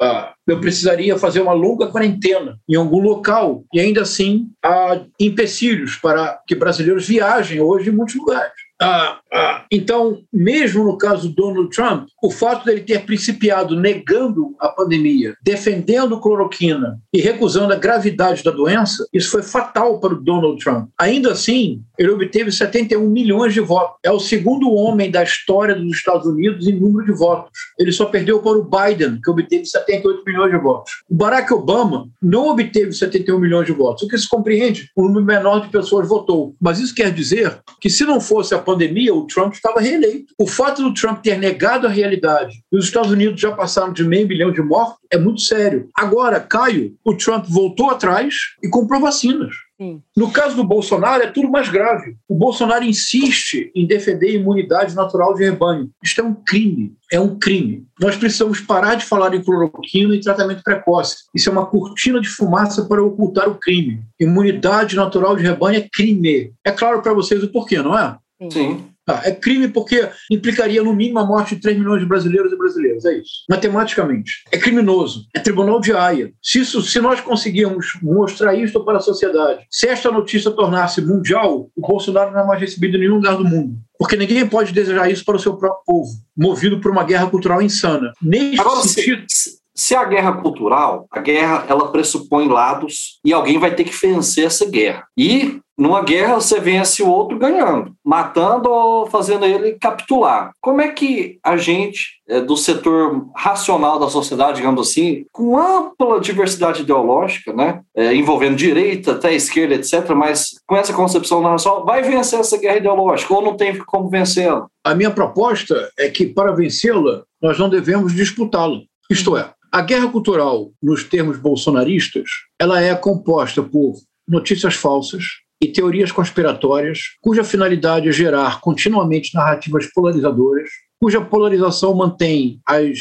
Ah, 0.00 0.34
eu 0.48 0.58
precisaria 0.58 1.16
fazer 1.16 1.40
uma 1.40 1.52
longa 1.52 1.86
quarentena 1.86 2.58
em 2.68 2.74
algum 2.74 2.98
local 2.98 3.62
e 3.72 3.78
ainda 3.78 4.02
assim 4.02 4.48
há 4.60 5.00
empecilhos 5.20 5.94
para 5.94 6.40
que 6.44 6.56
brasileiros 6.56 7.06
viajem 7.06 7.60
hoje 7.60 7.91
em 7.92 7.96
muitos 7.96 8.14
lugares. 8.16 8.52
Ah, 8.82 9.20
ah, 9.32 9.64
então, 9.70 10.18
mesmo 10.32 10.84
no 10.84 10.98
caso 10.98 11.28
do 11.28 11.34
Donald 11.34 11.70
Trump, 11.70 12.06
o 12.22 12.30
fato 12.30 12.66
dele 12.66 12.82
ter 12.82 13.06
principiado 13.06 13.74
negando 13.74 14.54
a 14.58 14.68
pandemia, 14.68 15.34
defendendo 15.42 16.20
cloroquina 16.20 17.00
e 17.12 17.20
recusando 17.20 17.72
a 17.72 17.76
gravidade 17.76 18.42
da 18.42 18.50
doença, 18.50 19.06
isso 19.12 19.30
foi 19.30 19.42
fatal 19.42 20.00
para 20.00 20.14
o 20.14 20.20
Donald 20.20 20.62
Trump. 20.62 20.88
Ainda 20.98 21.32
assim, 21.32 21.80
ele 21.96 22.10
obteve 22.10 22.50
71 22.50 23.08
milhões 23.08 23.54
de 23.54 23.60
votos. 23.60 23.96
É 24.02 24.10
o 24.10 24.20
segundo 24.20 24.70
homem 24.72 25.10
da 25.10 25.22
história 25.22 25.74
dos 25.74 25.96
Estados 25.96 26.26
Unidos 26.26 26.66
em 26.66 26.78
número 26.78 27.06
de 27.06 27.12
votos. 27.12 27.50
Ele 27.78 27.92
só 27.92 28.06
perdeu 28.06 28.40
para 28.40 28.58
o 28.58 28.64
Biden, 28.68 29.20
que 29.22 29.30
obteve 29.30 29.64
78 29.64 30.22
milhões 30.26 30.50
de 30.50 30.58
votos. 30.58 30.92
O 31.08 31.14
Barack 31.14 31.52
Obama 31.54 32.08
não 32.20 32.48
obteve 32.48 32.92
71 32.92 33.38
milhões 33.38 33.66
de 33.66 33.72
votos, 33.72 34.02
o 34.02 34.08
que 34.08 34.18
se 34.18 34.28
compreende, 34.28 34.90
um 34.96 35.04
número 35.04 35.24
menor 35.24 35.60
de 35.60 35.68
pessoas 35.68 36.08
votou. 36.08 36.54
Mas 36.60 36.78
isso 36.78 36.94
quer 36.94 37.12
dizer 37.12 37.60
que 37.80 37.88
se 37.88 38.04
não 38.04 38.20
fosse 38.20 38.54
a 38.54 38.58
pandemia, 38.58 38.71
o 39.12 39.26
Trump 39.26 39.54
estava 39.54 39.80
reeleito. 39.80 40.34
O 40.38 40.46
fato 40.46 40.82
do 40.82 40.94
Trump 40.94 41.22
ter 41.22 41.38
negado 41.38 41.86
a 41.86 41.90
realidade 41.90 42.62
e 42.70 42.76
os 42.76 42.86
Estados 42.86 43.10
Unidos 43.10 43.40
já 43.40 43.52
passaram 43.52 43.92
de 43.92 44.04
meio 44.04 44.26
bilhão 44.26 44.52
de 44.52 44.62
mortos 44.62 45.02
é 45.12 45.18
muito 45.18 45.42
sério. 45.42 45.90
Agora, 45.94 46.40
Caio, 46.40 46.94
o 47.04 47.14
Trump 47.14 47.44
voltou 47.46 47.90
atrás 47.90 48.34
e 48.62 48.68
comprou 48.68 49.00
vacinas. 49.00 49.54
Sim. 49.82 50.00
No 50.16 50.30
caso 50.30 50.54
do 50.54 50.64
Bolsonaro, 50.64 51.24
é 51.24 51.26
tudo 51.26 51.50
mais 51.50 51.68
grave. 51.68 52.16
O 52.28 52.34
Bolsonaro 52.34 52.84
insiste 52.84 53.70
em 53.74 53.86
defender 53.86 54.28
a 54.28 54.34
imunidade 54.34 54.94
natural 54.94 55.34
de 55.34 55.44
rebanho. 55.44 55.90
Isto 56.02 56.20
é 56.20 56.24
um 56.24 56.34
crime. 56.34 56.94
É 57.10 57.20
um 57.20 57.36
crime. 57.38 57.84
Nós 58.00 58.16
precisamos 58.16 58.60
parar 58.60 58.94
de 58.94 59.04
falar 59.04 59.34
em 59.34 59.42
cloroquina 59.42 60.14
e 60.14 60.20
tratamento 60.20 60.62
precoce. 60.62 61.24
Isso 61.34 61.48
é 61.48 61.52
uma 61.52 61.66
cortina 61.66 62.20
de 62.20 62.28
fumaça 62.28 62.84
para 62.84 63.02
ocultar 63.02 63.48
o 63.48 63.58
crime. 63.58 64.02
Imunidade 64.20 64.94
natural 64.94 65.36
de 65.36 65.42
rebanho 65.42 65.80
é 65.80 65.88
crime. 65.92 66.52
É 66.64 66.70
claro 66.70 67.02
para 67.02 67.12
vocês 67.12 67.42
o 67.42 67.52
porquê, 67.52 67.78
não 67.78 67.98
é? 67.98 68.16
Sim. 68.50 68.84
Ah, 69.08 69.20
é 69.24 69.32
crime 69.32 69.66
porque 69.66 70.08
implicaria 70.30 70.82
no 70.82 70.94
mínimo 70.94 71.18
a 71.18 71.26
morte 71.26 71.56
de 71.56 71.60
3 71.60 71.76
milhões 71.76 72.00
de 72.00 72.06
brasileiros 72.06 72.52
e 72.52 72.56
brasileiras, 72.56 73.04
é 73.04 73.18
isso. 73.18 73.44
Matematicamente. 73.50 74.44
É 74.52 74.58
criminoso. 74.58 75.26
É 75.34 75.40
tribunal 75.40 75.80
de 75.80 75.92
Haia. 75.92 76.32
Se, 76.40 76.60
isso, 76.60 76.80
se 76.82 77.00
nós 77.00 77.20
conseguirmos 77.20 77.98
mostrar 78.00 78.54
isso 78.54 78.84
para 78.84 78.98
a 78.98 79.00
sociedade, 79.00 79.66
se 79.68 79.88
esta 79.88 80.10
notícia 80.10 80.52
tornar-se 80.52 81.00
mundial, 81.00 81.68
o 81.74 81.80
Bolsonaro 81.80 82.30
não 82.30 82.40
é 82.40 82.46
mais 82.46 82.60
recebido 82.60 82.96
em 82.96 83.00
nenhum 83.00 83.16
lugar 83.16 83.36
do 83.36 83.44
mundo. 83.44 83.76
Porque 83.98 84.16
ninguém 84.16 84.46
pode 84.48 84.72
desejar 84.72 85.10
isso 85.10 85.24
para 85.24 85.36
o 85.36 85.40
seu 85.40 85.56
próprio 85.56 85.82
povo, 85.84 86.10
movido 86.36 86.80
por 86.80 86.90
uma 86.90 87.04
guerra 87.04 87.28
cultural 87.28 87.60
insana. 87.60 88.12
Neste 88.22 88.60
Agora, 88.60 88.82
sentido... 88.82 89.24
se, 89.28 89.61
se 89.74 89.94
a 89.94 90.04
guerra 90.04 90.32
cultural, 90.32 91.06
a 91.10 91.20
guerra 91.20 91.64
ela 91.68 91.90
pressupõe 91.90 92.48
lados 92.48 93.18
e 93.24 93.32
alguém 93.32 93.58
vai 93.58 93.74
ter 93.74 93.84
que 93.84 93.96
vencer 93.96 94.46
essa 94.46 94.68
guerra. 94.68 95.06
E 95.16 95.60
numa 95.76 96.02
guerra 96.02 96.34
você 96.34 96.60
vence 96.60 97.02
o 97.02 97.08
outro 97.08 97.38
ganhando, 97.38 97.94
matando 98.04 98.70
ou 98.70 99.06
fazendo 99.06 99.44
ele 99.44 99.72
capitular. 99.80 100.52
Como 100.60 100.80
é 100.80 100.88
que 100.88 101.38
a 101.42 101.56
gente 101.56 102.20
é, 102.28 102.40
do 102.40 102.56
setor 102.56 103.28
racional 103.34 103.98
da 103.98 104.08
sociedade, 104.08 104.58
digamos 104.58 104.88
assim, 104.88 105.24
com 105.32 105.58
ampla 105.58 106.20
diversidade 106.20 106.82
ideológica, 106.82 107.52
né, 107.52 107.80
é, 107.96 108.14
envolvendo 108.14 108.56
direita 108.56 109.12
até 109.12 109.34
esquerda, 109.34 109.74
etc., 109.74 110.10
mas 110.14 110.50
com 110.66 110.76
essa 110.76 110.92
concepção 110.92 111.40
nacional, 111.40 111.84
vai 111.84 112.02
vencer 112.02 112.38
essa 112.38 112.58
guerra 112.58 112.76
ideológica 112.76 113.34
ou 113.34 113.42
não 113.42 113.56
tem 113.56 113.76
como 113.78 114.08
vencê-la? 114.08 114.66
A 114.84 114.94
minha 114.94 115.10
proposta 115.10 115.90
é 115.98 116.08
que 116.08 116.26
para 116.26 116.52
vencê-la 116.52 117.22
nós 117.40 117.58
não 117.58 117.68
devemos 117.68 118.14
disputá-la. 118.14 118.78
Isto 119.10 119.36
é, 119.36 119.50
a 119.74 119.80
guerra 119.80 120.08
cultural, 120.08 120.70
nos 120.82 121.02
termos 121.02 121.38
bolsonaristas, 121.38 122.28
ela 122.60 122.82
é 122.82 122.94
composta 122.94 123.62
por 123.62 123.94
notícias 124.28 124.74
falsas 124.74 125.24
e 125.62 125.66
teorias 125.66 126.12
conspiratórias, 126.12 126.98
cuja 127.22 127.42
finalidade 127.42 128.06
é 128.06 128.12
gerar 128.12 128.60
continuamente 128.60 129.34
narrativas 129.34 129.90
polarizadoras, 129.94 130.68
cuja 131.00 131.22
polarização 131.22 131.94
mantém 131.94 132.60
as 132.66 132.98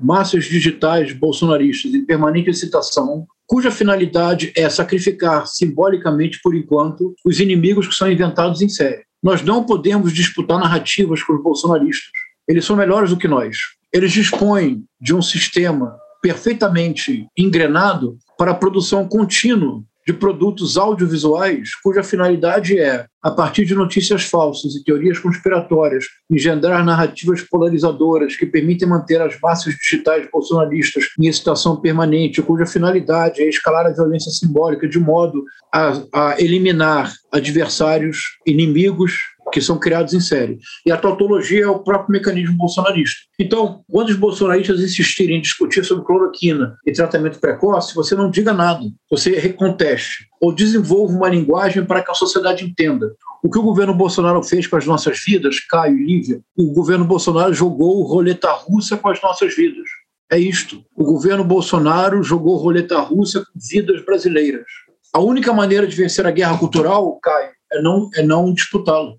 massas 0.00 0.46
digitais 0.46 1.12
bolsonaristas 1.12 1.92
em 1.92 2.06
permanente 2.06 2.48
excitação, 2.48 3.26
cuja 3.46 3.70
finalidade 3.70 4.50
é 4.56 4.66
sacrificar 4.70 5.46
simbolicamente, 5.46 6.40
por 6.42 6.54
enquanto, 6.54 7.14
os 7.22 7.38
inimigos 7.38 7.86
que 7.86 7.94
são 7.94 8.10
inventados 8.10 8.62
em 8.62 8.68
série. 8.70 9.02
Nós 9.22 9.42
não 9.42 9.62
podemos 9.62 10.10
disputar 10.10 10.58
narrativas 10.58 11.22
com 11.22 11.34
os 11.34 11.42
bolsonaristas. 11.42 12.10
Eles 12.48 12.64
são 12.64 12.76
melhores 12.76 13.10
do 13.10 13.18
que 13.18 13.28
nós. 13.28 13.58
Eles 13.92 14.10
dispõem 14.10 14.84
de 14.98 15.14
um 15.14 15.20
sistema 15.20 15.98
perfeitamente 16.24 17.26
engrenado 17.36 18.16
para 18.38 18.52
a 18.52 18.54
produção 18.54 19.06
contínua 19.06 19.82
de 20.06 20.12
produtos 20.14 20.78
audiovisuais 20.78 21.74
cuja 21.82 22.02
finalidade 22.02 22.78
é, 22.78 23.04
a 23.22 23.30
partir 23.30 23.66
de 23.66 23.74
notícias 23.74 24.24
falsas 24.24 24.74
e 24.74 24.82
teorias 24.82 25.18
conspiratórias, 25.18 26.06
engendrar 26.30 26.82
narrativas 26.82 27.42
polarizadoras 27.42 28.36
que 28.36 28.46
permitem 28.46 28.88
manter 28.88 29.20
as 29.20 29.38
massas 29.38 29.74
digitais 29.74 30.26
bolsonaristas 30.32 31.04
em 31.20 31.26
excitação 31.26 31.76
permanente, 31.78 32.40
cuja 32.40 32.64
finalidade 32.64 33.42
é 33.42 33.48
escalar 33.48 33.84
a 33.84 33.92
violência 33.92 34.30
simbólica 34.30 34.88
de 34.88 34.98
modo 34.98 35.44
a, 35.72 35.92
a 36.12 36.40
eliminar 36.40 37.12
adversários, 37.30 38.38
inimigos 38.46 39.12
que 39.54 39.60
são 39.60 39.78
criados 39.78 40.12
em 40.12 40.18
série. 40.18 40.58
E 40.84 40.90
a 40.90 40.96
tautologia 40.96 41.62
é 41.62 41.68
o 41.68 41.78
próprio 41.78 42.10
mecanismo 42.10 42.56
bolsonarista. 42.56 43.20
Então, 43.38 43.84
quando 43.88 44.08
os 44.08 44.16
bolsonaristas 44.16 44.80
insistirem 44.80 45.38
em 45.38 45.40
discutir 45.40 45.84
sobre 45.84 46.04
cloroquina 46.04 46.76
e 46.84 46.90
tratamento 46.90 47.38
precoce, 47.38 47.94
você 47.94 48.16
não 48.16 48.28
diga 48.28 48.52
nada, 48.52 48.80
você 49.08 49.38
reconteste 49.38 50.26
ou 50.40 50.52
desenvolva 50.52 51.14
uma 51.14 51.28
linguagem 51.28 51.84
para 51.84 52.02
que 52.02 52.10
a 52.10 52.14
sociedade 52.14 52.64
entenda. 52.64 53.14
O 53.44 53.48
que 53.48 53.56
o 53.56 53.62
governo 53.62 53.94
Bolsonaro 53.94 54.42
fez 54.42 54.66
com 54.66 54.76
as 54.76 54.86
nossas 54.86 55.22
vidas, 55.24 55.60
Caio 55.60 55.96
e 55.96 56.04
Lívia, 56.04 56.40
o 56.58 56.72
governo 56.72 57.04
Bolsonaro 57.04 57.54
jogou 57.54 58.02
roleta 58.02 58.50
russa 58.50 58.96
com 58.96 59.08
as 59.08 59.22
nossas 59.22 59.54
vidas. 59.54 59.88
É 60.32 60.36
isto. 60.36 60.84
O 60.96 61.04
governo 61.04 61.44
Bolsonaro 61.44 62.24
jogou 62.24 62.56
roleta 62.56 62.98
russa 62.98 63.44
com 63.44 63.52
vidas 63.70 64.04
brasileiras. 64.04 64.66
A 65.12 65.20
única 65.20 65.52
maneira 65.52 65.86
de 65.86 65.94
vencer 65.94 66.26
a 66.26 66.32
guerra 66.32 66.58
cultural, 66.58 67.20
Caio, 67.22 67.50
é 67.72 67.80
não, 67.80 68.10
é 68.16 68.22
não 68.22 68.52
disputá-la 68.52 69.14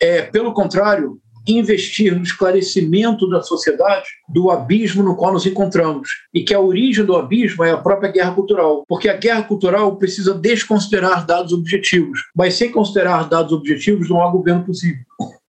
é, 0.00 0.22
pelo 0.22 0.52
contrário, 0.52 1.20
investir 1.46 2.14
no 2.14 2.22
esclarecimento 2.22 3.28
da 3.28 3.40
sociedade 3.42 4.06
do 4.28 4.50
abismo 4.50 5.02
no 5.02 5.16
qual 5.16 5.32
nos 5.32 5.46
encontramos 5.46 6.08
e 6.34 6.42
que 6.42 6.54
a 6.54 6.60
origem 6.60 7.04
do 7.04 7.16
abismo 7.16 7.64
é 7.64 7.70
a 7.70 7.76
própria 7.76 8.10
guerra 8.10 8.34
cultural, 8.34 8.84
porque 8.88 9.08
a 9.08 9.16
guerra 9.16 9.42
cultural 9.44 9.96
precisa 9.96 10.34
desconsiderar 10.34 11.24
dados 11.24 11.52
objetivos, 11.52 12.20
mas 12.34 12.54
sem 12.54 12.70
considerar 12.72 13.28
dados 13.28 13.52
objetivos 13.52 14.10
não 14.10 14.22
há 14.22 14.30
governo 14.30 14.64
possível. 14.64 15.04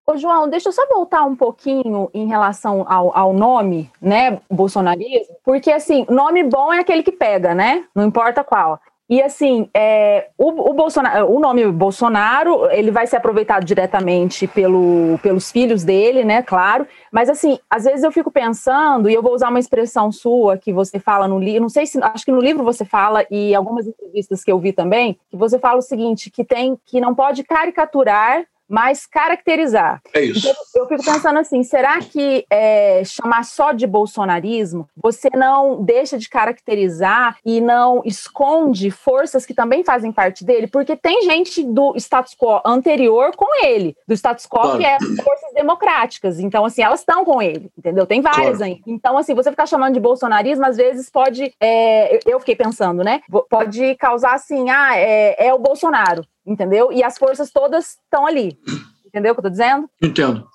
Ô, 0.09 0.15
João, 0.15 0.47
deixa 0.47 0.69
eu 0.69 0.73
só 0.73 0.87
voltar 0.87 1.25
um 1.25 1.35
pouquinho 1.35 2.09
em 2.13 2.27
relação 2.27 2.85
ao, 2.87 3.15
ao, 3.17 3.33
nome, 3.33 3.91
né, 4.01 4.39
bolsonarismo, 4.49 5.35
porque 5.43 5.69
assim, 5.69 6.05
nome 6.09 6.43
bom 6.43 6.71
é 6.71 6.79
aquele 6.79 7.03
que 7.03 7.11
pega, 7.11 7.53
né? 7.53 7.83
Não 7.93 8.05
importa 8.05 8.41
qual. 8.41 8.79
E 9.09 9.21
assim, 9.21 9.69
é, 9.73 10.27
o, 10.37 10.69
o, 10.69 10.73
Bolsonaro, 10.73 11.31
o 11.31 11.39
nome 11.39 11.65
Bolsonaro, 11.71 12.69
ele 12.71 12.91
vai 12.91 13.07
ser 13.07 13.15
aproveitado 13.15 13.63
diretamente 13.63 14.45
pelo, 14.47 15.17
pelos 15.23 15.49
filhos 15.49 15.83
dele, 15.83 16.25
né? 16.25 16.41
Claro. 16.41 16.85
Mas 17.09 17.29
assim, 17.29 17.57
às 17.69 17.85
vezes 17.85 18.03
eu 18.03 18.11
fico 18.11 18.29
pensando, 18.29 19.09
e 19.09 19.13
eu 19.13 19.21
vou 19.21 19.33
usar 19.33 19.49
uma 19.49 19.59
expressão 19.59 20.11
sua 20.11 20.57
que 20.57 20.73
você 20.73 20.99
fala 20.99 21.25
no 21.25 21.39
livro, 21.39 21.61
não 21.61 21.69
sei 21.69 21.85
se 21.85 21.97
acho 22.03 22.25
que 22.25 22.31
no 22.33 22.41
livro 22.41 22.65
você 22.65 22.83
fala, 22.83 23.25
e 23.31 23.55
algumas 23.55 23.87
entrevistas 23.87 24.43
que 24.43 24.51
eu 24.51 24.59
vi 24.59 24.73
também, 24.73 25.17
que 25.29 25.37
você 25.37 25.57
fala 25.57 25.79
o 25.79 25.81
seguinte: 25.81 26.29
que 26.29 26.43
tem 26.43 26.77
que 26.85 26.99
não 26.99 27.15
pode 27.15 27.45
caricaturar 27.45 28.43
mas 28.67 29.05
caracterizar. 29.05 30.01
É 30.13 30.21
isso. 30.21 30.47
Então, 30.49 30.63
eu 30.75 30.87
fico 30.87 31.03
pensando 31.03 31.39
assim: 31.39 31.63
será 31.63 31.99
que 31.99 32.45
é, 32.49 33.01
chamar 33.05 33.43
só 33.43 33.71
de 33.71 33.87
bolsonarismo 33.87 34.87
você 34.95 35.29
não 35.33 35.83
deixa 35.83 36.17
de 36.17 36.29
caracterizar 36.29 37.37
e 37.45 37.61
não 37.61 38.01
esconde 38.05 38.91
forças 38.91 39.45
que 39.45 39.53
também 39.53 39.83
fazem 39.83 40.11
parte 40.11 40.43
dele? 40.43 40.67
Porque 40.67 40.95
tem 40.95 41.23
gente 41.23 41.63
do 41.63 41.93
status 41.95 42.35
quo 42.35 42.61
anterior 42.65 43.35
com 43.35 43.65
ele, 43.65 43.95
do 44.07 44.13
status 44.13 44.45
quo 44.45 44.61
claro. 44.61 44.77
que 44.77 44.85
é 44.85 44.97
forças 44.99 45.53
democráticas. 45.53 46.39
Então, 46.39 46.65
assim, 46.65 46.81
elas 46.81 46.99
estão 46.99 47.23
com 47.23 47.41
ele, 47.41 47.71
entendeu? 47.77 48.05
Tem 48.05 48.21
várias 48.21 48.57
claro. 48.57 48.63
aí. 48.63 48.81
Então, 48.85 49.17
assim, 49.17 49.33
você 49.33 49.49
ficar 49.49 49.65
chamando 49.65 49.93
de 49.93 49.99
bolsonarismo, 49.99 50.65
às 50.65 50.77
vezes 50.77 51.09
pode. 51.09 51.53
É, 51.59 52.19
eu 52.25 52.39
fiquei 52.39 52.55
pensando, 52.55 53.03
né? 53.03 53.21
Pode 53.49 53.95
causar 53.95 54.33
assim: 54.33 54.69
ah, 54.69 54.97
é, 54.97 55.47
é 55.47 55.53
o 55.53 55.59
Bolsonaro 55.59 56.25
entendeu? 56.47 56.91
E 56.91 57.03
as 57.03 57.17
forças 57.17 57.51
todas 57.51 57.97
estão 58.03 58.25
ali. 58.25 58.57
Entendeu 59.05 59.33
o 59.33 59.35
que 59.35 59.39
eu 59.39 59.47
estou 59.47 59.51
dizendo? 59.51 59.89
Entendo. 60.01 60.47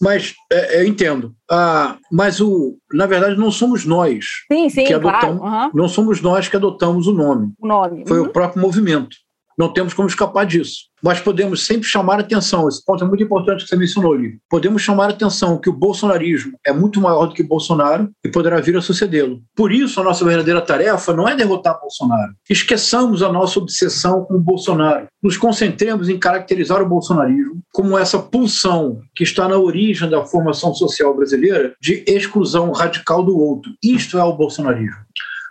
Mas 0.00 0.34
é, 0.52 0.80
eu 0.80 0.86
entendo. 0.86 1.34
Ah, 1.50 1.96
mas 2.10 2.40
o, 2.40 2.76
na 2.92 3.06
verdade 3.06 3.38
não 3.38 3.50
somos 3.50 3.84
nós 3.84 4.26
sim, 4.50 4.68
sim, 4.68 4.84
que 4.84 4.94
adotamos, 4.94 5.38
claro. 5.40 5.66
uhum. 5.66 5.70
não 5.74 5.88
somos 5.88 6.20
nós 6.20 6.48
que 6.48 6.56
adotamos 6.56 7.06
o 7.06 7.12
nome. 7.12 7.52
O 7.58 7.66
nome. 7.66 8.04
Foi 8.06 8.18
uhum. 8.18 8.26
o 8.26 8.30
próprio 8.30 8.60
movimento. 8.60 9.16
Não 9.60 9.70
temos 9.70 9.92
como 9.92 10.08
escapar 10.08 10.46
disso. 10.46 10.88
Mas 11.02 11.20
podemos 11.20 11.66
sempre 11.66 11.86
chamar 11.86 12.18
atenção, 12.18 12.66
esse 12.66 12.82
ponto 12.82 13.04
é 13.04 13.06
muito 13.06 13.22
importante 13.22 13.62
que 13.62 13.68
você 13.68 13.76
mencionou, 13.76 14.14
ali. 14.14 14.38
Podemos 14.48 14.80
chamar 14.80 15.10
atenção 15.10 15.58
que 15.58 15.68
o 15.68 15.72
bolsonarismo 15.72 16.58
é 16.66 16.72
muito 16.72 16.98
maior 16.98 17.26
do 17.26 17.34
que 17.34 17.42
Bolsonaro 17.42 18.10
e 18.24 18.30
poderá 18.30 18.58
vir 18.58 18.74
a 18.78 18.80
sucedê-lo. 18.80 19.42
Por 19.54 19.70
isso, 19.70 20.00
a 20.00 20.04
nossa 20.04 20.24
verdadeira 20.24 20.62
tarefa 20.62 21.12
não 21.12 21.28
é 21.28 21.36
derrotar 21.36 21.78
Bolsonaro. 21.78 22.32
Esqueçamos 22.48 23.22
a 23.22 23.30
nossa 23.30 23.58
obsessão 23.58 24.24
com 24.24 24.36
o 24.36 24.40
Bolsonaro. 24.40 25.08
Nos 25.22 25.36
concentremos 25.36 26.08
em 26.08 26.18
caracterizar 26.18 26.80
o 26.80 26.88
bolsonarismo 26.88 27.60
como 27.70 27.98
essa 27.98 28.18
pulsão 28.18 29.00
que 29.14 29.24
está 29.24 29.46
na 29.46 29.58
origem 29.58 30.08
da 30.08 30.24
formação 30.24 30.72
social 30.72 31.14
brasileira 31.14 31.74
de 31.78 32.02
exclusão 32.06 32.72
radical 32.72 33.22
do 33.22 33.38
outro. 33.38 33.70
Isto 33.82 34.16
é 34.16 34.24
o 34.24 34.32
bolsonarismo. 34.32 34.96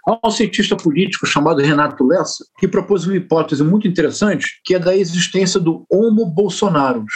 Há 0.10 0.28
um 0.28 0.32
cientista 0.32 0.76
político 0.76 1.28
chamado 1.28 1.62
Renato 1.62 2.03
Lessa 2.03 2.43
que 2.57 2.68
propôs 2.68 3.05
uma 3.05 3.16
hipótese 3.16 3.64
muito 3.64 3.88
interessante, 3.88 4.60
que 4.66 4.74
é 4.74 4.80
da 4.80 4.97
existência 4.97 5.60
do 5.60 5.86
Homo 5.88 6.26
Bolsonaros. 6.26 7.14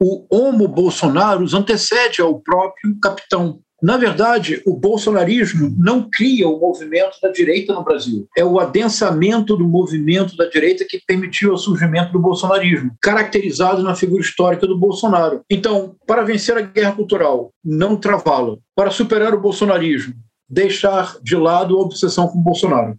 O 0.00 0.24
Homo 0.30 0.68
Bolsonaros 0.68 1.54
antecede 1.54 2.22
ao 2.22 2.40
próprio 2.40 2.96
capitão. 3.02 3.58
Na 3.82 3.96
verdade, 3.96 4.62
o 4.64 4.76
bolsonarismo 4.76 5.74
não 5.76 6.08
cria 6.08 6.48
o 6.48 6.60
movimento 6.60 7.18
da 7.20 7.30
direita 7.30 7.74
no 7.74 7.82
Brasil. 7.82 8.28
É 8.38 8.44
o 8.44 8.60
adensamento 8.60 9.56
do 9.56 9.66
movimento 9.66 10.36
da 10.36 10.48
direita 10.48 10.86
que 10.88 11.02
permitiu 11.04 11.52
o 11.52 11.58
surgimento 11.58 12.12
do 12.12 12.20
bolsonarismo, 12.20 12.92
caracterizado 13.02 13.82
na 13.82 13.96
figura 13.96 14.22
histórica 14.22 14.68
do 14.68 14.78
Bolsonaro. 14.78 15.42
Então, 15.50 15.96
para 16.06 16.22
vencer 16.22 16.56
a 16.56 16.62
guerra 16.62 16.92
cultural, 16.92 17.50
não 17.64 17.96
travá-la. 17.96 18.56
Para 18.74 18.90
superar 18.90 19.34
o 19.34 19.40
bolsonarismo, 19.40 20.14
deixar 20.48 21.16
de 21.22 21.36
lado 21.36 21.76
a 21.76 21.80
obsessão 21.80 22.28
com 22.28 22.38
o 22.38 22.42
Bolsonaro. 22.42 22.96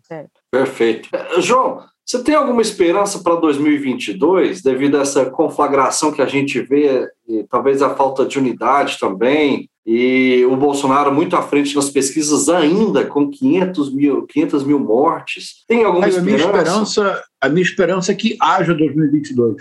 Perfeito. 0.52 1.10
Eh, 1.14 1.42
João, 1.42 1.84
você 2.06 2.24
tem 2.24 2.36
alguma 2.36 2.62
esperança 2.62 3.20
para 3.20 3.36
2022, 3.36 4.62
devido 4.62 4.98
a 4.98 5.02
essa 5.02 5.26
conflagração 5.26 6.12
que 6.12 6.22
a 6.22 6.26
gente 6.26 6.62
vê, 6.62 7.08
e 7.28 7.44
talvez 7.44 7.82
a 7.82 7.96
falta 7.96 8.26
de 8.26 8.40
unidade 8.40 8.98
também, 9.00 9.70
e 9.86 10.46
o 10.46 10.56
Bolsonaro 10.56 11.14
muito 11.14 11.36
à 11.36 11.42
frente 11.42 11.76
nas 11.76 11.90
pesquisas 11.90 12.50
ainda, 12.50 13.06
com 13.06 13.30
500 13.30 13.94
mil, 13.94 14.26
500 14.26 14.64
mil 14.64 14.80
mortes? 14.80 15.66
Tem 15.68 15.84
alguma 15.84 16.08
esperança? 16.08 16.22
A 16.22 16.24
minha 16.24 16.62
esperança, 16.62 17.24
a 17.42 17.50
minha 17.50 17.64
esperança 17.64 18.12
é 18.12 18.16
que 18.16 18.38
haja 18.40 18.74
2022. 18.74 19.56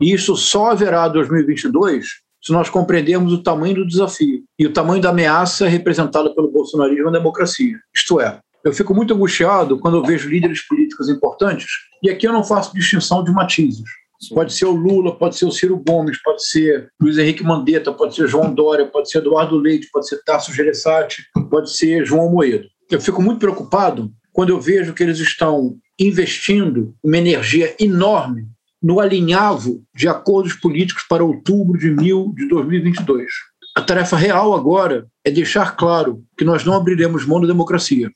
E 0.00 0.12
isso 0.14 0.36
só 0.36 0.70
haverá 0.70 1.08
2022 1.08 2.27
se 2.48 2.52
nós 2.52 2.70
compreendermos 2.70 3.30
o 3.30 3.42
tamanho 3.42 3.74
do 3.74 3.86
desafio 3.86 4.42
e 4.58 4.66
o 4.66 4.72
tamanho 4.72 5.02
da 5.02 5.10
ameaça 5.10 5.68
representada 5.68 6.34
pelo 6.34 6.50
bolsonarismo 6.50 7.10
à 7.10 7.12
democracia. 7.12 7.78
Isto 7.94 8.18
é, 8.22 8.40
eu 8.64 8.72
fico 8.72 8.94
muito 8.94 9.12
angustiado 9.12 9.78
quando 9.78 9.98
eu 9.98 10.02
vejo 10.02 10.30
líderes 10.30 10.66
políticos 10.66 11.10
importantes, 11.10 11.66
e 12.02 12.08
aqui 12.08 12.26
eu 12.26 12.32
não 12.32 12.42
faço 12.42 12.74
distinção 12.74 13.22
de 13.22 13.30
matizes. 13.32 13.84
Pode 14.32 14.54
ser 14.54 14.64
o 14.64 14.72
Lula, 14.72 15.14
pode 15.14 15.36
ser 15.36 15.44
o 15.44 15.52
Ciro 15.52 15.76
Gomes, 15.86 16.22
pode 16.22 16.42
ser 16.48 16.88
Luiz 16.98 17.18
Henrique 17.18 17.44
Mandetta, 17.44 17.92
pode 17.92 18.14
ser 18.14 18.26
João 18.26 18.54
Dória, 18.54 18.86
pode 18.86 19.10
ser 19.10 19.18
Eduardo 19.18 19.58
Leite, 19.58 19.90
pode 19.92 20.08
ser 20.08 20.24
Tasso 20.24 20.50
Gereissati, 20.50 21.22
pode 21.50 21.70
ser 21.70 22.06
João 22.06 22.30
Moedo. 22.30 22.66
Eu 22.90 23.00
fico 23.00 23.20
muito 23.20 23.40
preocupado 23.40 24.10
quando 24.32 24.48
eu 24.48 24.60
vejo 24.60 24.94
que 24.94 25.02
eles 25.02 25.18
estão 25.18 25.76
investindo 26.00 26.94
uma 27.04 27.18
energia 27.18 27.76
enorme 27.78 28.48
no 28.82 29.00
alinhavo 29.00 29.82
de 29.94 30.08
acordos 30.08 30.54
políticos 30.54 31.04
para 31.08 31.24
outubro 31.24 31.78
de, 31.78 31.90
mil, 31.90 32.32
de 32.34 32.48
2022. 32.48 33.30
A 33.76 33.82
tarefa 33.82 34.16
real 34.16 34.54
agora 34.54 35.06
é 35.24 35.30
deixar 35.30 35.76
claro 35.76 36.22
que 36.36 36.44
nós 36.44 36.64
não 36.64 36.74
abriremos 36.74 37.26
mão 37.26 37.40
da 37.40 37.46
democracia. 37.46 38.10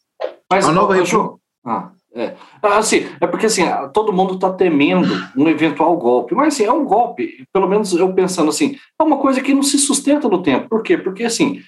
Mas, 0.51 0.65
a 0.65 0.73
nova 0.73 0.95
República. 0.95 1.37
Ah, 1.65 1.93
é. 2.15 2.35
Ah, 2.63 2.79
assim, 2.79 3.07
é 3.21 3.27
porque 3.27 3.47
assim, 3.47 3.65
todo 3.93 4.13
mundo 4.13 4.35
está 4.35 4.51
temendo 4.53 5.13
um 5.37 5.49
eventual 5.49 5.97
golpe. 5.97 6.35
Mas 6.35 6.55
assim, 6.55 6.65
é 6.65 6.73
um 6.73 6.85
golpe, 6.85 7.45
pelo 7.53 7.69
menos 7.69 7.93
eu 7.93 8.13
pensando 8.13 8.51
assim, 8.51 8.77
é 9.01 9.03
uma 9.03 9.17
coisa 9.17 9.41
que 9.41 9.53
não 9.53 9.63
se 9.63 9.79
sustenta 9.79 10.29
no 10.29 10.43
tempo. 10.43 10.69
Por 10.69 10.83
quê? 10.83 10.97
Porque 10.97 11.25
assim, 11.25 11.61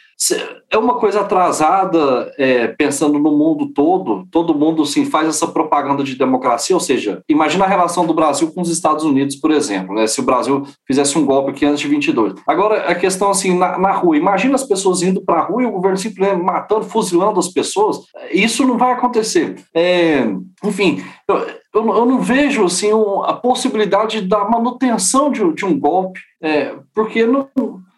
é 0.70 0.78
uma 0.78 0.94
coisa 0.94 1.20
atrasada, 1.20 2.32
é, 2.38 2.68
pensando 2.68 3.18
no 3.18 3.32
mundo 3.32 3.66
todo, 3.74 4.26
todo 4.30 4.54
mundo 4.54 4.82
assim, 4.82 5.04
faz 5.04 5.28
essa 5.28 5.46
propaganda 5.46 6.02
de 6.02 6.16
democracia, 6.16 6.74
ou 6.74 6.80
seja, 6.80 7.22
imagina 7.28 7.64
a 7.64 7.68
relação 7.68 8.06
do 8.06 8.14
Brasil 8.14 8.50
com 8.52 8.60
os 8.60 8.70
Estados 8.70 9.04
Unidos, 9.04 9.36
por 9.36 9.50
exemplo, 9.50 9.94
né, 9.94 10.06
se 10.06 10.20
o 10.20 10.24
Brasil 10.24 10.64
fizesse 10.86 11.18
um 11.18 11.26
golpe 11.26 11.50
aqui 11.50 11.66
antes 11.66 11.80
de 11.80 11.88
22. 11.88 12.34
Agora, 12.46 12.88
a 12.88 12.94
questão 12.94 13.30
assim, 13.30 13.56
na, 13.56 13.76
na 13.78 13.92
rua, 13.92 14.16
imagina 14.16 14.54
as 14.54 14.64
pessoas 14.64 15.02
indo 15.02 15.20
para 15.20 15.40
a 15.40 15.44
rua 15.44 15.62
e 15.62 15.66
o 15.66 15.72
governo 15.72 15.96
simplesmente 15.96 16.42
matando, 16.42 16.84
fuzilando 16.84 17.38
as 17.38 17.48
pessoas, 17.48 17.98
isso 18.32 18.66
não 18.66 18.78
vai 18.78 18.92
acontecer. 18.92 19.56
É, 19.74 20.26
enfim, 20.62 20.83
eu, 21.28 21.36
eu, 21.36 21.96
eu, 21.96 22.06
não 22.06 22.20
vejo 22.20 22.64
assim, 22.64 22.90
a 23.24 23.32
possibilidade 23.32 24.20
da 24.22 24.44
manutenção 24.44 25.30
de, 25.30 25.52
de 25.52 25.64
um 25.64 25.78
golpe, 25.78 26.20
é, 26.42 26.74
porque 26.94 27.26
não 27.26 27.48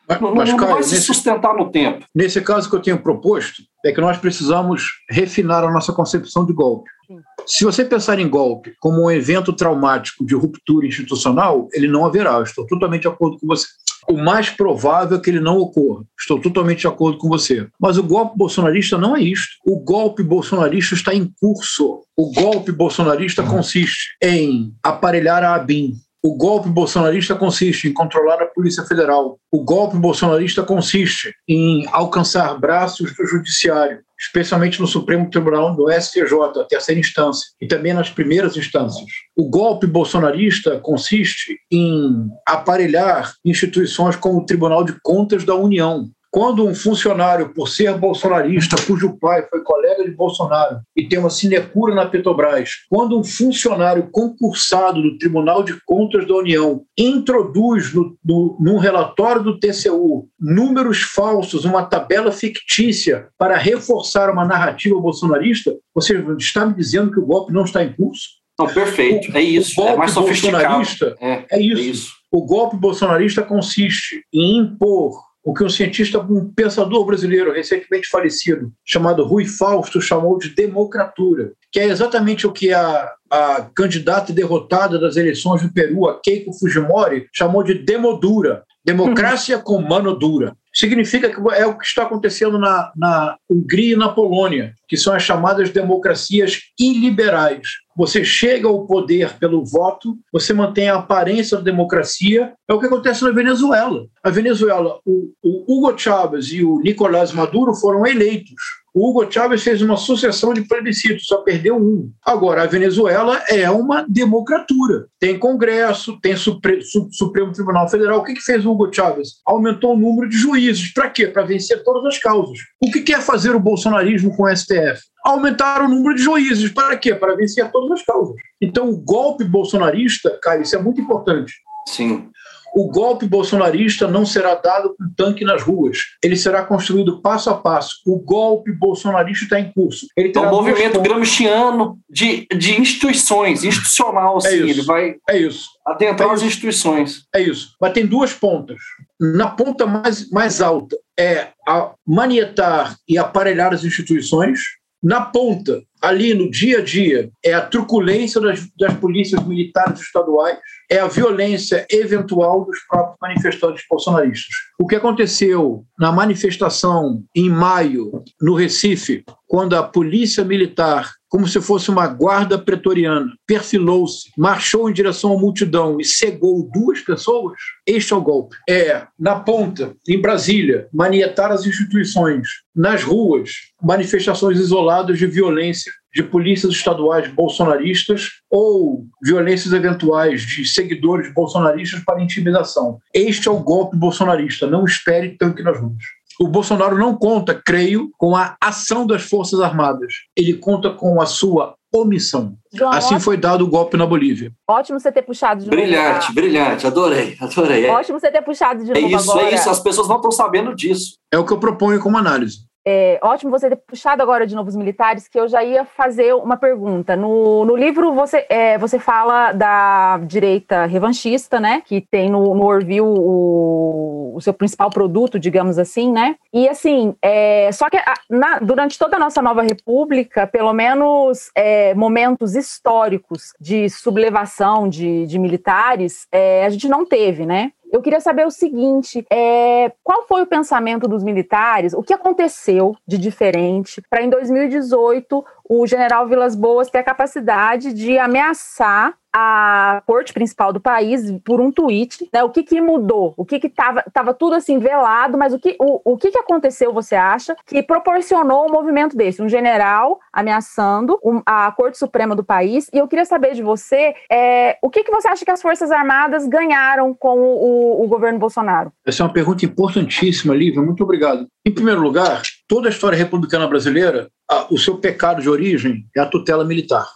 não, 0.08 0.34
Mas, 0.36 0.48
não, 0.48 0.58
vai 0.58 0.82
se 0.84 1.00
sustentar 1.00 1.52
no 1.54 1.68
tempo. 1.68 2.06
Nesse 2.14 2.40
caso 2.40 2.70
que 2.70 2.76
eu 2.76 2.80
tenho 2.80 3.02
proposto, 3.02 3.62
é 3.84 3.90
que 3.90 4.00
nós 4.00 4.16
precisamos 4.16 4.84
refinar 5.10 5.64
a 5.64 5.70
nossa 5.70 5.92
concepção 5.92 6.46
de 6.46 6.52
golpe. 6.52 6.88
Sim. 7.08 7.18
Se 7.44 7.64
você 7.64 7.84
pensar 7.84 8.18
em 8.20 8.28
golpe 8.28 8.72
como 8.80 9.04
um 9.04 9.10
evento 9.10 9.52
traumático 9.52 10.24
de 10.24 10.34
ruptura 10.36 10.86
institucional, 10.86 11.68
ele 11.72 11.88
não 11.88 12.06
haverá. 12.06 12.34
Eu 12.34 12.44
estou 12.44 12.64
totalmente 12.66 13.02
de 13.02 13.08
acordo 13.08 13.36
com 13.38 13.48
você. 13.48 13.66
O 14.08 14.16
mais 14.16 14.50
provável 14.50 15.18
é 15.18 15.20
que 15.20 15.30
ele 15.30 15.40
não 15.40 15.58
ocorra. 15.58 16.04
Estou 16.18 16.40
totalmente 16.40 16.80
de 16.80 16.86
acordo 16.86 17.18
com 17.18 17.28
você. 17.28 17.66
Mas 17.80 17.98
o 17.98 18.02
golpe 18.02 18.36
bolsonarista 18.36 18.96
não 18.96 19.16
é 19.16 19.20
isto. 19.20 19.56
O 19.66 19.78
golpe 19.78 20.22
bolsonarista 20.22 20.94
está 20.94 21.14
em 21.14 21.30
curso. 21.40 22.02
O 22.16 22.32
golpe 22.32 22.72
bolsonarista 22.72 23.42
consiste 23.42 24.16
em 24.22 24.72
aparelhar 24.82 25.42
a 25.42 25.54
ABIN, 25.54 25.94
o 26.26 26.34
golpe 26.34 26.68
bolsonarista 26.68 27.36
consiste 27.36 27.86
em 27.86 27.92
controlar 27.92 28.42
a 28.42 28.46
Polícia 28.46 28.84
Federal. 28.84 29.38
O 29.48 29.62
golpe 29.62 29.96
bolsonarista 29.96 30.60
consiste 30.64 31.32
em 31.46 31.86
alcançar 31.92 32.58
braços 32.58 33.14
do 33.14 33.24
Judiciário, 33.24 34.00
especialmente 34.18 34.80
no 34.80 34.86
Supremo 34.86 35.28
Tribunal, 35.30 35.76
no 35.76 35.90
STJ, 35.90 36.32
a 36.60 36.64
terceira 36.64 37.00
instância, 37.00 37.46
e 37.60 37.66
também 37.66 37.92
nas 37.92 38.10
primeiras 38.10 38.56
instâncias. 38.56 39.06
O 39.36 39.48
golpe 39.48 39.86
bolsonarista 39.86 40.78
consiste 40.78 41.58
em 41.70 42.28
aparelhar 42.46 43.34
instituições 43.44 44.16
como 44.16 44.38
o 44.38 44.46
Tribunal 44.46 44.84
de 44.84 44.96
Contas 45.02 45.44
da 45.44 45.54
União, 45.54 46.08
quando 46.36 46.66
um 46.66 46.74
funcionário, 46.74 47.48
por 47.54 47.66
ser 47.66 47.96
bolsonarista, 47.96 48.76
cujo 48.86 49.16
pai 49.18 49.46
foi 49.48 49.62
colega 49.62 50.04
de 50.04 50.10
Bolsonaro 50.10 50.80
e 50.94 51.08
tem 51.08 51.18
uma 51.18 51.30
sinecura 51.30 51.94
na 51.94 52.04
Petrobras, 52.04 52.72
quando 52.90 53.18
um 53.18 53.24
funcionário 53.24 54.10
concursado 54.12 55.00
do 55.00 55.16
Tribunal 55.16 55.62
de 55.62 55.80
Contas 55.86 56.28
da 56.28 56.34
União 56.34 56.82
introduz 56.98 57.94
no, 57.94 58.18
no, 58.22 58.54
num 58.60 58.76
relatório 58.76 59.42
do 59.42 59.58
TCU 59.58 60.28
números 60.38 61.00
falsos, 61.00 61.64
uma 61.64 61.86
tabela 61.86 62.30
fictícia 62.30 63.28
para 63.38 63.56
reforçar 63.56 64.28
uma 64.28 64.44
narrativa 64.44 65.00
bolsonarista, 65.00 65.74
você 65.94 66.22
está 66.38 66.66
me 66.66 66.74
dizendo 66.74 67.12
que 67.12 67.18
o 67.18 67.24
golpe 67.24 67.50
não 67.50 67.64
está 67.64 67.82
em 67.82 67.94
curso? 67.94 68.28
Não, 68.58 68.66
perfeito. 68.66 69.32
O, 69.32 69.38
é 69.38 69.40
isso. 69.40 69.80
é 69.80 69.96
mais 69.96 70.10
sofisticado. 70.10 70.82
É, 71.18 71.46
é, 71.50 71.60
isso. 71.62 71.80
é 71.80 71.82
isso. 71.82 72.12
O 72.30 72.44
golpe 72.44 72.76
bolsonarista 72.76 73.42
consiste 73.42 74.22
em 74.30 74.58
impor 74.58 75.25
o 75.46 75.54
que 75.54 75.62
um 75.62 75.68
cientista, 75.68 76.18
um 76.18 76.52
pensador 76.52 77.06
brasileiro 77.06 77.52
recentemente 77.52 78.08
falecido, 78.08 78.72
chamado 78.84 79.24
Rui 79.24 79.44
Fausto, 79.44 80.00
chamou 80.00 80.36
de 80.38 80.48
democratura, 80.48 81.52
que 81.70 81.78
é 81.78 81.84
exatamente 81.84 82.48
o 82.48 82.52
que 82.52 82.74
a, 82.74 83.12
a 83.30 83.70
candidata 83.72 84.32
derrotada 84.32 84.98
das 84.98 85.16
eleições 85.16 85.62
do 85.62 85.72
Peru, 85.72 86.08
a 86.08 86.20
Keiko 86.20 86.52
Fujimori, 86.52 87.28
chamou 87.32 87.62
de 87.62 87.74
demodura, 87.74 88.64
democracia 88.84 89.56
com 89.60 89.80
mano 89.80 90.18
dura. 90.18 90.56
Significa 90.74 91.30
que 91.30 91.40
é 91.54 91.64
o 91.64 91.78
que 91.78 91.86
está 91.86 92.02
acontecendo 92.02 92.58
na, 92.58 92.90
na 92.96 93.36
Hungria 93.48 93.94
e 93.94 93.96
na 93.96 94.08
Polônia, 94.08 94.74
que 94.88 94.96
são 94.96 95.14
as 95.14 95.22
chamadas 95.22 95.70
democracias 95.70 96.58
iliberais. 96.76 97.68
Você 97.96 98.22
chega 98.22 98.68
ao 98.68 98.86
poder 98.86 99.38
pelo 99.38 99.64
voto, 99.64 100.18
você 100.30 100.52
mantém 100.52 100.88
a 100.90 100.96
aparência 100.96 101.56
da 101.56 101.62
democracia. 101.62 102.52
É 102.68 102.74
o 102.74 102.78
que 102.78 102.86
acontece 102.86 103.24
na 103.24 103.30
Venezuela. 103.30 104.06
A 104.22 104.28
Venezuela, 104.28 105.00
o, 105.04 105.32
o 105.42 105.64
Hugo 105.66 105.96
Chávez 105.98 106.52
e 106.52 106.62
o 106.62 106.78
Nicolás 106.80 107.32
Maduro 107.32 107.74
foram 107.74 108.06
eleitos. 108.06 108.60
O 108.98 109.10
Hugo 109.10 109.30
Chávez 109.30 109.62
fez 109.62 109.82
uma 109.82 109.98
sucessão 109.98 110.54
de 110.54 110.62
plebiscitos, 110.62 111.26
só 111.26 111.42
perdeu 111.42 111.76
um. 111.76 112.10
Agora, 112.24 112.62
a 112.62 112.66
Venezuela 112.66 113.44
é 113.46 113.70
uma 113.70 114.06
democratura. 114.08 115.06
Tem 115.20 115.38
Congresso, 115.38 116.18
tem 116.18 116.34
Supre 116.34 116.80
Supremo 117.12 117.52
Tribunal 117.52 117.90
Federal. 117.90 118.20
O 118.20 118.24
que, 118.24 118.32
que 118.32 118.40
fez 118.40 118.64
o 118.64 118.70
Hugo 118.70 118.90
Chávez? 118.90 119.32
Aumentou 119.44 119.92
o 119.92 119.98
número 119.98 120.30
de 120.30 120.38
juízes. 120.38 120.94
Para 120.94 121.10
quê? 121.10 121.26
Para 121.26 121.42
vencer 121.42 121.84
todas 121.84 122.06
as 122.06 122.18
causas. 122.18 122.58
O 122.80 122.90
que 122.90 123.02
quer 123.02 123.20
fazer 123.20 123.54
o 123.54 123.60
bolsonarismo 123.60 124.34
com 124.34 124.44
o 124.44 124.56
STF? 124.56 125.02
Aumentar 125.22 125.82
o 125.82 125.88
número 125.88 126.14
de 126.14 126.22
juízes. 126.22 126.72
Para 126.72 126.96
quê? 126.96 127.14
Para 127.14 127.36
vencer 127.36 127.70
todas 127.70 128.00
as 128.00 128.02
causas. 128.02 128.34
Então, 128.62 128.88
o 128.88 128.96
golpe 128.96 129.44
bolsonarista, 129.44 130.38
Caio, 130.42 130.62
isso 130.62 130.74
é 130.74 130.80
muito 130.80 131.02
importante. 131.02 131.52
Sim. 131.86 132.30
O 132.76 132.90
golpe 132.90 133.26
bolsonarista 133.26 134.06
não 134.06 134.26
será 134.26 134.54
dado 134.54 134.94
com 134.98 135.08
tanque 135.16 135.46
nas 135.46 135.62
ruas. 135.62 135.96
Ele 136.22 136.36
será 136.36 136.62
construído 136.62 137.22
passo 137.22 137.48
a 137.48 137.54
passo. 137.54 138.02
O 138.06 138.18
golpe 138.18 138.70
bolsonarista 138.70 139.44
está 139.44 139.58
em 139.58 139.72
curso. 139.72 140.06
Ele 140.14 140.30
é 140.36 140.40
um 140.40 140.50
movimento 140.50 141.00
gramsciano 141.00 141.98
de, 142.06 142.46
de 142.54 142.78
instituições, 142.78 143.64
institucional, 143.64 144.36
é 144.44 144.54
Isso. 144.54 144.64
Ele 144.64 144.82
vai 144.82 145.14
é 145.30 145.38
isso. 145.38 145.70
adentrar 145.86 146.28
é 146.28 146.32
as 146.34 146.42
instituições. 146.42 147.22
É 147.34 147.40
isso. 147.40 147.74
Mas 147.80 147.94
tem 147.94 148.04
duas 148.04 148.34
pontas. 148.34 148.76
Na 149.18 149.48
ponta 149.48 149.86
mais, 149.86 150.28
mais 150.30 150.60
alta 150.60 150.98
é 151.18 151.48
a 151.66 151.94
manietar 152.06 152.94
e 153.08 153.16
aparelhar 153.16 153.72
as 153.72 153.84
instituições. 153.84 154.60
Na 155.06 155.20
ponta, 155.20 155.84
ali 156.02 156.34
no 156.34 156.50
dia 156.50 156.78
a 156.78 156.82
dia, 156.82 157.30
é 157.44 157.54
a 157.54 157.60
truculência 157.60 158.40
das, 158.40 158.66
das 158.76 158.92
polícias 158.94 159.40
militares 159.46 160.00
estaduais 160.00 160.58
é 160.90 160.98
a 160.98 161.06
violência 161.06 161.86
eventual 161.88 162.64
dos 162.64 162.76
próprios 162.88 163.16
manifestantes 163.22 163.84
bolsonaristas. 163.88 164.52
O 164.80 164.84
que 164.84 164.96
aconteceu 164.96 165.84
na 165.96 166.10
manifestação 166.10 167.22
em 167.32 167.48
maio, 167.48 168.24
no 168.40 168.56
Recife, 168.56 169.24
quando 169.46 169.76
a 169.76 169.82
polícia 169.84 170.44
militar, 170.44 171.12
como 171.28 171.46
se 171.46 171.60
fosse 171.60 171.90
uma 171.90 172.06
guarda 172.06 172.58
pretoriana, 172.58 173.32
perfilou-se, 173.46 174.30
marchou 174.36 174.88
em 174.88 174.92
direção 174.92 175.36
à 175.36 175.38
multidão 175.38 176.00
e 176.00 176.04
cegou 176.04 176.68
duas 176.72 177.00
pessoas, 177.00 177.58
este 177.86 178.12
é 178.12 178.16
o 178.16 178.20
golpe. 178.20 178.56
É, 178.68 179.06
na 179.18 179.36
ponta, 179.40 179.94
em 180.08 180.20
Brasília, 180.20 180.88
manietar 180.92 181.50
as 181.50 181.66
instituições, 181.66 182.48
nas 182.74 183.02
ruas, 183.02 183.50
manifestações 183.82 184.58
isoladas 184.58 185.18
de 185.18 185.26
violência 185.26 185.92
de 186.14 186.22
polícias 186.22 186.72
estaduais 186.72 187.28
bolsonaristas 187.28 188.30
ou 188.50 189.04
violências 189.22 189.74
eventuais 189.74 190.40
de 190.40 190.64
seguidores 190.64 191.32
bolsonaristas 191.34 192.00
para 192.00 192.22
intimidação. 192.22 192.98
Este 193.12 193.48
é 193.48 193.50
o 193.50 193.60
golpe 193.60 193.98
bolsonarista. 193.98 194.66
Não 194.66 194.86
espere 194.86 195.36
tanque 195.36 195.62
nas 195.62 195.78
ruas. 195.78 196.02
O 196.38 196.48
Bolsonaro 196.48 196.98
não 196.98 197.16
conta, 197.16 197.54
creio, 197.54 198.10
com 198.18 198.36
a 198.36 198.56
ação 198.60 199.06
das 199.06 199.22
Forças 199.22 199.60
Armadas. 199.60 200.12
Ele 200.36 200.54
conta 200.54 200.90
com 200.90 201.20
a 201.20 201.26
sua 201.26 201.74
omissão. 201.94 202.56
João, 202.72 202.90
assim 202.90 203.14
ótimo. 203.14 203.20
foi 203.20 203.36
dado 203.36 203.64
o 203.64 203.68
golpe 203.68 203.96
na 203.96 204.06
Bolívia. 204.06 204.52
Ótimo 204.68 205.00
você 205.00 205.10
ter 205.10 205.22
puxado 205.22 205.60
de 205.60 205.66
novo. 205.66 205.76
Brilhante, 205.80 206.32
brilhante, 206.32 206.86
adorei, 206.86 207.36
adorei. 207.40 207.86
Ótimo 207.86 208.20
você 208.20 208.30
ter 208.30 208.42
puxado 208.42 208.84
de 208.84 208.90
é 208.90 209.00
novo 209.00 209.16
isso, 209.16 209.30
agora. 209.30 209.46
É 209.46 209.54
isso, 209.54 209.70
as 209.70 209.80
pessoas 209.80 210.08
não 210.08 210.16
estão 210.16 210.30
sabendo 210.30 210.74
disso. 210.74 211.16
É 211.32 211.38
o 211.38 211.44
que 211.44 211.52
eu 211.52 211.58
proponho 211.58 212.00
como 212.00 212.18
análise. 212.18 212.58
É, 212.88 213.18
ótimo 213.20 213.50
você 213.50 213.68
ter 213.68 213.74
puxado 213.74 214.22
agora 214.22 214.46
de 214.46 214.54
novo 214.54 214.68
os 214.68 214.76
militares, 214.76 215.26
que 215.26 215.40
eu 215.40 215.48
já 215.48 215.64
ia 215.64 215.84
fazer 215.84 216.32
uma 216.34 216.56
pergunta. 216.56 217.16
No, 217.16 217.64
no 217.64 217.74
livro 217.74 218.12
você, 218.12 218.46
é, 218.48 218.78
você 218.78 218.96
fala 218.96 219.50
da 219.50 220.18
direita 220.18 220.86
revanchista, 220.86 221.58
né? 221.58 221.82
Que 221.84 222.00
tem 222.00 222.30
no, 222.30 222.54
no 222.54 222.64
Orville 222.64 223.00
o, 223.00 224.34
o 224.36 224.40
seu 224.40 224.54
principal 224.54 224.88
produto, 224.88 225.36
digamos 225.36 225.80
assim, 225.80 226.12
né? 226.12 226.36
E 226.52 226.68
assim, 226.68 227.16
é, 227.20 227.72
só 227.72 227.90
que 227.90 227.98
na, 228.30 228.60
durante 228.60 228.96
toda 228.96 229.16
a 229.16 229.20
nossa 229.20 229.42
nova 229.42 229.62
república, 229.62 230.46
pelo 230.46 230.72
menos 230.72 231.50
é, 231.56 231.92
momentos 231.94 232.54
históricos 232.54 233.52
de 233.60 233.90
sublevação 233.90 234.88
de, 234.88 235.26
de 235.26 235.40
militares, 235.40 236.28
é, 236.30 236.64
a 236.64 236.70
gente 236.70 236.88
não 236.88 237.04
teve, 237.04 237.44
né? 237.44 237.72
Eu 237.92 238.02
queria 238.02 238.20
saber 238.20 238.46
o 238.46 238.50
seguinte: 238.50 239.24
é, 239.30 239.92
qual 240.02 240.26
foi 240.26 240.42
o 240.42 240.46
pensamento 240.46 241.08
dos 241.08 241.22
militares? 241.22 241.92
O 241.92 242.02
que 242.02 242.12
aconteceu 242.12 242.96
de 243.06 243.18
diferente 243.18 244.02
para 244.08 244.22
em 244.22 244.30
2018 244.30 245.44
o 245.68 245.86
general 245.86 246.26
Vilas 246.26 246.54
Boas 246.54 246.90
ter 246.90 246.98
a 246.98 247.04
capacidade 247.04 247.92
de 247.92 248.18
ameaçar 248.18 249.14
a 249.38 250.02
corte 250.06 250.32
principal 250.32 250.72
do 250.72 250.80
país 250.80 251.30
por 251.44 251.60
um 251.60 251.70
tweet, 251.70 252.26
né? 252.32 252.42
O 252.42 252.48
que, 252.48 252.62
que 252.62 252.80
mudou? 252.80 253.34
O 253.36 253.44
que 253.44 253.60
que 253.60 253.68
tava, 253.68 254.32
tudo 254.32 254.54
assim 254.54 254.78
velado, 254.78 255.36
mas 255.36 255.52
o 255.52 255.58
que, 255.58 255.76
o, 255.78 256.12
o 256.12 256.16
que 256.16 256.30
que 256.30 256.38
aconteceu, 256.38 256.90
você 256.90 257.14
acha, 257.14 257.54
que 257.66 257.82
proporcionou 257.82 258.66
um 258.66 258.72
movimento 258.72 259.14
desse? 259.14 259.42
Um 259.42 259.48
general 259.48 260.18
ameaçando 260.32 261.18
a 261.44 261.70
Corte 261.72 261.98
Suprema 261.98 262.34
do 262.34 262.42
país. 262.42 262.88
E 262.94 262.98
eu 262.98 263.06
queria 263.06 263.26
saber 263.26 263.52
de 263.52 263.62
você 263.62 264.14
é, 264.32 264.78
o 264.80 264.88
que, 264.88 265.04
que 265.04 265.10
você 265.10 265.28
acha 265.28 265.44
que 265.44 265.50
as 265.50 265.60
Forças 265.60 265.90
Armadas 265.90 266.46
ganharam 266.46 267.12
com 267.12 267.38
o, 267.38 268.04
o 268.04 268.08
governo 268.08 268.38
Bolsonaro? 268.38 268.90
Essa 269.04 269.22
é 269.22 269.26
uma 269.26 269.32
pergunta 269.34 269.66
importantíssima, 269.66 270.54
Lívia. 270.54 270.80
Muito 270.80 271.02
obrigado. 271.02 271.46
Em 271.66 271.74
primeiro 271.74 272.00
lugar, 272.00 272.40
toda 272.68 272.88
a 272.88 272.90
história 272.90 273.16
republicana 273.16 273.66
brasileira, 273.66 274.28
o 274.70 274.78
seu 274.78 274.98
pecado 274.98 275.42
de 275.42 275.48
origem 275.48 276.06
é 276.16 276.20
a 276.20 276.26
tutela 276.26 276.64
militar. 276.64 277.08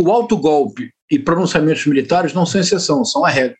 O 0.00 0.10
alto 0.10 0.36
golpe 0.36 0.90
e 1.10 1.18
pronunciamentos 1.18 1.86
militares 1.86 2.32
não 2.32 2.46
são 2.46 2.60
exceção, 2.60 3.04
são 3.04 3.24
a 3.24 3.28
regra. 3.28 3.56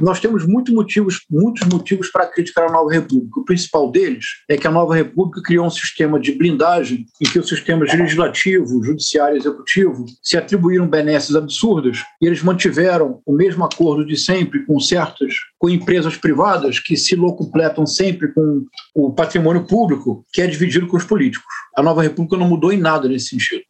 Nós 0.00 0.18
temos 0.18 0.44
muitos 0.46 0.74
motivos, 0.74 1.24
muitos 1.30 1.66
motivos 1.68 2.10
para 2.10 2.26
criticar 2.26 2.68
a 2.68 2.72
Nova 2.72 2.90
República. 2.90 3.40
O 3.40 3.44
principal 3.44 3.90
deles 3.90 4.24
é 4.48 4.56
que 4.56 4.66
a 4.66 4.70
Nova 4.70 4.94
República 4.94 5.40
criou 5.42 5.66
um 5.66 5.70
sistema 5.70 6.18
de 6.18 6.32
blindagem 6.32 7.06
em 7.20 7.24
que 7.24 7.38
os 7.38 7.48
sistemas 7.48 7.92
legislativo, 7.94 8.82
judiciário 8.82 9.36
e 9.36 9.38
executivo 9.38 10.04
se 10.20 10.36
atribuíram 10.36 10.88
benesses 10.88 11.36
absurdas 11.36 11.98
e 12.20 12.26
eles 12.26 12.42
mantiveram 12.42 13.20
o 13.24 13.32
mesmo 13.32 13.64
acordo 13.64 14.04
de 14.04 14.16
sempre 14.16 14.64
com 14.66 14.80
certas 14.80 15.34
com 15.58 15.70
empresas 15.70 16.16
privadas 16.16 16.80
que 16.80 16.96
se 16.96 17.14
locupletam 17.14 17.86
sempre 17.86 18.32
com 18.32 18.64
o 18.94 19.12
patrimônio 19.12 19.64
público, 19.64 20.24
que 20.32 20.42
é 20.42 20.46
dividido 20.48 20.88
com 20.88 20.96
os 20.96 21.04
políticos. 21.04 21.46
A 21.76 21.82
Nova 21.82 22.02
República 22.02 22.36
não 22.36 22.48
mudou 22.48 22.72
em 22.72 22.78
nada 22.78 23.08
nesse 23.08 23.28
sentido. 23.28 23.62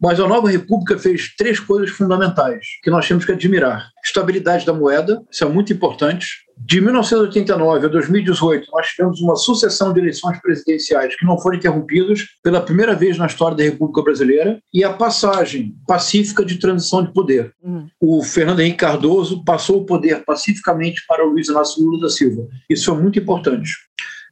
Mas 0.00 0.18
a 0.18 0.26
nova 0.26 0.48
república 0.48 0.98
fez 0.98 1.34
três 1.36 1.60
coisas 1.60 1.90
fundamentais 1.90 2.64
que 2.82 2.90
nós 2.90 3.06
temos 3.06 3.24
que 3.24 3.32
admirar: 3.32 3.90
estabilidade 4.02 4.64
da 4.64 4.72
moeda, 4.72 5.22
isso 5.30 5.44
é 5.44 5.48
muito 5.48 5.72
importante. 5.72 6.26
De 6.62 6.78
1989 6.78 7.86
a 7.86 7.88
2018, 7.88 8.68
nós 8.70 8.86
tivemos 8.88 9.20
uma 9.20 9.34
sucessão 9.34 9.94
de 9.94 10.00
eleições 10.00 10.38
presidenciais 10.42 11.16
que 11.16 11.24
não 11.24 11.38
foram 11.38 11.56
interrompidas 11.56 12.26
pela 12.42 12.60
primeira 12.60 12.94
vez 12.94 13.16
na 13.16 13.26
história 13.26 13.56
da 13.56 13.62
República 13.62 14.02
Brasileira 14.02 14.60
e 14.72 14.84
a 14.84 14.92
passagem 14.92 15.74
pacífica 15.86 16.44
de 16.44 16.58
transição 16.58 17.02
de 17.02 17.12
poder. 17.14 17.54
Uhum. 17.62 17.88
O 17.98 18.22
Fernando 18.22 18.60
Henrique 18.60 18.76
Cardoso 18.76 19.42
passou 19.42 19.80
o 19.80 19.86
poder 19.86 20.22
pacificamente 20.24 21.02
para 21.08 21.26
o 21.26 21.30
Luiz 21.30 21.48
Inácio 21.48 21.82
Lula 21.82 22.02
da 22.02 22.10
Silva. 22.10 22.46
Isso 22.68 22.90
é 22.90 22.94
muito 22.94 23.18
importante 23.18 23.70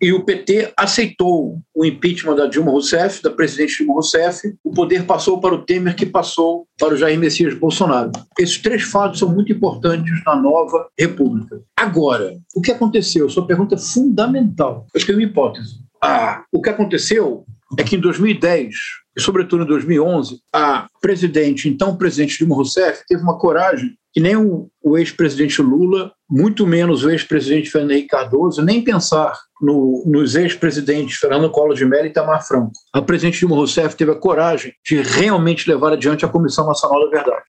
e 0.01 0.13
o 0.13 0.25
PT 0.25 0.73
aceitou 0.77 1.61
o 1.75 1.85
impeachment 1.85 2.37
da 2.37 2.47
Dilma 2.47 2.71
Rousseff, 2.71 3.23
da 3.23 3.31
presidente 3.31 3.79
Dilma 3.79 3.95
Rousseff, 3.95 4.55
o 4.63 4.73
poder 4.73 5.05
passou 5.05 5.41
para 5.41 5.55
o 5.55 5.65
Temer, 5.65 5.97
que 5.97 6.07
passou 6.07 6.67
para 6.79 6.95
o 6.95 6.97
Jair 6.97 7.19
Messias 7.19 7.55
Bolsonaro. 7.55 8.11
Esses 8.39 8.59
três 8.59 8.83
fatos 8.83 9.19
são 9.19 9.29
muito 9.29 9.53
importantes 9.53 10.23
na 10.25 10.37
nova 10.37 10.89
república. 10.99 11.61
Agora, 11.77 12.37
o 12.55 12.61
que 12.61 12.73
aconteceu? 12.73 13.29
Sua 13.29 13.47
pergunta 13.47 13.75
é 13.75 13.79
fundamental. 13.79 14.87
Eu 14.95 15.05
tenho 15.05 15.19
uma 15.19 15.25
hipótese. 15.25 15.81
Ah, 16.03 16.45
o 16.53 16.63
que 16.63 16.71
aconteceu 16.71 17.45
é 17.77 17.83
que 17.83 17.97
em 17.97 18.01
2010, 18.01 18.75
e 19.17 19.21
sobretudo 19.21 19.65
em 19.65 19.67
2011, 19.67 20.41
a 20.55 20.87
presidente, 21.01 21.69
então 21.69 21.97
presidente 21.97 22.39
Dilma 22.39 22.55
Rousseff, 22.55 23.03
teve 23.07 23.23
uma 23.23 23.39
coragem 23.39 23.97
que 24.13 24.21
nem 24.21 24.37
o, 24.37 24.69
o 24.83 24.97
ex-presidente 24.97 25.61
Lula, 25.61 26.13
muito 26.29 26.67
menos 26.67 27.05
o 27.05 27.11
ex-presidente 27.11 27.71
Fernando 27.71 27.93
Henrique 27.93 28.09
Cardoso, 28.09 28.63
nem 28.63 28.83
pensar 28.83 29.39
no, 29.61 30.05
nos 30.07 30.35
ex-presidentes 30.35 31.17
Fernando 31.17 31.51
Collor 31.51 31.75
de 31.75 31.85
Mello 31.85 32.07
e 32.07 32.09
Itamar 32.09 32.47
Franco. 32.47 32.73
A 32.93 33.03
presidente 33.03 33.39
Dilma 33.39 33.57
Rousseff 33.57 33.97
teve 33.97 34.13
a 34.13 34.17
coragem 34.17 34.73
de 34.85 35.01
realmente 35.01 35.69
levar 35.69 35.93
adiante 35.93 36.25
a 36.25 36.29
Comissão 36.29 36.67
Nacional 36.67 37.05
da 37.05 37.11
Verdade. 37.11 37.45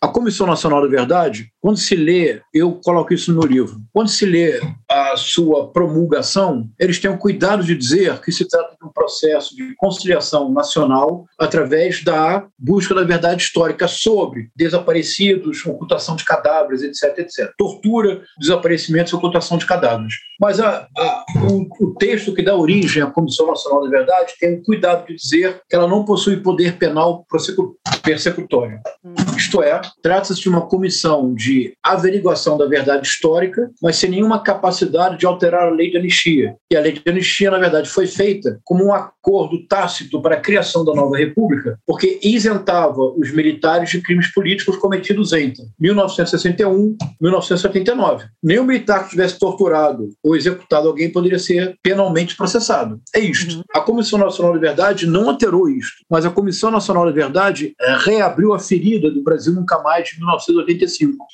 A 0.00 0.08
Comissão 0.08 0.46
Nacional 0.46 0.82
da 0.82 0.88
Verdade, 0.88 1.48
quando 1.60 1.78
se 1.78 1.94
lê, 1.94 2.40
eu 2.52 2.80
coloco 2.84 3.12
isso 3.12 3.32
no 3.32 3.42
livro, 3.42 3.76
quando 3.92 4.08
se 4.08 4.24
lê 4.24 4.60
a 4.90 5.16
sua 5.16 5.72
promulgação, 5.72 6.68
eles 6.78 6.98
têm 6.98 7.10
o 7.10 7.18
cuidado 7.18 7.64
de 7.64 7.74
dizer 7.74 8.20
que 8.20 8.32
se 8.32 8.46
trata 8.46 8.76
de 8.80 8.86
um 8.86 8.92
processo 8.92 9.54
de 9.56 9.74
conciliação 9.76 10.52
nacional 10.52 11.24
através 11.38 12.02
da 12.02 12.46
busca 12.58 12.94
da 12.94 13.02
verdade 13.02 13.42
histórica 13.42 13.88
sobre 13.88 14.50
desaparecidos, 14.54 15.64
ocultação 15.66 16.16
de 16.16 16.24
cadáveres, 16.24 16.82
etc, 16.82 17.18
etc. 17.18 17.52
Tortura, 17.56 18.22
desaparecimentos 18.38 19.12
e 19.12 19.16
ocultação 19.16 19.58
de 19.58 19.66
cadáveres. 19.66 20.14
Mas 20.40 20.60
a, 20.60 20.88
a, 20.96 21.24
o, 21.54 21.94
texto 21.94 22.34
que 22.34 22.42
dá 22.42 22.56
origem 22.56 23.02
à 23.02 23.06
Comissão 23.06 23.46
Nacional 23.46 23.82
da 23.82 23.90
Verdade 23.90 24.34
tem 24.38 24.54
o 24.54 24.62
cuidado 24.62 25.06
de 25.06 25.16
dizer 25.16 25.60
que 25.68 25.76
ela 25.76 25.88
não 25.88 26.04
possui 26.04 26.38
poder 26.38 26.76
penal 26.76 27.26
persecutório. 28.02 28.80
Hum. 29.04 29.14
Isto 29.36 29.62
é, 29.62 29.80
trata-se 30.02 30.40
de 30.40 30.48
uma 30.48 30.62
comissão 30.62 31.34
de 31.34 31.74
averiguação 31.82 32.56
da 32.56 32.66
verdade 32.66 33.06
histórica, 33.06 33.70
mas 33.82 33.96
sem 33.96 34.10
nenhuma 34.10 34.42
capacidade 34.42 35.18
de 35.18 35.26
alterar 35.26 35.68
a 35.68 35.70
lei 35.70 35.90
de 35.90 35.98
anistia. 35.98 36.56
E 36.70 36.76
a 36.76 36.80
lei 36.80 36.92
de 36.92 37.02
anistia, 37.06 37.50
na 37.50 37.58
verdade, 37.58 37.88
foi 37.88 38.06
feita 38.06 38.58
como 38.64 38.86
um 38.86 38.94
acordo 38.94 39.66
tácito 39.66 40.20
para 40.20 40.36
a 40.36 40.40
criação 40.40 40.84
da 40.84 40.94
nova 40.94 41.16
república, 41.16 41.78
porque 41.86 42.18
isentava 42.22 43.02
os 43.16 43.32
militares 43.32 43.90
de 43.90 44.00
crimes 44.00 44.32
políticos 44.32 44.76
cometidos 44.76 45.32
entre 45.32 45.62
1961 45.80 46.96
e 47.00 47.22
1979. 47.22 48.26
Nenhum 48.42 48.64
militar 48.64 49.04
que 49.04 49.10
tivesse 49.10 49.38
torturado 49.38 50.08
ou 50.22 50.36
executado 50.36 50.88
alguém 50.88 51.10
poderia 51.10 51.38
ser 51.38 51.76
penalmente 51.82 52.36
processado. 52.36 53.00
É 53.14 53.20
isto. 53.20 53.56
Uhum. 53.56 53.62
A 53.74 53.80
Comissão 53.80 54.18
Nacional 54.18 54.52
de 54.52 54.58
Verdade 54.58 55.06
não 55.06 55.28
alterou 55.28 55.68
isto, 55.68 55.96
mas 56.10 56.24
a 56.24 56.30
Comissão 56.30 56.70
Nacional 56.70 57.06
de 57.06 57.12
Verdade 57.12 57.74
reabriu 58.04 58.52
a 58.54 58.58
ferida 58.58 59.10
do 59.10 59.22
Brasil 59.24 59.52
nunca 59.52 59.78
mais 59.80 60.08
de 60.08 60.18
1985 60.18 61.26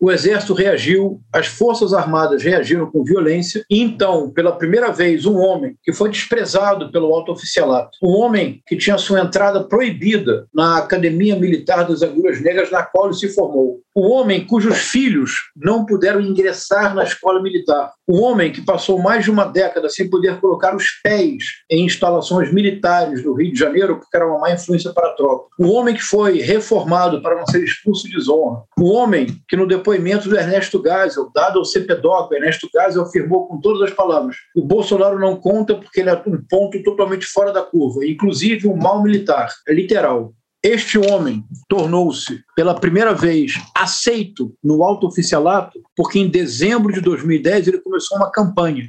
o 0.00 0.10
Exército 0.10 0.54
reagiu, 0.54 1.20
as 1.30 1.46
Forças 1.46 1.92
Armadas 1.92 2.42
reagiram 2.42 2.90
com 2.90 3.04
violência, 3.04 3.62
e 3.70 3.82
então, 3.82 4.30
pela 4.30 4.56
primeira 4.56 4.90
vez, 4.90 5.26
um 5.26 5.36
homem 5.36 5.76
que 5.82 5.92
foi 5.92 6.08
desprezado 6.08 6.90
pelo 6.90 7.14
alto 7.14 7.30
oficialato, 7.30 7.98
um 8.02 8.12
homem 8.12 8.62
que 8.66 8.78
tinha 8.78 8.96
sua 8.96 9.20
entrada 9.20 9.62
proibida 9.62 10.46
na 10.54 10.78
Academia 10.78 11.36
Militar 11.36 11.86
das 11.86 12.02
Agulhas 12.02 12.40
Negras, 12.40 12.70
na 12.70 12.82
qual 12.82 13.06
ele 13.06 13.14
se 13.14 13.28
formou, 13.28 13.82
um 13.96 14.08
homem 14.10 14.46
cujos 14.46 14.78
filhos 14.78 15.32
não 15.56 15.84
puderam 15.84 16.20
ingressar 16.20 16.94
na 16.94 17.04
escola 17.04 17.42
militar, 17.42 17.92
um 18.08 18.20
homem 18.20 18.52
que 18.52 18.62
passou 18.62 18.98
mais 18.98 19.24
de 19.24 19.30
uma 19.30 19.44
década 19.44 19.88
sem 19.88 20.08
poder 20.08 20.40
colocar 20.40 20.74
os 20.74 20.84
pés 21.02 21.44
em 21.70 21.84
instalações 21.84 22.52
militares 22.52 23.22
do 23.22 23.34
Rio 23.34 23.52
de 23.52 23.58
Janeiro, 23.58 23.98
porque 23.98 24.16
era 24.16 24.26
uma 24.26 24.38
má 24.38 24.52
influência 24.52 24.92
para 24.92 25.08
a 25.08 25.14
tropa, 25.14 25.48
um 25.58 25.70
homem 25.70 25.94
que 25.94 26.02
foi 26.02 26.38
reformado 26.38 27.22
para 27.22 27.36
não 27.36 27.46
ser 27.46 27.62
expulso 27.64 28.06
de 28.08 28.14
desonra, 28.14 28.62
um 28.78 28.86
homem 28.86 29.26
que 29.48 29.56
no 29.56 29.66
depoimento 29.66 30.28
do 30.28 30.36
Ernesto 30.36 30.82
Geisel, 30.82 31.30
dado 31.34 31.58
ao 31.58 31.64
CPDOC, 31.64 32.34
Ernesto 32.34 32.68
Geisel 32.72 33.02
afirmou 33.02 33.46
com 33.46 33.60
todas 33.60 33.82
as 33.82 33.94
palavras: 33.94 34.36
o 34.54 34.64
Bolsonaro 34.64 35.18
não 35.18 35.36
conta 35.36 35.74
porque 35.74 36.00
ele 36.00 36.10
é 36.10 36.22
um 36.26 36.42
ponto 36.48 36.82
totalmente 36.82 37.26
fora 37.26 37.52
da 37.52 37.62
curva, 37.62 38.04
inclusive 38.04 38.68
um 38.68 38.76
mal 38.76 39.02
militar. 39.02 39.48
É 39.68 39.72
literal. 39.72 40.32
Este 40.62 40.98
homem 40.98 41.42
tornou-se, 41.68 42.44
pela 42.54 42.78
primeira 42.78 43.14
vez, 43.14 43.54
aceito 43.74 44.54
no 44.62 44.82
alto 44.82 45.06
oficialato, 45.06 45.80
porque 45.96 46.18
em 46.18 46.28
dezembro 46.28 46.92
de 46.92 47.00
2010 47.00 47.68
ele 47.68 47.80
começou 47.80 48.18
uma 48.18 48.30
campanha 48.30 48.86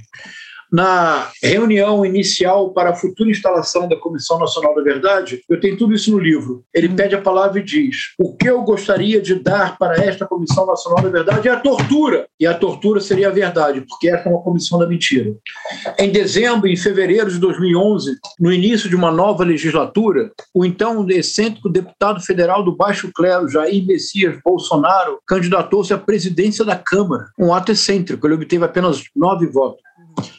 na 0.72 1.30
reunião 1.44 2.06
inicial 2.06 2.72
para 2.72 2.92
a 2.92 2.96
futura 2.96 3.30
instalação 3.30 3.88
da 3.88 3.98
Comissão 3.98 4.40
Nacional 4.40 4.74
da 4.74 4.82
Verdade, 4.82 5.42
eu 5.50 5.60
tenho 5.60 5.78
tudo 5.78 5.94
isso 5.94 6.12
no 6.12 6.20
livro. 6.20 6.64
Ele 6.74 6.88
hum. 6.88 6.96
pede 6.96 7.16
a 7.16 7.22
palavra 7.22 7.60
e 7.60 7.64
diz: 7.64 8.14
O 8.18 8.36
que 8.36 8.50
eu 8.50 8.62
gostaria 8.62 9.22
de 9.22 9.36
dar 9.36 9.78
para 9.78 10.04
esta 10.04 10.26
Comissão 10.26 10.66
Nacional 10.66 11.04
da 11.04 11.10
Verdade 11.10 11.48
é 11.48 11.52
a 11.52 11.60
tortura. 11.60 12.28
E 12.40 12.48
a 12.48 12.54
tortura 12.54 13.00
seria 13.00 13.28
a 13.28 13.32
verdade, 13.32 13.82
porque 13.82 14.10
esta 14.10 14.30
é 14.30 14.32
uma 14.32 14.42
comissão 14.42 14.80
da 14.80 14.88
mentira. 14.88 15.36
Em 16.00 16.10
dezembro 16.10 16.68
em 16.68 16.76
fevereiro 16.76 17.30
de 17.30 17.40
2011, 17.40 18.18
no 18.40 18.52
início 18.52 18.90
de 18.90 18.96
uma 18.96 19.12
nova 19.12 19.44
legislatura, 19.44 20.32
o 20.54 20.66
então 20.66 21.08
excêntrico 21.10 21.70
deputado 21.70 22.22
federal 22.22 22.64
do 22.64 22.76
Baixo 22.76 23.12
Clero, 23.14 23.50
Jair 23.50 23.86
Messias 23.86 24.40
Bolsonaro, 24.44 25.20
candidatou-se 25.28 25.94
à 25.94 25.98
presidência 25.98 26.64
da 26.64 26.76
Câmara. 26.76 27.26
Um 27.38 27.54
ato 27.54 27.72
excêntrico, 27.72 28.26
ele 28.26 28.36
obteve 28.36 28.64
apenas 28.66 29.04
nove 29.16 29.48
votos 29.48 29.82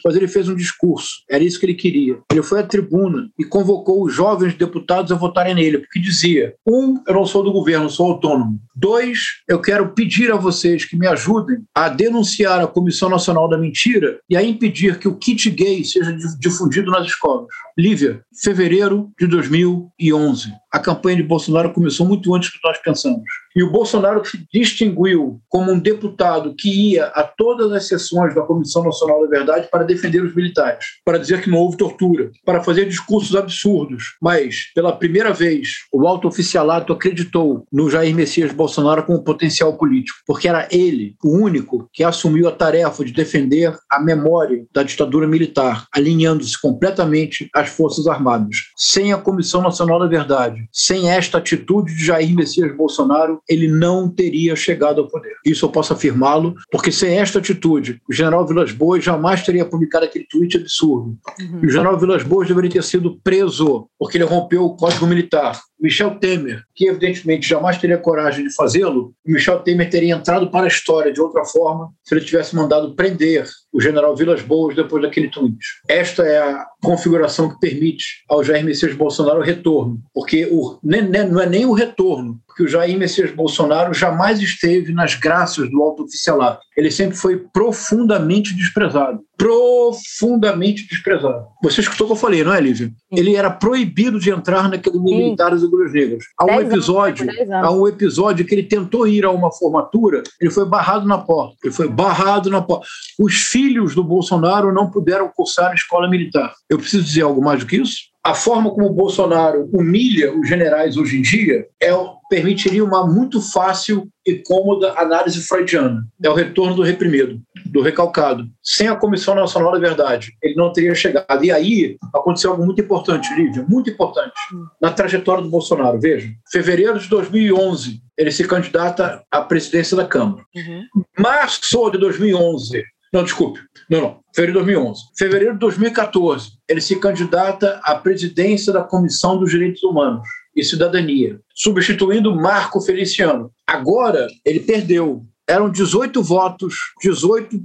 mas 0.03 0.15
ele 0.15 0.27
fez 0.27 0.49
um 0.49 0.55
discurso, 0.55 1.23
era 1.29 1.43
isso 1.43 1.59
que 1.59 1.65
ele 1.65 1.73
queria. 1.73 2.19
Ele 2.31 2.43
foi 2.43 2.59
à 2.59 2.63
tribuna 2.63 3.29
e 3.37 3.43
convocou 3.43 4.03
os 4.03 4.13
jovens 4.13 4.53
deputados 4.55 5.11
a 5.11 5.15
votarem 5.15 5.55
nele, 5.55 5.79
porque 5.79 5.99
dizia: 5.99 6.55
um, 6.67 7.01
eu 7.07 7.13
não 7.13 7.25
sou 7.25 7.43
do 7.43 7.51
governo, 7.51 7.89
sou 7.89 8.11
autônomo. 8.11 8.59
Dois, 8.75 9.19
eu 9.47 9.61
quero 9.61 9.93
pedir 9.93 10.31
a 10.31 10.35
vocês 10.35 10.85
que 10.85 10.97
me 10.97 11.07
ajudem 11.07 11.59
a 11.75 11.89
denunciar 11.89 12.61
a 12.61 12.67
Comissão 12.67 13.09
Nacional 13.09 13.47
da 13.47 13.57
Mentira 13.57 14.19
e 14.29 14.35
a 14.35 14.43
impedir 14.43 14.97
que 14.99 15.07
o 15.07 15.15
kit 15.15 15.49
gay 15.49 15.83
seja 15.83 16.15
difundido 16.39 16.91
nas 16.91 17.07
escolas. 17.07 17.47
Lívia, 17.77 18.21
fevereiro 18.41 19.11
de 19.19 19.27
2011. 19.27 20.53
A 20.73 20.79
campanha 20.79 21.17
de 21.17 21.23
Bolsonaro 21.23 21.71
começou 21.71 22.03
muito 22.03 22.33
antes 22.33 22.49
do 22.49 22.53
que 22.53 22.67
nós 22.67 22.79
pensamos. 22.79 23.29
E 23.55 23.61
o 23.61 23.71
Bolsonaro 23.71 24.25
se 24.25 24.43
distinguiu 24.51 25.39
como 25.47 25.71
um 25.71 25.79
deputado 25.79 26.55
que 26.57 26.93
ia 26.93 27.05
a 27.07 27.21
todas 27.21 27.71
as 27.71 27.87
sessões 27.87 28.33
da 28.33 28.41
Comissão 28.41 28.83
Nacional 28.83 29.21
da 29.21 29.27
Verdade 29.27 29.67
para 29.71 29.83
defender 29.83 30.23
os 30.23 30.35
militares, 30.35 30.83
para 31.05 31.19
dizer 31.19 31.43
que 31.43 31.49
não 31.51 31.59
houve 31.59 31.77
tortura, 31.77 32.31
para 32.43 32.63
fazer 32.63 32.85
discursos 32.85 33.35
absurdos. 33.35 34.15
Mas, 34.19 34.71
pela 34.73 34.91
primeira 34.91 35.31
vez, 35.31 35.69
o 35.93 36.07
alto 36.07 36.27
oficialato 36.27 36.91
acreditou 36.91 37.67
no 37.71 37.87
Jair 37.87 38.15
Messias 38.15 38.51
Bolsonaro 38.51 39.03
como 39.03 39.23
potencial 39.23 39.77
político, 39.77 40.17
porque 40.25 40.47
era 40.47 40.67
ele 40.71 41.15
o 41.23 41.37
único 41.37 41.87
que 41.93 42.03
assumiu 42.03 42.47
a 42.47 42.51
tarefa 42.51 43.05
de 43.05 43.13
defender 43.13 43.77
a 43.91 43.99
memória 43.99 44.65
da 44.73 44.81
ditadura 44.81 45.27
militar, 45.27 45.85
alinhando-se 45.93 46.59
completamente 46.59 47.47
às 47.53 47.69
Forças 47.69 48.07
Armadas. 48.07 48.57
Sem 48.75 49.13
a 49.13 49.17
Comissão 49.19 49.61
Nacional 49.61 49.99
da 49.99 50.07
Verdade, 50.07 50.62
sem 50.71 51.09
esta 51.09 51.37
atitude 51.37 51.95
de 51.95 52.05
Jair 52.05 52.33
Messias 52.35 52.75
Bolsonaro, 52.75 53.41
ele 53.49 53.67
não 53.67 54.09
teria 54.09 54.55
chegado 54.55 55.01
ao 55.01 55.07
poder. 55.07 55.33
Isso 55.45 55.65
eu 55.65 55.69
posso 55.69 55.93
afirmá-lo, 55.93 56.55
porque 56.71 56.91
sem 56.91 57.17
esta 57.17 57.39
atitude, 57.39 58.01
o 58.09 58.13
general 58.13 58.45
Vilas 58.45 58.71
Boas 58.71 59.03
jamais 59.03 59.43
teria 59.43 59.65
publicado 59.65 60.05
aquele 60.05 60.25
tweet 60.29 60.57
absurdo. 60.57 61.17
Uhum. 61.39 61.61
O 61.63 61.69
general 61.69 61.97
Vilas 61.97 62.23
Boas 62.23 62.47
deveria 62.47 62.71
ter 62.71 62.83
sido 62.83 63.19
preso, 63.23 63.87
porque 63.97 64.17
ele 64.17 64.25
rompeu 64.25 64.63
o 64.63 64.75
código 64.75 65.05
militar. 65.05 65.59
Michel 65.83 66.15
Temer, 66.15 66.63
que 66.73 66.87
evidentemente 66.87 67.45
jamais 67.45 67.77
teria 67.77 67.97
coragem 67.97 68.47
de 68.47 68.55
fazê-lo, 68.55 69.13
Michel 69.25 69.59
Temer 69.59 69.89
teria 69.89 70.15
entrado 70.15 70.49
para 70.49 70.63
a 70.63 70.69
história 70.69 71.11
de 71.11 71.19
outra 71.19 71.43
forma 71.43 71.91
se 72.01 72.15
ele 72.15 72.23
tivesse 72.23 72.55
mandado 72.55 72.95
prender 72.95 73.45
o 73.73 73.81
general 73.81 74.15
Vilas 74.15 74.41
Boas 74.41 74.75
depois 74.75 75.03
daquele 75.03 75.29
tweet. 75.29 75.57
Esta 75.89 76.23
é 76.23 76.37
a 76.37 76.65
configuração 76.81 77.49
que 77.49 77.59
permite 77.59 78.23
ao 78.29 78.43
Jair 78.43 78.63
Messias 78.63 78.95
Bolsonaro 78.95 79.39
o 79.39 79.43
retorno, 79.43 79.99
porque 80.13 80.47
o, 80.49 80.79
não 80.81 81.41
é 81.41 81.49
nem 81.49 81.65
o 81.65 81.73
retorno, 81.73 82.39
porque 82.53 82.63
o 82.63 82.67
Jair 82.67 82.97
Messias 82.97 83.31
Bolsonaro 83.31 83.93
jamais 83.95 84.39
esteve 84.39 84.93
nas 84.93 85.15
graças 85.15 85.69
do 85.71 85.81
alto 85.81 86.03
oficialato. 86.03 86.61
Ele 86.77 86.91
sempre 86.91 87.17
foi 87.17 87.37
profundamente 87.51 88.55
desprezado. 88.55 89.21
Profundamente 89.35 90.87
desprezado. 90.87 91.47
Você 91.63 91.81
escutou 91.81 92.05
o 92.05 92.09
que 92.09 92.13
eu 92.13 92.19
falei, 92.19 92.43
não 92.43 92.53
é, 92.53 92.61
Lívia? 92.61 92.91
Ele 93.11 93.35
era 93.35 93.49
proibido 93.49 94.19
de 94.19 94.29
entrar 94.29 94.69
naquele 94.69 94.99
militares 94.99 95.63
e 95.63 95.65
Agulhas 95.65 95.93
Negras. 95.93 96.23
Há 96.39 96.45
um 96.45 96.61
episódio, 96.61 97.27
há 97.51 97.71
um 97.71 97.87
episódio 97.87 98.45
que 98.45 98.53
ele 98.53 98.63
tentou 98.63 99.07
ir 99.07 99.25
a 99.25 99.31
uma 99.31 99.51
formatura, 99.51 100.21
ele 100.39 100.51
foi 100.51 100.65
barrado 100.65 101.07
na 101.07 101.17
porta. 101.17 101.55
Ele 101.63 101.73
foi 101.73 101.87
barrado 101.87 102.51
na 102.51 102.61
porta. 102.61 102.85
Os 103.19 103.33
filhos 103.33 103.95
do 103.95 104.03
Bolsonaro 104.03 104.71
não 104.71 104.91
puderam 104.91 105.31
cursar 105.35 105.71
a 105.71 105.75
escola 105.75 106.07
militar. 106.07 106.53
Eu 106.69 106.77
preciso 106.77 107.03
dizer 107.03 107.23
algo 107.23 107.43
mais 107.43 107.61
do 107.61 107.65
que 107.65 107.77
isso? 107.77 108.13
a 108.25 108.33
forma 108.33 108.71
como 108.71 108.87
o 108.87 108.93
Bolsonaro 108.93 109.69
humilha 109.73 110.33
os 110.33 110.47
generais 110.47 110.95
hoje 110.95 111.17
em 111.17 111.21
dia 111.21 111.67
é, 111.81 111.91
permitiria 112.33 112.83
uma 112.83 113.05
muito 113.05 113.39
fácil 113.39 114.09
e 114.25 114.33
cômoda 114.39 114.91
análise 114.97 115.39
freudiana. 115.43 116.03
É 116.23 116.27
o 116.27 116.33
retorno 116.33 116.73
do 116.73 116.81
reprimido, 116.81 117.39
do 117.63 117.79
recalcado. 117.79 118.47
Sem 118.63 118.87
a 118.87 118.95
Comissão 118.95 119.35
Nacional 119.35 119.71
da 119.71 119.77
Verdade, 119.77 120.33
ele 120.41 120.55
não 120.55 120.73
teria 120.73 120.95
chegado. 120.95 121.45
E 121.45 121.51
aí 121.51 121.95
aconteceu 122.11 122.49
algo 122.49 122.65
muito 122.65 122.81
importante, 122.81 123.31
Lívia, 123.35 123.63
muito 123.69 123.91
importante, 123.91 124.33
na 124.81 124.91
trajetória 124.91 125.43
do 125.43 125.49
Bolsonaro. 125.49 125.99
Veja, 125.99 126.27
fevereiro 126.51 126.97
de 126.97 127.07
2011, 127.07 128.01
ele 128.17 128.31
se 128.31 128.47
candidata 128.47 129.23
à 129.29 129.39
presidência 129.41 129.95
da 129.95 130.07
Câmara. 130.07 130.43
Uhum. 130.55 131.03
Março 131.19 131.91
de 131.91 131.99
2011, 131.99 132.83
não, 133.13 133.23
desculpe. 133.23 133.59
Não, 133.87 134.01
não. 134.01 134.19
Fevereiro 134.33 134.59
de 134.59 134.65
2011. 134.65 135.01
Fevereiro 135.15 135.53
de 135.53 135.59
2014, 135.59 136.53
ele 136.67 136.81
se 136.81 136.95
candidata 136.95 137.79
à 137.83 137.93
presidência 137.93 138.73
da 138.73 138.81
Comissão 138.81 139.37
dos 139.37 139.51
Direitos 139.51 139.83
Humanos 139.83 140.27
e 140.55 140.63
Cidadania, 140.63 141.39
substituindo 141.53 142.35
Marco 142.35 142.81
Feliciano. 142.81 143.51
Agora, 143.67 144.27
ele 144.45 144.59
perdeu. 144.59 145.25
Eram 145.47 145.69
18 145.69 146.21
votos, 146.23 146.75
18 147.01 147.59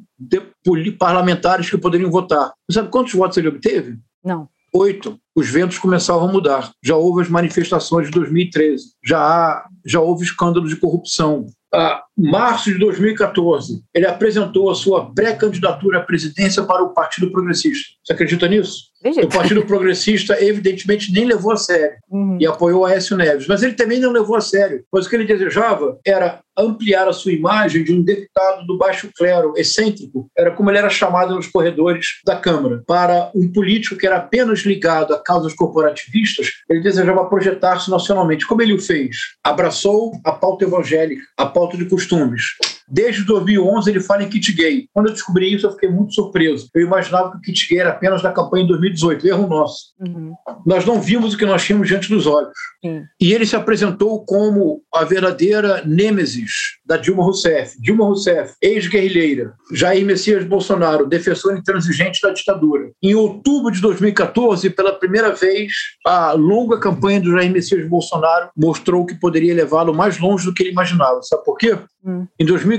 parlamentares 0.99 1.71
que 1.71 1.79
poderiam 1.79 2.11
votar. 2.11 2.53
Você 2.69 2.79
sabe 2.79 2.91
quantos 2.91 3.13
votos 3.13 3.37
ele 3.37 3.49
obteve? 3.49 3.97
Não. 4.25 4.49
Oito. 4.75 5.19
Os 5.35 5.49
ventos 5.49 5.79
começavam 5.79 6.29
a 6.29 6.33
mudar. 6.33 6.73
Já 6.83 6.97
houve 6.97 7.23
as 7.23 7.29
manifestações 7.29 8.07
de 8.07 8.13
2013. 8.13 8.93
Já, 9.05 9.21
há, 9.21 9.69
já 9.87 10.01
houve 10.01 10.25
escândalos 10.25 10.71
de 10.71 10.77
corrupção 10.77 11.47
a 11.73 12.03
março 12.19 12.73
de 12.73 12.79
2014, 12.79 13.83
ele 13.95 14.07
apresentou 14.07 14.71
a 14.71 14.75
sua 14.75 15.13
pré-candidatura 15.15 15.99
à 15.99 16.03
presidência 16.03 16.63
para 16.65 16.83
o 16.83 16.93
Partido 16.93 17.31
Progressista. 17.31 17.95
Você 18.05 18.13
acredita 18.13 18.49
nisso? 18.49 18.89
O 19.23 19.29
Partido 19.29 19.65
Progressista, 19.65 20.43
evidentemente, 20.43 21.13
nem 21.13 21.25
levou 21.25 21.53
a 21.53 21.57
sério 21.57 21.97
uhum. 22.11 22.37
e 22.41 22.47
apoiou 22.47 22.85
Aécio 22.85 23.17
Neves. 23.17 23.47
Mas 23.47 23.63
ele 23.63 23.75
também 23.75 24.01
não 24.01 24.11
levou 24.11 24.35
a 24.35 24.41
sério, 24.41 24.83
pois 24.91 25.07
o 25.07 25.09
que 25.09 25.15
ele 25.15 25.25
desejava 25.25 25.97
era 26.05 26.41
ampliar 26.59 27.07
a 27.07 27.13
sua 27.13 27.33
imagem 27.33 27.85
de 27.85 27.93
um 27.93 28.03
deputado 28.03 28.67
do 28.67 28.77
baixo 28.77 29.09
clero, 29.17 29.55
excêntrico, 29.57 30.29
era 30.37 30.51
como 30.51 30.71
ele 30.71 30.79
era 30.79 30.91
chamado 30.91 31.37
nos 31.37 31.47
corredores 31.47 32.07
da 32.27 32.35
Câmara, 32.35 32.83
para 32.87 33.31
um 33.35 33.51
político 33.53 33.97
que 33.97 34.07
era 34.07 34.17
apenas 34.17 34.61
ligado 34.61 35.15
a 35.15 35.23
causas 35.23 35.55
corporativistas, 35.55 36.49
ele 36.69 36.81
desejava 36.81 37.25
projetar-se 37.27 37.89
nacionalmente. 37.89 38.47
Como 38.47 38.61
ele 38.61 38.75
o 38.75 38.81
fez? 38.81 39.17
Abraçou 39.45 40.13
a 40.25 40.33
pauta 40.33 40.65
evangélica, 40.65 41.23
a 41.37 41.47
pauta 41.47 41.77
de 41.77 41.85
costumes. 42.09 42.78
Desde 42.91 43.25
2011 43.25 43.91
ele 43.91 44.01
fala 44.01 44.23
em 44.23 44.29
kit 44.29 44.53
gay. 44.53 44.89
Quando 44.93 45.07
eu 45.07 45.13
descobri 45.13 45.53
isso, 45.53 45.67
eu 45.67 45.73
fiquei 45.73 45.89
muito 45.89 46.15
surpreso. 46.15 46.69
Eu 46.75 46.83
imaginava 46.83 47.31
que 47.31 47.37
o 47.39 47.41
kit 47.41 47.69
gay 47.69 47.81
era 47.81 47.91
apenas 47.91 48.23
da 48.23 48.33
campanha 48.33 48.65
em 48.65 48.69
2018. 48.69 49.27
Erro 49.27 49.47
nosso. 49.47 49.95
Uhum. 50.01 50.35
Nós 50.67 50.85
não 50.85 51.01
vimos 51.01 51.35
o 51.35 51.39
que 51.39 51.47
nós 51.47 51.65
tínhamos 51.65 51.89
diante 51.89 52.09
dos 52.09 52.27
olhos. 52.27 52.53
Sim. 52.85 53.05
E 53.21 53.33
ele 53.33 53.45
se 53.45 53.57
apresentou 53.57 54.25
como 54.25 54.83
a 54.95 55.05
verdadeira 55.05 55.83
nêmesis 55.85 56.51
da 56.87 56.97
Dilma 56.97 57.23
Rousseff. 57.23 57.81
Dilma 57.81 58.05
Rousseff, 58.05 58.55
ex-guerrilheira. 58.63 59.53
Jair 59.73 60.05
Messias 60.05 60.45
Bolsonaro, 60.45 61.07
defensor 61.07 61.57
intransigente 61.57 62.21
da 62.23 62.31
ditadura. 62.31 62.91
Em 63.03 63.15
outubro 63.15 63.71
de 63.71 63.81
2014, 63.81 64.71
pela 64.71 64.93
primeira 64.93 65.33
vez, 65.35 65.73
a 66.07 66.33
longa 66.33 66.79
campanha 66.79 67.21
do 67.21 67.33
Jair 67.33 67.51
Messias 67.51 67.87
Bolsonaro 67.89 68.51
mostrou 68.57 69.05
que 69.05 69.15
poderia 69.15 69.55
levá-lo 69.55 69.95
mais 69.95 70.19
longe 70.19 70.45
do 70.45 70.55
que 70.55 70.63
ele 70.63 70.71
imaginava. 70.73 71.21
Sabe 71.23 71.45
por 71.45 71.57
quê? 71.57 71.77
Hum. 72.05 72.27
Em 72.39 72.47
2014, 72.47 72.78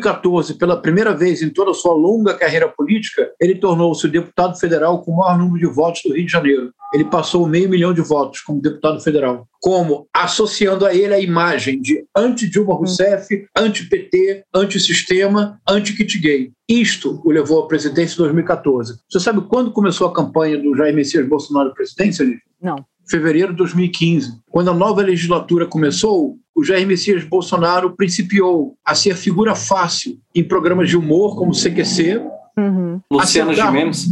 pela 0.58 0.82
primeira 0.82 1.14
vez 1.16 1.42
em 1.42 1.50
toda 1.50 1.72
a 1.72 1.74
sua 1.74 1.94
longa 1.94 2.34
carreira 2.34 2.68
política, 2.68 3.32
ele 3.40 3.56
tornou-se 3.56 4.06
o 4.06 4.12
deputado 4.12 4.58
federal 4.60 5.02
com 5.02 5.12
o 5.12 5.18
maior 5.18 5.38
número 5.38 5.60
de 5.60 5.74
votos 5.74 6.02
do 6.06 6.14
Rio 6.14 6.26
de 6.26 6.32
Janeiro. 6.32 6.72
Ele 6.94 7.06
passou 7.06 7.48
meio 7.48 7.70
milhão 7.70 7.94
de 7.94 8.02
votos 8.02 8.42
como 8.42 8.62
deputado 8.62 9.00
federal. 9.02 9.48
Como 9.62 10.08
associando 10.14 10.86
a 10.86 10.94
ele 10.96 11.14
a 11.14 11.20
imagem 11.20 11.82
de 11.82 12.04
anti-Dilma 12.16 12.74
hum. 12.74 12.78
Rousseff, 12.78 13.46
anti-PT, 13.56 14.44
anti-sistema, 14.54 15.60
anti-kit 15.68 16.18
gay. 16.20 16.52
Isto 16.68 17.22
o 17.24 17.32
levou 17.32 17.64
à 17.64 17.68
presidência 17.68 18.16
em 18.16 18.18
2014. 18.18 19.00
Você 19.10 19.20
sabe 19.20 19.42
quando 19.42 19.72
começou 19.72 20.08
a 20.08 20.14
campanha 20.14 20.58
do 20.58 20.76
Jair 20.76 20.96
Messias 20.96 21.28
Bolsonaro 21.28 21.70
à 21.70 21.74
presidência, 21.74 22.24
Lívia? 22.24 22.42
Não 22.62 22.78
fevereiro 23.10 23.52
de 23.52 23.58
2015. 23.58 24.40
Quando 24.50 24.70
a 24.70 24.74
nova 24.74 25.02
legislatura 25.02 25.66
começou, 25.66 26.38
o 26.60 26.64
Jair 26.64 26.86
Messias 26.86 27.24
Bolsonaro 27.24 27.96
principiou 27.96 28.76
a 28.86 28.94
ser 28.94 29.16
figura 29.16 29.56
fácil 29.56 30.20
em 30.36 30.44
programas 30.44 30.90
de 30.90 30.98
humor 30.98 31.38
como 31.38 31.54
CQC. 31.54 32.22
Uhum. 32.58 33.00
Luciana 33.10 33.54
Gimenez. 33.54 34.08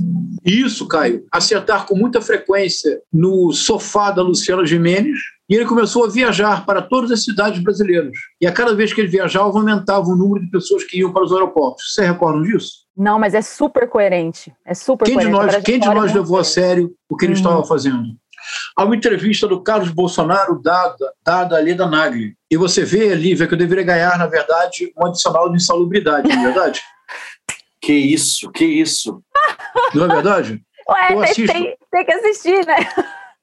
Isso, 0.45 0.87
Caio. 0.87 1.25
Acertar 1.29 1.85
com 1.85 1.97
muita 1.97 2.21
frequência 2.21 3.01
no 3.11 3.51
sofá 3.51 4.11
da 4.11 4.21
Luciana 4.21 4.65
Gimenez. 4.65 5.17
E 5.49 5.55
ele 5.55 5.65
começou 5.65 6.05
a 6.05 6.09
viajar 6.09 6.65
para 6.65 6.81
todas 6.81 7.11
as 7.11 7.23
cidades 7.23 7.61
brasileiras. 7.61 8.13
E 8.39 8.47
a 8.47 8.51
cada 8.51 8.73
vez 8.73 8.93
que 8.93 9.01
ele 9.01 9.09
viajava, 9.09 9.45
aumentava 9.45 10.07
o 10.07 10.15
número 10.15 10.45
de 10.45 10.51
pessoas 10.51 10.85
que 10.85 10.99
iam 10.99 11.11
para 11.11 11.23
os 11.23 11.33
aeroportos. 11.33 11.93
Você 11.93 12.05
recorda 12.05 12.41
disso? 12.43 12.85
Não, 12.95 13.19
mas 13.19 13.33
é 13.33 13.41
super 13.41 13.89
coerente. 13.89 14.53
É 14.65 14.73
super 14.73 15.05
quem 15.05 15.15
coerente. 15.15 15.35
De 15.35 15.45
nós, 15.45 15.63
quem 15.63 15.79
de 15.79 15.87
nós 15.87 16.13
levou 16.13 16.37
a 16.37 16.43
sério 16.45 16.93
o 17.09 17.17
que 17.17 17.25
ele 17.25 17.33
uhum. 17.33 17.39
estava 17.39 17.63
fazendo? 17.65 18.03
Há 18.75 18.83
uma 18.83 18.95
entrevista 18.95 19.47
do 19.47 19.61
Carlos 19.61 19.89
Bolsonaro 19.91 20.61
dada, 20.61 21.13
dada 21.23 21.57
a 21.57 21.59
Leda 21.59 21.87
Nagli. 21.87 22.35
E 22.49 22.57
você 22.57 22.83
vê, 22.83 23.13
Lívia, 23.13 23.47
que 23.47 23.53
eu 23.53 23.57
deveria 23.57 23.83
ganhar, 23.83 24.17
na 24.17 24.27
verdade, 24.27 24.91
um 24.97 25.07
adicional 25.07 25.49
de 25.49 25.57
insalubridade, 25.57 26.27
não 26.27 26.41
é 26.41 26.43
verdade? 26.45 26.81
que 27.81 27.93
isso, 27.93 28.51
que 28.51 28.65
isso. 28.65 29.21
Não 29.93 30.05
é 30.05 30.07
verdade? 30.07 30.61
Ué, 30.89 31.23
assisto... 31.23 31.51
tem, 31.51 31.77
tem 31.91 32.05
que 32.05 32.13
assistir, 32.13 32.65
né? 32.65 32.77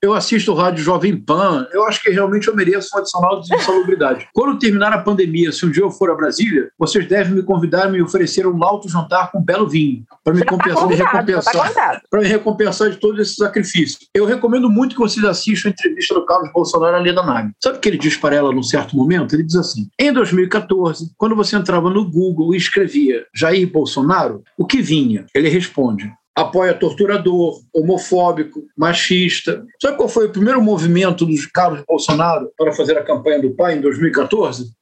Eu 0.05 0.13
assisto 0.13 0.53
o 0.53 0.55
Rádio 0.55 0.85
Jovem 0.85 1.17
Pan, 1.17 1.67
eu 1.73 1.85
acho 1.87 2.03
que 2.03 2.11
realmente 2.11 2.49
eu 2.49 2.55
mereço 2.55 2.91
um 2.95 2.99
adicional 2.99 3.41
de 3.41 3.55
insalubridade. 3.55 4.29
Quando 4.35 4.59
terminar 4.59 4.93
a 4.93 4.99
pandemia, 4.99 5.51
se 5.51 5.65
um 5.65 5.71
dia 5.71 5.83
eu 5.83 5.91
for 5.91 6.11
a 6.11 6.15
Brasília, 6.15 6.71
vocês 6.79 7.09
devem 7.09 7.35
me 7.35 7.43
convidar 7.43 7.89
e 7.89 7.93
me 7.93 8.03
oferecer 8.03 8.47
um 8.47 8.63
alto 8.63 8.89
jantar 8.89 9.31
com 9.33 9.39
um 9.39 9.45
belo 9.45 9.69
vinho, 9.69 10.05
para 10.23 10.35
me, 10.35 10.41
tá 10.41 10.47
compensar, 10.47 10.89
me 10.89 10.95
recompensar, 10.95 11.75
tá 11.75 12.01
para 12.11 12.21
me 12.21 12.27
recompensar 12.27 12.91
de 12.91 12.97
todo 12.97 13.21
esse 13.21 13.35
sacrifício. 13.35 13.99
Eu 14.15 14.27
recomendo 14.27 14.69
muito 14.69 14.95
que 14.95 15.01
vocês 15.01 15.25
assistam 15.25 15.69
a 15.69 15.73
entrevista 15.73 16.15
do 16.15 16.27
Carlos 16.27 16.53
Bolsonaro 16.53 16.97
à 16.97 17.01
Leda 17.01 17.23
Nagel. 17.23 17.53
Sabe 17.63 17.79
o 17.79 17.81
que 17.81 17.89
ele 17.89 17.99
diz 17.99 18.17
para 18.17 18.37
ela 18.37 18.53
num 18.53 18.63
certo 18.63 18.97
momento? 18.97 19.35
Ele 19.35 19.43
diz 19.43 19.57
assim: 19.57 19.89
em 19.99 20.13
2014, 20.13 21.13
quando 21.17 21.35
você 21.35 21.57
entrava 21.57 21.89
no 21.89 22.09
Google 22.11 22.55
e 22.55 22.57
escrevia 22.57 23.25
Jair 23.35 23.71
Bolsonaro, 23.71 24.43
o 24.59 24.67
que 24.67 24.83
vinha? 24.83 25.25
Ele 25.35 25.49
responde: 25.49 26.13
apoia 26.35 26.75
torturador, 26.75 27.61
homofóbico, 27.73 28.65
machista. 28.77 29.65
Sabe 29.81 29.97
qual 29.97 30.09
foi 30.09 30.27
o 30.27 30.33
primeiro 30.33 30.61
movimento 30.61 31.25
dos 31.25 31.47
Carlos 31.47 31.83
Bolsonaro 31.87 32.51
para 32.59 32.73
fazer 32.73 32.99
a 32.99 33.05
campanha 33.05 33.41
do 33.41 33.55
pai 33.55 33.77
em 33.77 33.81
2014? 33.81 34.73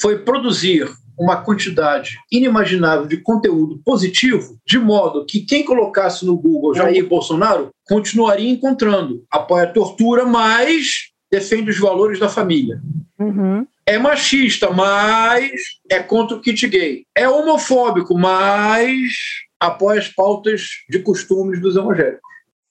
Foi 0.00 0.18
produzir 0.18 0.88
uma 1.18 1.42
quantidade 1.42 2.16
inimaginável 2.30 3.06
de 3.06 3.16
conteúdo 3.16 3.80
positivo, 3.84 4.56
de 4.64 4.78
modo 4.78 5.26
que 5.26 5.40
quem 5.40 5.64
colocasse 5.64 6.24
no 6.24 6.36
Google 6.36 6.74
Jair 6.74 7.08
Bolsonaro 7.08 7.70
continuaria 7.88 8.48
encontrando. 8.48 9.24
Apoia 9.28 9.64
a 9.64 9.72
tortura, 9.72 10.24
mas 10.24 11.08
defende 11.30 11.70
os 11.70 11.78
valores 11.78 12.20
da 12.20 12.28
família. 12.28 12.80
Uhum. 13.18 13.66
É 13.84 13.98
machista, 13.98 14.70
mas 14.70 15.50
é 15.90 15.98
contra 15.98 16.36
o 16.36 16.40
kit 16.40 16.68
gay. 16.68 17.02
É 17.16 17.28
homofóbico, 17.28 18.16
mas 18.16 19.12
apoia 19.60 19.98
as 19.98 20.08
pautas 20.08 20.68
de 20.88 20.98
costumes 21.00 21.60
dos 21.60 21.76
evangélicos. 21.76 22.20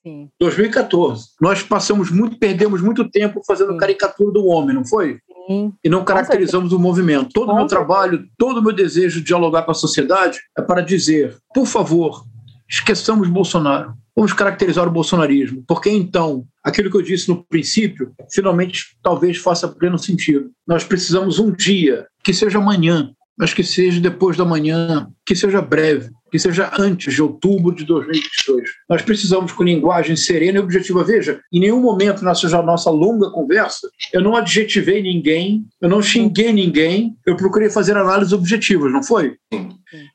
Sim. 0.02 0.30
2014. 0.40 1.30
Nós 1.40 1.62
passamos 1.62 2.10
muito, 2.10 2.38
perdemos 2.38 2.80
muito 2.80 3.08
tempo 3.10 3.42
fazendo 3.46 3.72
Sim. 3.72 3.78
caricatura 3.78 4.32
do 4.32 4.46
homem, 4.46 4.74
não 4.74 4.84
foi? 4.84 5.18
Sim. 5.46 5.72
E 5.82 5.88
não 5.88 6.04
caracterizamos 6.04 6.72
o 6.72 6.78
movimento. 6.78 7.30
Todo 7.32 7.52
o 7.52 7.56
meu 7.56 7.66
trabalho, 7.66 8.26
todo 8.36 8.58
o 8.58 8.62
meu 8.62 8.72
desejo 8.72 9.20
de 9.20 9.26
dialogar 9.26 9.62
com 9.62 9.70
a 9.70 9.74
sociedade 9.74 10.38
é 10.56 10.62
para 10.62 10.82
dizer, 10.82 11.36
por 11.54 11.66
favor, 11.66 12.24
esqueçamos 12.68 13.28
Bolsonaro. 13.28 13.94
Vamos 14.14 14.32
caracterizar 14.32 14.88
o 14.88 14.90
bolsonarismo, 14.90 15.62
porque 15.64 15.88
então, 15.88 16.44
aquilo 16.64 16.90
que 16.90 16.96
eu 16.96 17.02
disse 17.02 17.28
no 17.28 17.44
princípio, 17.44 18.12
finalmente 18.32 18.96
talvez 19.00 19.38
faça 19.38 19.68
pleno 19.68 19.96
sentido. 19.96 20.50
Nós 20.66 20.82
precisamos 20.82 21.38
um 21.38 21.52
dia, 21.52 22.04
que 22.24 22.34
seja 22.34 22.58
amanhã, 22.58 23.12
mas 23.38 23.54
que 23.54 23.62
seja 23.62 24.00
depois 24.00 24.36
da 24.36 24.44
manhã, 24.44 25.08
que 25.24 25.36
seja 25.36 25.62
breve, 25.62 26.10
que 26.30 26.38
seja 26.38 26.70
antes 26.78 27.14
de 27.14 27.22
outubro 27.22 27.74
de 27.74 27.84
2022. 27.84 28.70
Nós 28.88 29.02
precisamos 29.02 29.52
com 29.52 29.62
linguagem 29.62 30.16
serena 30.16 30.58
e 30.58 30.60
objetiva. 30.60 31.04
Veja, 31.04 31.40
em 31.52 31.60
nenhum 31.60 31.80
momento 31.80 32.24
nessa 32.24 32.62
nossa 32.62 32.90
longa 32.90 33.30
conversa, 33.30 33.88
eu 34.12 34.20
não 34.20 34.36
adjetivei 34.36 35.02
ninguém, 35.02 35.64
eu 35.80 35.88
não 35.88 36.02
xinguei 36.02 36.52
ninguém, 36.52 37.16
eu 37.26 37.36
procurei 37.36 37.70
fazer 37.70 37.96
análises 37.96 38.32
objetivas, 38.32 38.92
não 38.92 39.02
foi? 39.02 39.36
Sim. 39.52 39.70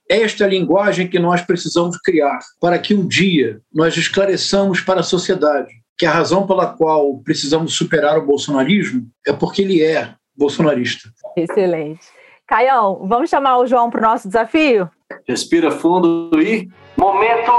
Esta 0.10 0.44
é 0.44 0.48
a 0.48 0.50
linguagem 0.50 1.08
que 1.08 1.18
nós 1.18 1.42
precisamos 1.42 1.98
criar 1.98 2.40
para 2.60 2.78
que 2.78 2.94
um 2.94 3.08
dia 3.08 3.60
nós 3.74 3.98
esclareçamos 3.98 4.82
para 4.82 5.00
a 5.00 5.04
sociedade 5.04 5.74
que 5.98 6.06
a 6.06 6.12
razão 6.12 6.46
pela 6.46 6.68
qual 6.68 7.20
precisamos 7.20 7.76
superar 7.76 8.18
o 8.18 8.26
bolsonarismo 8.26 9.08
é 9.26 9.32
porque 9.32 9.62
ele 9.62 9.82
é 9.82 10.14
bolsonarista. 10.36 11.10
Excelente. 11.38 12.02
Caião, 12.48 13.06
vamos 13.08 13.30
chamar 13.30 13.58
o 13.58 13.66
João 13.66 13.90
para 13.90 14.00
o 14.00 14.04
nosso 14.04 14.28
desafio? 14.28 14.90
Respira 15.28 15.72
fundo 15.72 16.30
e. 16.42 16.70
Momento 16.98 17.52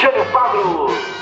Jânio 0.00 0.24
Quadros! 0.30 1.16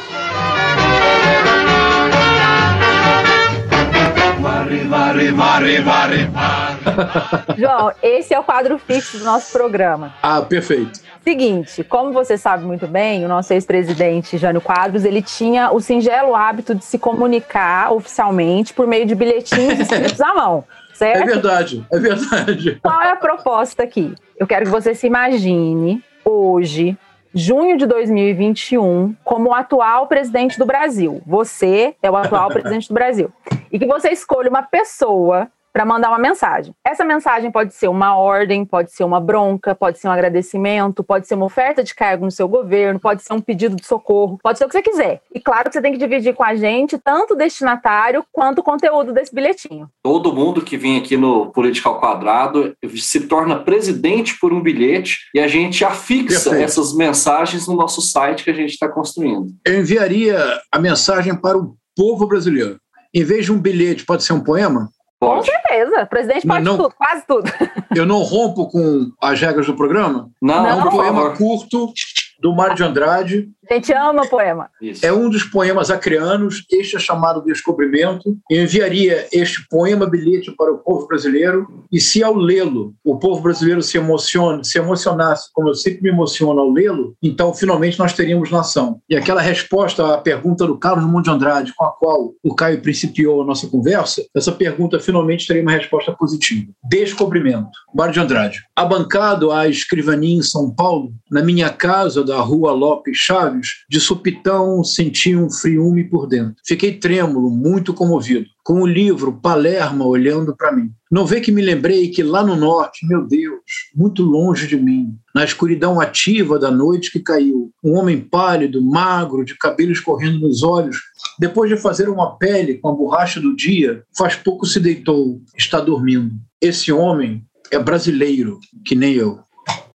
João, 7.56 7.92
esse 8.02 8.34
é 8.34 8.38
o 8.38 8.44
quadro 8.44 8.78
fixo 8.78 9.18
do 9.18 9.24
nosso 9.24 9.52
programa. 9.52 10.14
Ah, 10.22 10.42
perfeito. 10.42 11.00
Seguinte, 11.22 11.82
como 11.82 12.12
você 12.12 12.36
sabe 12.36 12.64
muito 12.64 12.86
bem, 12.86 13.24
o 13.24 13.28
nosso 13.28 13.52
ex-presidente 13.52 14.36
Jânio 14.36 14.60
Quadros, 14.60 15.04
ele 15.04 15.22
tinha 15.22 15.72
o 15.72 15.80
singelo 15.80 16.34
hábito 16.34 16.74
de 16.74 16.84
se 16.84 16.98
comunicar 16.98 17.92
oficialmente 17.92 18.74
por 18.74 18.86
meio 18.86 19.06
de 19.06 19.14
bilhetinhos 19.14 19.80
escritos 19.80 20.20
à 20.22 20.34
mão, 20.34 20.64
É 20.94 20.96
certo? 20.96 21.26
verdade, 21.26 21.86
é 21.90 21.98
verdade. 21.98 22.78
Qual 22.82 23.02
é 23.02 23.10
a 23.10 23.16
proposta 23.16 23.82
aqui? 23.82 24.14
Eu 24.38 24.46
quero 24.46 24.66
que 24.66 24.70
você 24.70 24.94
se 24.94 25.06
imagine 25.06 26.02
hoje, 26.24 26.96
junho 27.34 27.76
de 27.76 27.84
2021, 27.84 29.14
como 29.24 29.50
o 29.50 29.52
atual 29.52 30.06
presidente 30.06 30.56
do 30.56 30.64
Brasil. 30.64 31.20
Você 31.26 31.96
é 32.00 32.10
o 32.10 32.16
atual 32.16 32.48
presidente 32.48 32.88
do 32.88 32.94
Brasil. 32.94 33.32
E 33.72 33.78
que 33.78 33.86
você 33.86 34.10
escolha 34.10 34.48
uma 34.48 34.62
pessoa 34.62 35.48
para 35.74 35.84
mandar 35.84 36.08
uma 36.10 36.20
mensagem. 36.20 36.72
Essa 36.86 37.04
mensagem 37.04 37.50
pode 37.50 37.74
ser 37.74 37.88
uma 37.88 38.16
ordem, 38.16 38.64
pode 38.64 38.92
ser 38.92 39.02
uma 39.02 39.18
bronca, 39.18 39.74
pode 39.74 39.98
ser 39.98 40.06
um 40.06 40.12
agradecimento, 40.12 41.02
pode 41.02 41.26
ser 41.26 41.34
uma 41.34 41.46
oferta 41.46 41.82
de 41.82 41.92
cargo 41.92 42.24
no 42.24 42.30
seu 42.30 42.46
governo, 42.46 43.00
pode 43.00 43.24
ser 43.24 43.32
um 43.32 43.40
pedido 43.40 43.74
de 43.74 43.84
socorro, 43.84 44.38
pode 44.40 44.56
ser 44.56 44.66
o 44.66 44.68
que 44.68 44.74
você 44.74 44.82
quiser. 44.82 45.20
E 45.34 45.40
claro 45.40 45.68
que 45.68 45.72
você 45.72 45.82
tem 45.82 45.90
que 45.90 45.98
dividir 45.98 46.32
com 46.32 46.44
a 46.44 46.54
gente 46.54 46.96
tanto 46.96 47.34
o 47.34 47.36
destinatário 47.36 48.24
quanto 48.30 48.60
o 48.60 48.62
conteúdo 48.62 49.12
desse 49.12 49.34
bilhetinho. 49.34 49.88
Todo 50.00 50.32
mundo 50.32 50.62
que 50.62 50.76
vem 50.76 50.96
aqui 50.96 51.16
no 51.16 51.50
Política 51.50 51.88
ao 51.88 51.98
Quadrado 51.98 52.76
se 52.96 53.26
torna 53.26 53.58
presidente 53.58 54.38
por 54.38 54.52
um 54.52 54.62
bilhete 54.62 55.28
e 55.34 55.40
a 55.40 55.48
gente 55.48 55.84
afixa 55.84 56.50
Perfeito. 56.50 56.64
essas 56.64 56.94
mensagens 56.94 57.66
no 57.66 57.74
nosso 57.74 58.00
site 58.00 58.44
que 58.44 58.50
a 58.50 58.54
gente 58.54 58.70
está 58.70 58.88
construindo. 58.88 59.48
Eu 59.66 59.80
enviaria 59.80 60.38
a 60.70 60.78
mensagem 60.78 61.34
para 61.34 61.58
o 61.58 61.74
povo 61.96 62.28
brasileiro. 62.28 62.76
Em 63.12 63.24
vez 63.24 63.44
de 63.44 63.52
um 63.52 63.58
bilhete, 63.58 64.04
pode 64.04 64.22
ser 64.22 64.34
um 64.34 64.40
poema? 64.40 64.88
Com 65.20 65.42
certeza. 65.42 66.02
O 66.02 66.06
presidente 66.06 66.46
Não, 66.46 66.54
pode 66.54 66.64
não. 66.64 66.76
tudo, 66.76 66.94
quase 66.96 67.26
tudo. 67.26 67.50
Eu 67.96 68.04
não 68.06 68.18
rompo 68.22 68.68
com 68.68 69.10
as 69.22 69.40
regras 69.40 69.66
do 69.66 69.74
programa? 69.74 70.28
Não, 70.42 70.66
É 70.66 70.74
um 70.74 70.90
poema 70.90 71.30
curto 71.36 71.92
do 72.40 72.54
Mário 72.54 72.74
de 72.76 72.82
Andrade. 72.82 73.48
A 73.70 73.74
gente 73.74 73.92
ama 73.92 74.26
poema. 74.26 74.68
Isso. 74.80 75.04
É 75.04 75.12
um 75.12 75.28
dos 75.28 75.44
poemas 75.44 75.90
acreanos. 75.90 76.64
Este 76.70 76.96
é 76.96 76.98
chamado 76.98 77.42
Descobrimento. 77.42 78.36
Eu 78.50 78.64
enviaria 78.64 79.26
este 79.32 79.66
poema 79.68 80.06
bilhete 80.06 80.52
para 80.52 80.72
o 80.72 80.78
povo 80.78 81.06
brasileiro. 81.06 81.84
E 81.90 82.00
se 82.00 82.22
ao 82.22 82.34
lê-lo 82.34 82.94
o 83.04 83.18
povo 83.18 83.40
brasileiro 83.40 83.82
se 83.82 83.96
emociona, 83.98 84.62
se 84.64 84.78
emocionasse, 84.78 85.50
como 85.52 85.68
eu 85.68 85.74
sempre 85.74 86.02
me 86.02 86.10
emociono 86.10 86.60
ao 86.60 86.70
lê-lo, 86.70 87.16
então 87.22 87.52
finalmente 87.54 87.98
nós 87.98 88.12
teríamos 88.12 88.50
nação. 88.50 89.00
E 89.08 89.16
aquela 89.16 89.40
resposta 89.40 90.14
à 90.14 90.18
pergunta 90.18 90.66
do 90.66 90.78
Carlos 90.78 91.04
Mundo 91.04 91.24
de 91.24 91.30
Andrade, 91.30 91.72
com 91.76 91.84
a 91.84 91.92
qual 91.92 92.32
o 92.42 92.54
Caio 92.54 92.80
principiou 92.80 93.42
a 93.42 93.46
nossa 93.46 93.66
conversa, 93.68 94.24
essa 94.34 94.52
pergunta 94.52 94.98
finalmente 95.00 95.46
teria 95.46 95.62
uma 95.62 95.72
resposta 95.72 96.12
positiva. 96.12 96.66
Descobrimento. 96.88 97.70
Mário 97.94 98.12
de 98.12 98.20
Andrade. 98.20 98.62
Abancado 98.74 99.52
à 99.52 99.68
escrivania 99.68 100.36
em 100.36 100.42
São 100.42 100.70
Paulo, 100.70 101.12
na 101.30 101.42
minha 101.42 101.70
casa 101.70 102.24
da 102.24 102.38
rua 102.38 102.72
Lopes 102.72 103.16
Chaves, 103.16 103.53
de 103.88 104.00
supitão 104.00 104.82
senti 104.82 105.34
um 105.36 105.50
friume 105.50 106.04
por 106.04 106.26
dentro. 106.26 106.54
Fiquei 106.66 106.98
trêmulo, 106.98 107.50
muito 107.50 107.92
comovido, 107.92 108.46
com 108.64 108.82
o 108.82 108.86
livro 108.86 109.32
Palerma 109.32 110.06
olhando 110.06 110.56
para 110.56 110.72
mim. 110.72 110.90
Não 111.10 111.26
vê 111.26 111.40
que 111.40 111.52
me 111.52 111.62
lembrei 111.62 112.08
que 112.08 112.22
lá 112.22 112.42
no 112.42 112.56
norte, 112.56 113.06
meu 113.06 113.26
Deus, 113.26 113.60
muito 113.94 114.22
longe 114.22 114.66
de 114.66 114.76
mim, 114.76 115.14
na 115.34 115.44
escuridão 115.44 116.00
ativa 116.00 116.58
da 116.58 116.70
noite 116.70 117.12
que 117.12 117.20
caiu, 117.20 117.70
um 117.84 117.96
homem 117.96 118.20
pálido, 118.20 118.82
magro, 118.82 119.44
de 119.44 119.56
cabelo 119.56 119.92
escorrendo 119.92 120.40
nos 120.40 120.62
olhos, 120.62 120.98
depois 121.38 121.70
de 121.70 121.76
fazer 121.76 122.08
uma 122.08 122.36
pele 122.36 122.78
com 122.78 122.88
a 122.88 122.92
borracha 122.92 123.40
do 123.40 123.54
dia, 123.54 124.02
faz 124.16 124.34
pouco 124.34 124.66
se 124.66 124.80
deitou, 124.80 125.40
está 125.56 125.80
dormindo. 125.80 126.34
Esse 126.60 126.90
homem 126.90 127.44
é 127.70 127.78
brasileiro, 127.78 128.58
que 128.84 128.94
nem 128.94 129.14
eu. 129.14 129.38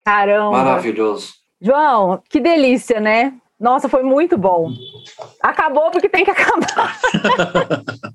Caramba. 0.05 0.51
Maravilhoso. 0.51 1.33
João, 1.61 2.23
que 2.29 2.41
delícia, 2.41 3.01
né? 3.01 3.35
Nossa, 3.59 3.89
foi 3.89 4.03
muito 4.03 4.37
bom. 4.37 4.71
Acabou 5.41 5.91
porque 5.91 6.09
tem 6.09 6.25
que 6.25 6.31
acabar. 6.31 6.99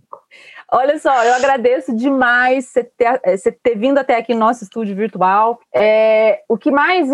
Olha 0.71 0.99
só, 0.99 1.23
eu 1.23 1.33
agradeço 1.33 1.95
demais 1.95 2.65
você 2.65 2.83
ter, 2.83 3.19
eh, 3.23 3.35
você 3.35 3.51
ter 3.51 3.75
vindo 3.75 3.97
até 3.97 4.17
aqui 4.17 4.35
no 4.35 4.41
nosso 4.41 4.63
estúdio 4.63 4.95
virtual. 4.95 5.59
É, 5.73 6.41
o 6.47 6.57
que 6.57 6.69
mais 6.69 7.09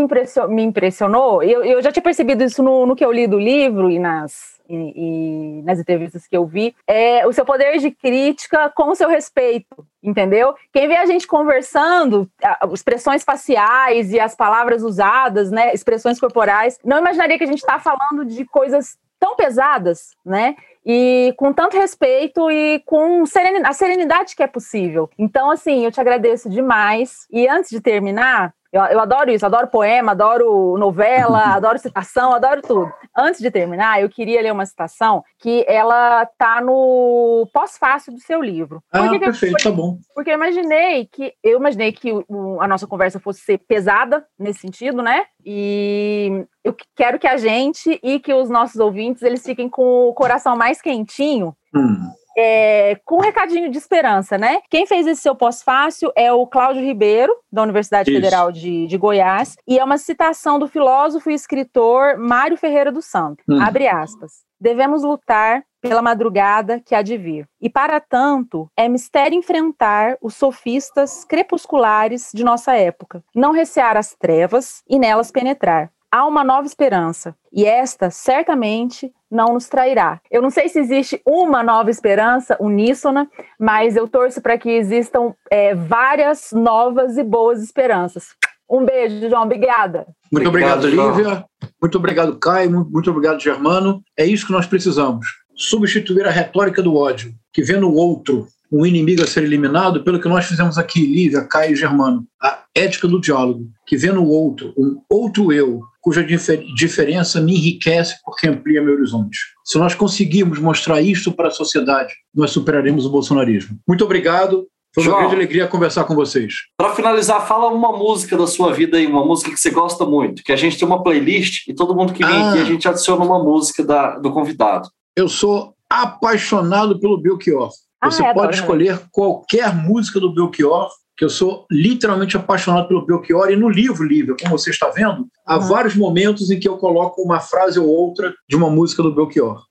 me 0.50 0.64
impressionou, 0.64 1.42
eu, 1.42 1.64
eu 1.64 1.82
já 1.82 1.90
tinha 1.90 2.04
percebido 2.04 2.44
isso 2.44 2.62
no, 2.62 2.86
no 2.86 2.96
que 2.96 3.06
eu 3.06 3.14
li 3.14 3.28
do 3.28 3.40
livro 3.40 3.90
e 3.90 3.98
nas, 3.98 4.55
e, 4.70 5.60
e 5.60 5.62
nas 5.64 5.80
entrevistas 5.80 6.28
que 6.28 6.36
eu 6.36 6.46
vi, 6.46 6.76
é 6.88 7.26
o 7.28 7.34
seu 7.34 7.46
poder 7.46 7.78
de 7.78 7.92
crítica 7.92 8.70
com 8.76 8.90
o 8.90 8.96
seu 8.96 9.10
respeito, 9.10 9.86
entendeu? 10.02 10.56
Quem 10.74 10.88
vê 10.88 10.96
a 10.96 11.06
gente 11.06 11.28
conversando, 11.28 12.30
expressões 12.74 13.24
faciais 13.24 14.12
e 14.12 14.20
as 14.20 14.36
palavras 14.36 14.84
usadas, 14.84 15.52
né, 15.52 15.74
expressões 15.74 16.20
corporais, 16.20 16.80
não 16.84 17.00
imaginaria 17.00 17.38
que 17.38 17.44
a 17.44 17.48
gente 17.48 17.60
está 17.60 17.80
falando 17.80 18.26
de 18.26 18.46
coisas 18.46 18.98
tão 19.20 19.36
pesadas, 19.36 20.12
né? 20.26 20.56
E 20.86 21.34
com 21.38 21.52
tanto 21.52 21.78
respeito 21.78 22.52
e 22.52 22.80
com 22.86 23.26
sereni- 23.26 23.66
a 23.66 23.74
serenidade 23.74 24.36
que 24.36 24.44
é 24.44 24.48
possível. 24.48 25.10
Então, 25.18 25.50
assim, 25.50 25.84
eu 25.84 25.92
te 25.92 26.00
agradeço 26.00 26.48
demais. 26.50 27.26
E 27.32 27.48
antes 27.48 27.72
de 27.72 27.82
terminar, 27.82 28.54
eu, 28.76 28.82
eu 28.84 29.00
adoro 29.00 29.32
isso, 29.32 29.46
adoro 29.46 29.68
poema, 29.68 30.12
adoro 30.12 30.78
novela, 30.78 31.40
adoro 31.56 31.80
citação, 31.80 32.34
adoro 32.34 32.62
tudo. 32.62 32.92
Antes 33.18 33.40
de 33.40 33.50
terminar, 33.50 34.02
eu 34.02 34.10
queria 34.10 34.42
ler 34.42 34.52
uma 34.52 34.66
citação 34.66 35.24
que 35.40 35.64
ela 35.68 36.26
tá 36.38 36.62
no 36.62 37.48
pós-fácil 37.54 38.14
do 38.14 38.20
seu 38.20 38.42
livro. 38.42 38.82
Ah, 38.92 39.04
que 39.10 39.20
que 39.20 39.26
perfeito, 39.26 39.64
tá 39.64 39.72
bom. 39.72 39.98
porque 40.14 40.30
eu 40.30 40.36
imaginei 40.36 41.06
que 41.12 41.34
eu 41.44 41.58
imaginei 41.60 41.92
que 41.92 42.12
o- 42.28 42.60
a 42.62 42.68
nossa 42.68 42.86
conversa 42.86 43.20
fosse 43.20 43.40
ser 43.42 43.58
pesada 43.60 44.26
nesse 44.38 44.60
sentido, 44.60 45.02
né? 45.02 45.26
E 45.46 46.46
eu 46.64 46.74
que- 46.74 46.86
quero 46.96 47.18
que 47.20 47.28
a 47.28 47.38
gente 47.38 48.00
e 48.04 48.20
que 48.20 48.34
os 48.34 48.50
nossos 48.50 48.80
ouvintes 48.80 49.22
eles 49.24 49.44
fiquem 49.44 49.70
com 49.70 50.10
o 50.10 50.14
coração 50.14 50.56
mais 50.58 50.82
quentinho 50.82 51.56
Hum. 51.74 52.10
É, 52.38 53.00
com 53.06 53.18
um 53.18 53.22
recadinho 53.22 53.70
de 53.70 53.78
esperança, 53.78 54.38
né? 54.38 54.60
Quem 54.70 54.86
fez 54.86 55.08
esse 55.08 55.22
seu 55.22 55.36
pós-fácil 55.36 56.12
é 56.16 56.32
o 56.32 56.46
Cláudio 56.46 56.84
Ribeiro, 56.84 57.34
da 57.52 57.64
Universidade 57.64 58.10
Isso. 58.10 58.20
Federal 58.20 58.52
de, 58.52 58.88
de, 58.88 58.98
Goiás, 58.98 59.56
e 59.68 59.80
é 59.80 59.84
uma 59.84 59.98
citação 59.98 60.60
do 60.60 60.68
filósofo 60.68 61.30
e 61.30 61.34
escritor 61.34 62.18
Mário 62.18 62.58
Ferreira 62.58 62.92
dos 62.92 63.06
Santos. 63.06 63.46
Hum. 63.48 63.62
Abre 63.62 63.88
aspas. 63.88 64.44
Devemos 64.60 65.04
lutar 65.04 65.64
pela 65.82 66.02
madrugada 66.02 66.80
que 66.80 66.96
há 66.96 67.02
de 67.02 67.18
vir. 67.18 67.48
E 67.62 67.70
para 67.70 68.00
tanto, 68.00 68.68
é 68.76 68.90
mistério 68.90 69.38
enfrentar 69.38 70.18
os 70.22 70.34
sofistas 70.36 71.24
crepusculares 71.24 72.32
de 72.34 72.44
nossa 72.44 72.74
época, 72.76 73.24
não 73.36 73.52
recear 73.52 73.96
as 73.96 74.16
trevas 74.16 74.82
e 74.90 74.98
nelas 74.98 75.32
penetrar. 75.32 75.92
Há 76.12 76.26
uma 76.26 76.44
nova 76.44 76.66
esperança, 76.66 77.36
e 77.52 77.66
esta 77.66 78.10
certamente 78.10 79.12
não 79.30 79.54
nos 79.54 79.68
trairá. 79.68 80.22
Eu 80.32 80.42
não 80.42 80.50
sei 80.50 80.70
se 80.70 80.80
existe 80.80 81.22
uma 81.26 81.62
nova 81.62 81.90
esperança 81.90 82.56
uníssona, 82.60 83.30
mas 83.60 83.96
eu 83.96 84.08
torço 84.08 84.42
para 84.42 84.58
que 84.58 84.70
existam 84.70 85.34
é, 85.52 85.76
várias 85.76 86.52
novas 86.54 87.18
e 87.18 87.24
boas 87.24 87.62
esperanças. 87.62 88.30
Um 88.70 88.86
beijo, 88.86 89.30
João. 89.30 89.44
Obrigada. 89.44 90.08
Muito 90.32 90.48
obrigado, 90.48 90.86
obrigado 90.86 91.18
Lívia. 91.18 91.46
Muito 91.82 91.98
obrigado, 91.98 92.40
Caio. 92.40 92.88
Muito 92.90 93.10
obrigado, 93.12 93.40
Germano. 93.40 94.02
É 94.18 94.26
isso 94.26 94.46
que 94.46 94.52
nós 94.52 94.66
precisamos 94.66 95.28
substituir 95.56 96.26
a 96.26 96.32
retórica 96.32 96.82
do 96.82 96.96
ódio, 96.96 97.34
que 97.54 97.62
vê 97.62 97.78
no 97.78 97.94
outro 97.94 98.48
um 98.72 98.86
inimigo 98.86 99.24
a 99.24 99.28
ser 99.28 99.44
eliminado, 99.44 100.04
pelo 100.04 100.20
que 100.20 100.28
nós 100.28 100.46
fizemos 100.46 100.78
aqui, 100.78 101.06
Lívia, 101.06 101.48
Caio 101.48 101.74
e 101.74 101.76
Germano, 101.76 102.26
a 102.42 102.65
ética 102.76 103.08
do 103.08 103.22
diálogo, 103.22 103.68
que 103.88 103.96
vê 103.96 104.12
no 104.12 104.28
outro 104.28 104.74
um 104.78 105.00
outro 105.10 105.54
eu, 105.54 105.82
cuja 106.02 106.24
difer 106.24 106.64
diferença 106.76 107.40
me 107.40 107.56
enriquece 107.56 108.16
porque 108.24 108.48
amplia 108.48 108.82
meu 108.82 108.94
horizonte. 108.94 109.40
Se 109.64 109.78
nós 109.78 109.96
conseguirmos 109.96 110.60
mostrar 110.60 111.02
isso 111.02 111.32
para 111.32 111.48
a 111.48 111.52
sociedade, 111.52 112.14
nós 112.34 112.52
superaremos 112.52 113.06
o 113.06 113.10
bolsonarismo. 113.10 113.80
Muito 113.88 114.04
obrigado. 114.04 114.68
Foi 114.94 115.04
uma 115.04 115.10
João, 115.10 115.20
grande 115.22 115.36
alegria 115.36 115.68
conversar 115.68 116.06
com 116.06 116.16
vocês. 116.16 116.54
Para 116.78 116.96
finalizar, 116.96 117.46
fala 117.46 117.68
uma 117.68 117.98
música 117.98 118.38
da 118.38 118.48
sua 118.48 118.72
vida 118.72 118.98
aí, 118.98 119.06
uma 119.06 119.26
música 119.26 119.52
que 119.52 119.60
você 119.60 119.70
gosta 119.70 120.06
muito, 120.06 120.42
que 120.42 120.54
a 120.54 120.56
gente 120.56 120.78
tem 120.78 120.88
uma 120.88 121.04
playlist 121.04 121.68
e 121.68 121.74
todo 121.74 121.96
mundo 121.96 122.14
que 122.14 122.26
vem 122.26 122.34
ah. 122.34 122.52
aqui 122.52 122.62
a 122.62 122.66
gente 122.66 122.88
adiciona 122.88 123.26
uma 123.26 123.44
música 123.44 123.84
da, 123.84 124.18
do 124.18 124.32
convidado. 124.32 124.88
Eu 125.18 125.28
sou 125.28 125.74
apaixonado 125.90 127.00
pelo 127.00 127.18
Belchior. 127.18 127.72
Ah, 128.02 128.10
Você 128.10 128.24
é, 128.24 128.34
pode 128.34 128.56
escolher 128.56 129.02
qualquer 129.12 129.76
música 129.76 130.20
do 130.20 130.34
Belchior, 130.34 130.90
que 131.18 131.24
eu 131.24 131.30
sou 131.30 131.66
literalmente 131.72 132.36
apaixonado 132.36 132.88
pelo 132.88 133.06
Belchior. 133.06 133.50
E 133.50 133.56
no 133.56 133.70
livro, 133.70 134.04
Lívia, 134.04 134.36
como 134.40 134.58
você 134.58 134.70
está 134.70 134.90
vendo, 134.90 135.28
há 135.46 135.58
uhum. 135.58 135.68
vários 135.68 135.96
momentos 135.96 136.52
em 136.52 136.60
que 136.60 136.68
eu 136.68 136.78
coloco 136.78 137.22
uma 137.22 137.40
frase 137.40 137.80
ou 137.80 137.88
outra 137.88 138.34
de 138.48 138.56
uma 138.56 138.70
música 138.70 139.02
do 139.02 139.14
Belchior. 139.14 139.64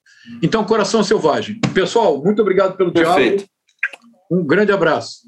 Então, 0.42 0.64
Coração 0.64 1.05
Selvagem. 1.05 1.61
Pessoal, 1.74 2.22
muito 2.22 2.40
obrigado 2.40 2.76
pelo 2.76 2.92
Perfeito. 2.92 3.45
diálogo. 3.45 3.49
Um 4.30 4.45
grande 4.45 4.72
abraço. 4.72 5.18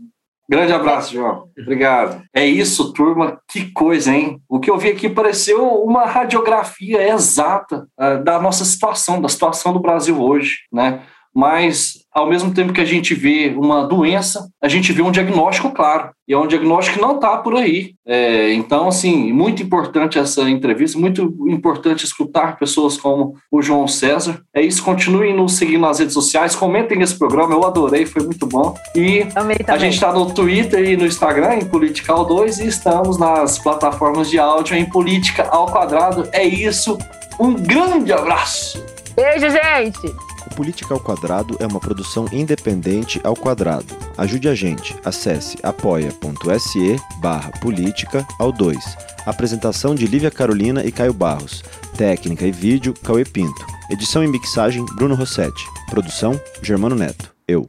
Grande 0.48 0.72
abraço, 0.72 1.12
João. 1.12 1.48
Obrigado. 1.58 2.22
É 2.32 2.46
isso, 2.46 2.92
turma. 2.92 3.40
Que 3.50 3.72
coisa, 3.72 4.12
hein? 4.12 4.40
O 4.48 4.60
que 4.60 4.70
eu 4.70 4.78
vi 4.78 4.90
aqui 4.90 5.08
pareceu 5.08 5.82
uma 5.82 6.06
radiografia 6.06 7.02
exata 7.12 7.86
uh, 7.98 8.22
da 8.22 8.40
nossa 8.40 8.64
situação, 8.64 9.20
da 9.20 9.28
situação 9.28 9.72
do 9.72 9.80
Brasil 9.80 10.20
hoje, 10.20 10.58
né? 10.72 11.02
Mas 11.36 11.98
ao 12.14 12.26
mesmo 12.26 12.54
tempo 12.54 12.72
que 12.72 12.80
a 12.80 12.84
gente 12.86 13.14
vê 13.14 13.52
uma 13.54 13.84
doença, 13.84 14.48
a 14.62 14.68
gente 14.68 14.90
vê 14.90 15.02
um 15.02 15.10
diagnóstico 15.10 15.70
claro. 15.70 16.08
E 16.26 16.32
é 16.32 16.38
um 16.38 16.46
diagnóstico 16.46 16.96
que 16.96 17.02
não 17.02 17.16
está 17.16 17.36
por 17.36 17.54
aí. 17.54 17.92
É, 18.06 18.54
então, 18.54 18.88
assim, 18.88 19.34
muito 19.34 19.62
importante 19.62 20.18
essa 20.18 20.48
entrevista, 20.48 20.98
muito 20.98 21.36
importante 21.46 22.06
escutar 22.06 22.58
pessoas 22.58 22.96
como 22.96 23.34
o 23.52 23.60
João 23.60 23.86
César. 23.86 24.40
É 24.54 24.62
isso, 24.62 24.82
continuem 24.82 25.36
nos 25.36 25.52
seguindo 25.52 25.82
nas 25.82 25.98
redes 25.98 26.14
sociais, 26.14 26.56
comentem 26.56 27.02
esse 27.02 27.18
programa, 27.18 27.52
eu 27.52 27.66
adorei, 27.66 28.06
foi 28.06 28.24
muito 28.24 28.46
bom. 28.46 28.74
E 28.94 29.26
a 29.68 29.76
gente 29.76 29.92
está 29.92 30.10
no 30.10 30.32
Twitter 30.32 30.88
e 30.88 30.96
no 30.96 31.04
Instagram, 31.04 31.56
em 31.56 31.66
Political 31.66 32.24
2, 32.24 32.60
e 32.60 32.66
estamos 32.66 33.18
nas 33.18 33.58
plataformas 33.58 34.30
de 34.30 34.38
áudio 34.38 34.74
em 34.74 34.86
Política 34.86 35.46
ao 35.50 35.66
Quadrado. 35.66 36.26
É 36.32 36.42
isso, 36.42 36.96
um 37.38 37.52
grande 37.52 38.10
abraço! 38.10 38.82
Beijo, 39.14 39.50
gente! 39.50 40.35
Política 40.56 40.94
ao 40.94 41.00
Quadrado 41.00 41.54
é 41.60 41.66
uma 41.66 41.78
produção 41.78 42.26
independente 42.32 43.20
ao 43.22 43.36
quadrado. 43.36 43.94
Ajude 44.16 44.48
a 44.48 44.54
gente. 44.54 44.96
Acesse 45.04 45.58
apoia.se 45.62 46.96
barra 47.20 47.50
política 47.60 48.26
ao 48.38 48.50
2. 48.50 48.78
Apresentação 49.26 49.94
de 49.94 50.06
Lívia 50.06 50.30
Carolina 50.30 50.82
e 50.82 50.90
Caio 50.90 51.12
Barros. 51.12 51.62
Técnica 51.96 52.46
e 52.46 52.50
vídeo, 52.50 52.94
Cauê 53.04 53.24
Pinto. 53.24 53.66
Edição 53.90 54.24
e 54.24 54.26
mixagem, 54.26 54.84
Bruno 54.96 55.14
Rossetti. 55.14 55.62
Produção, 55.90 56.40
Germano 56.62 56.96
Neto. 56.96 57.34
Eu. 57.46 57.68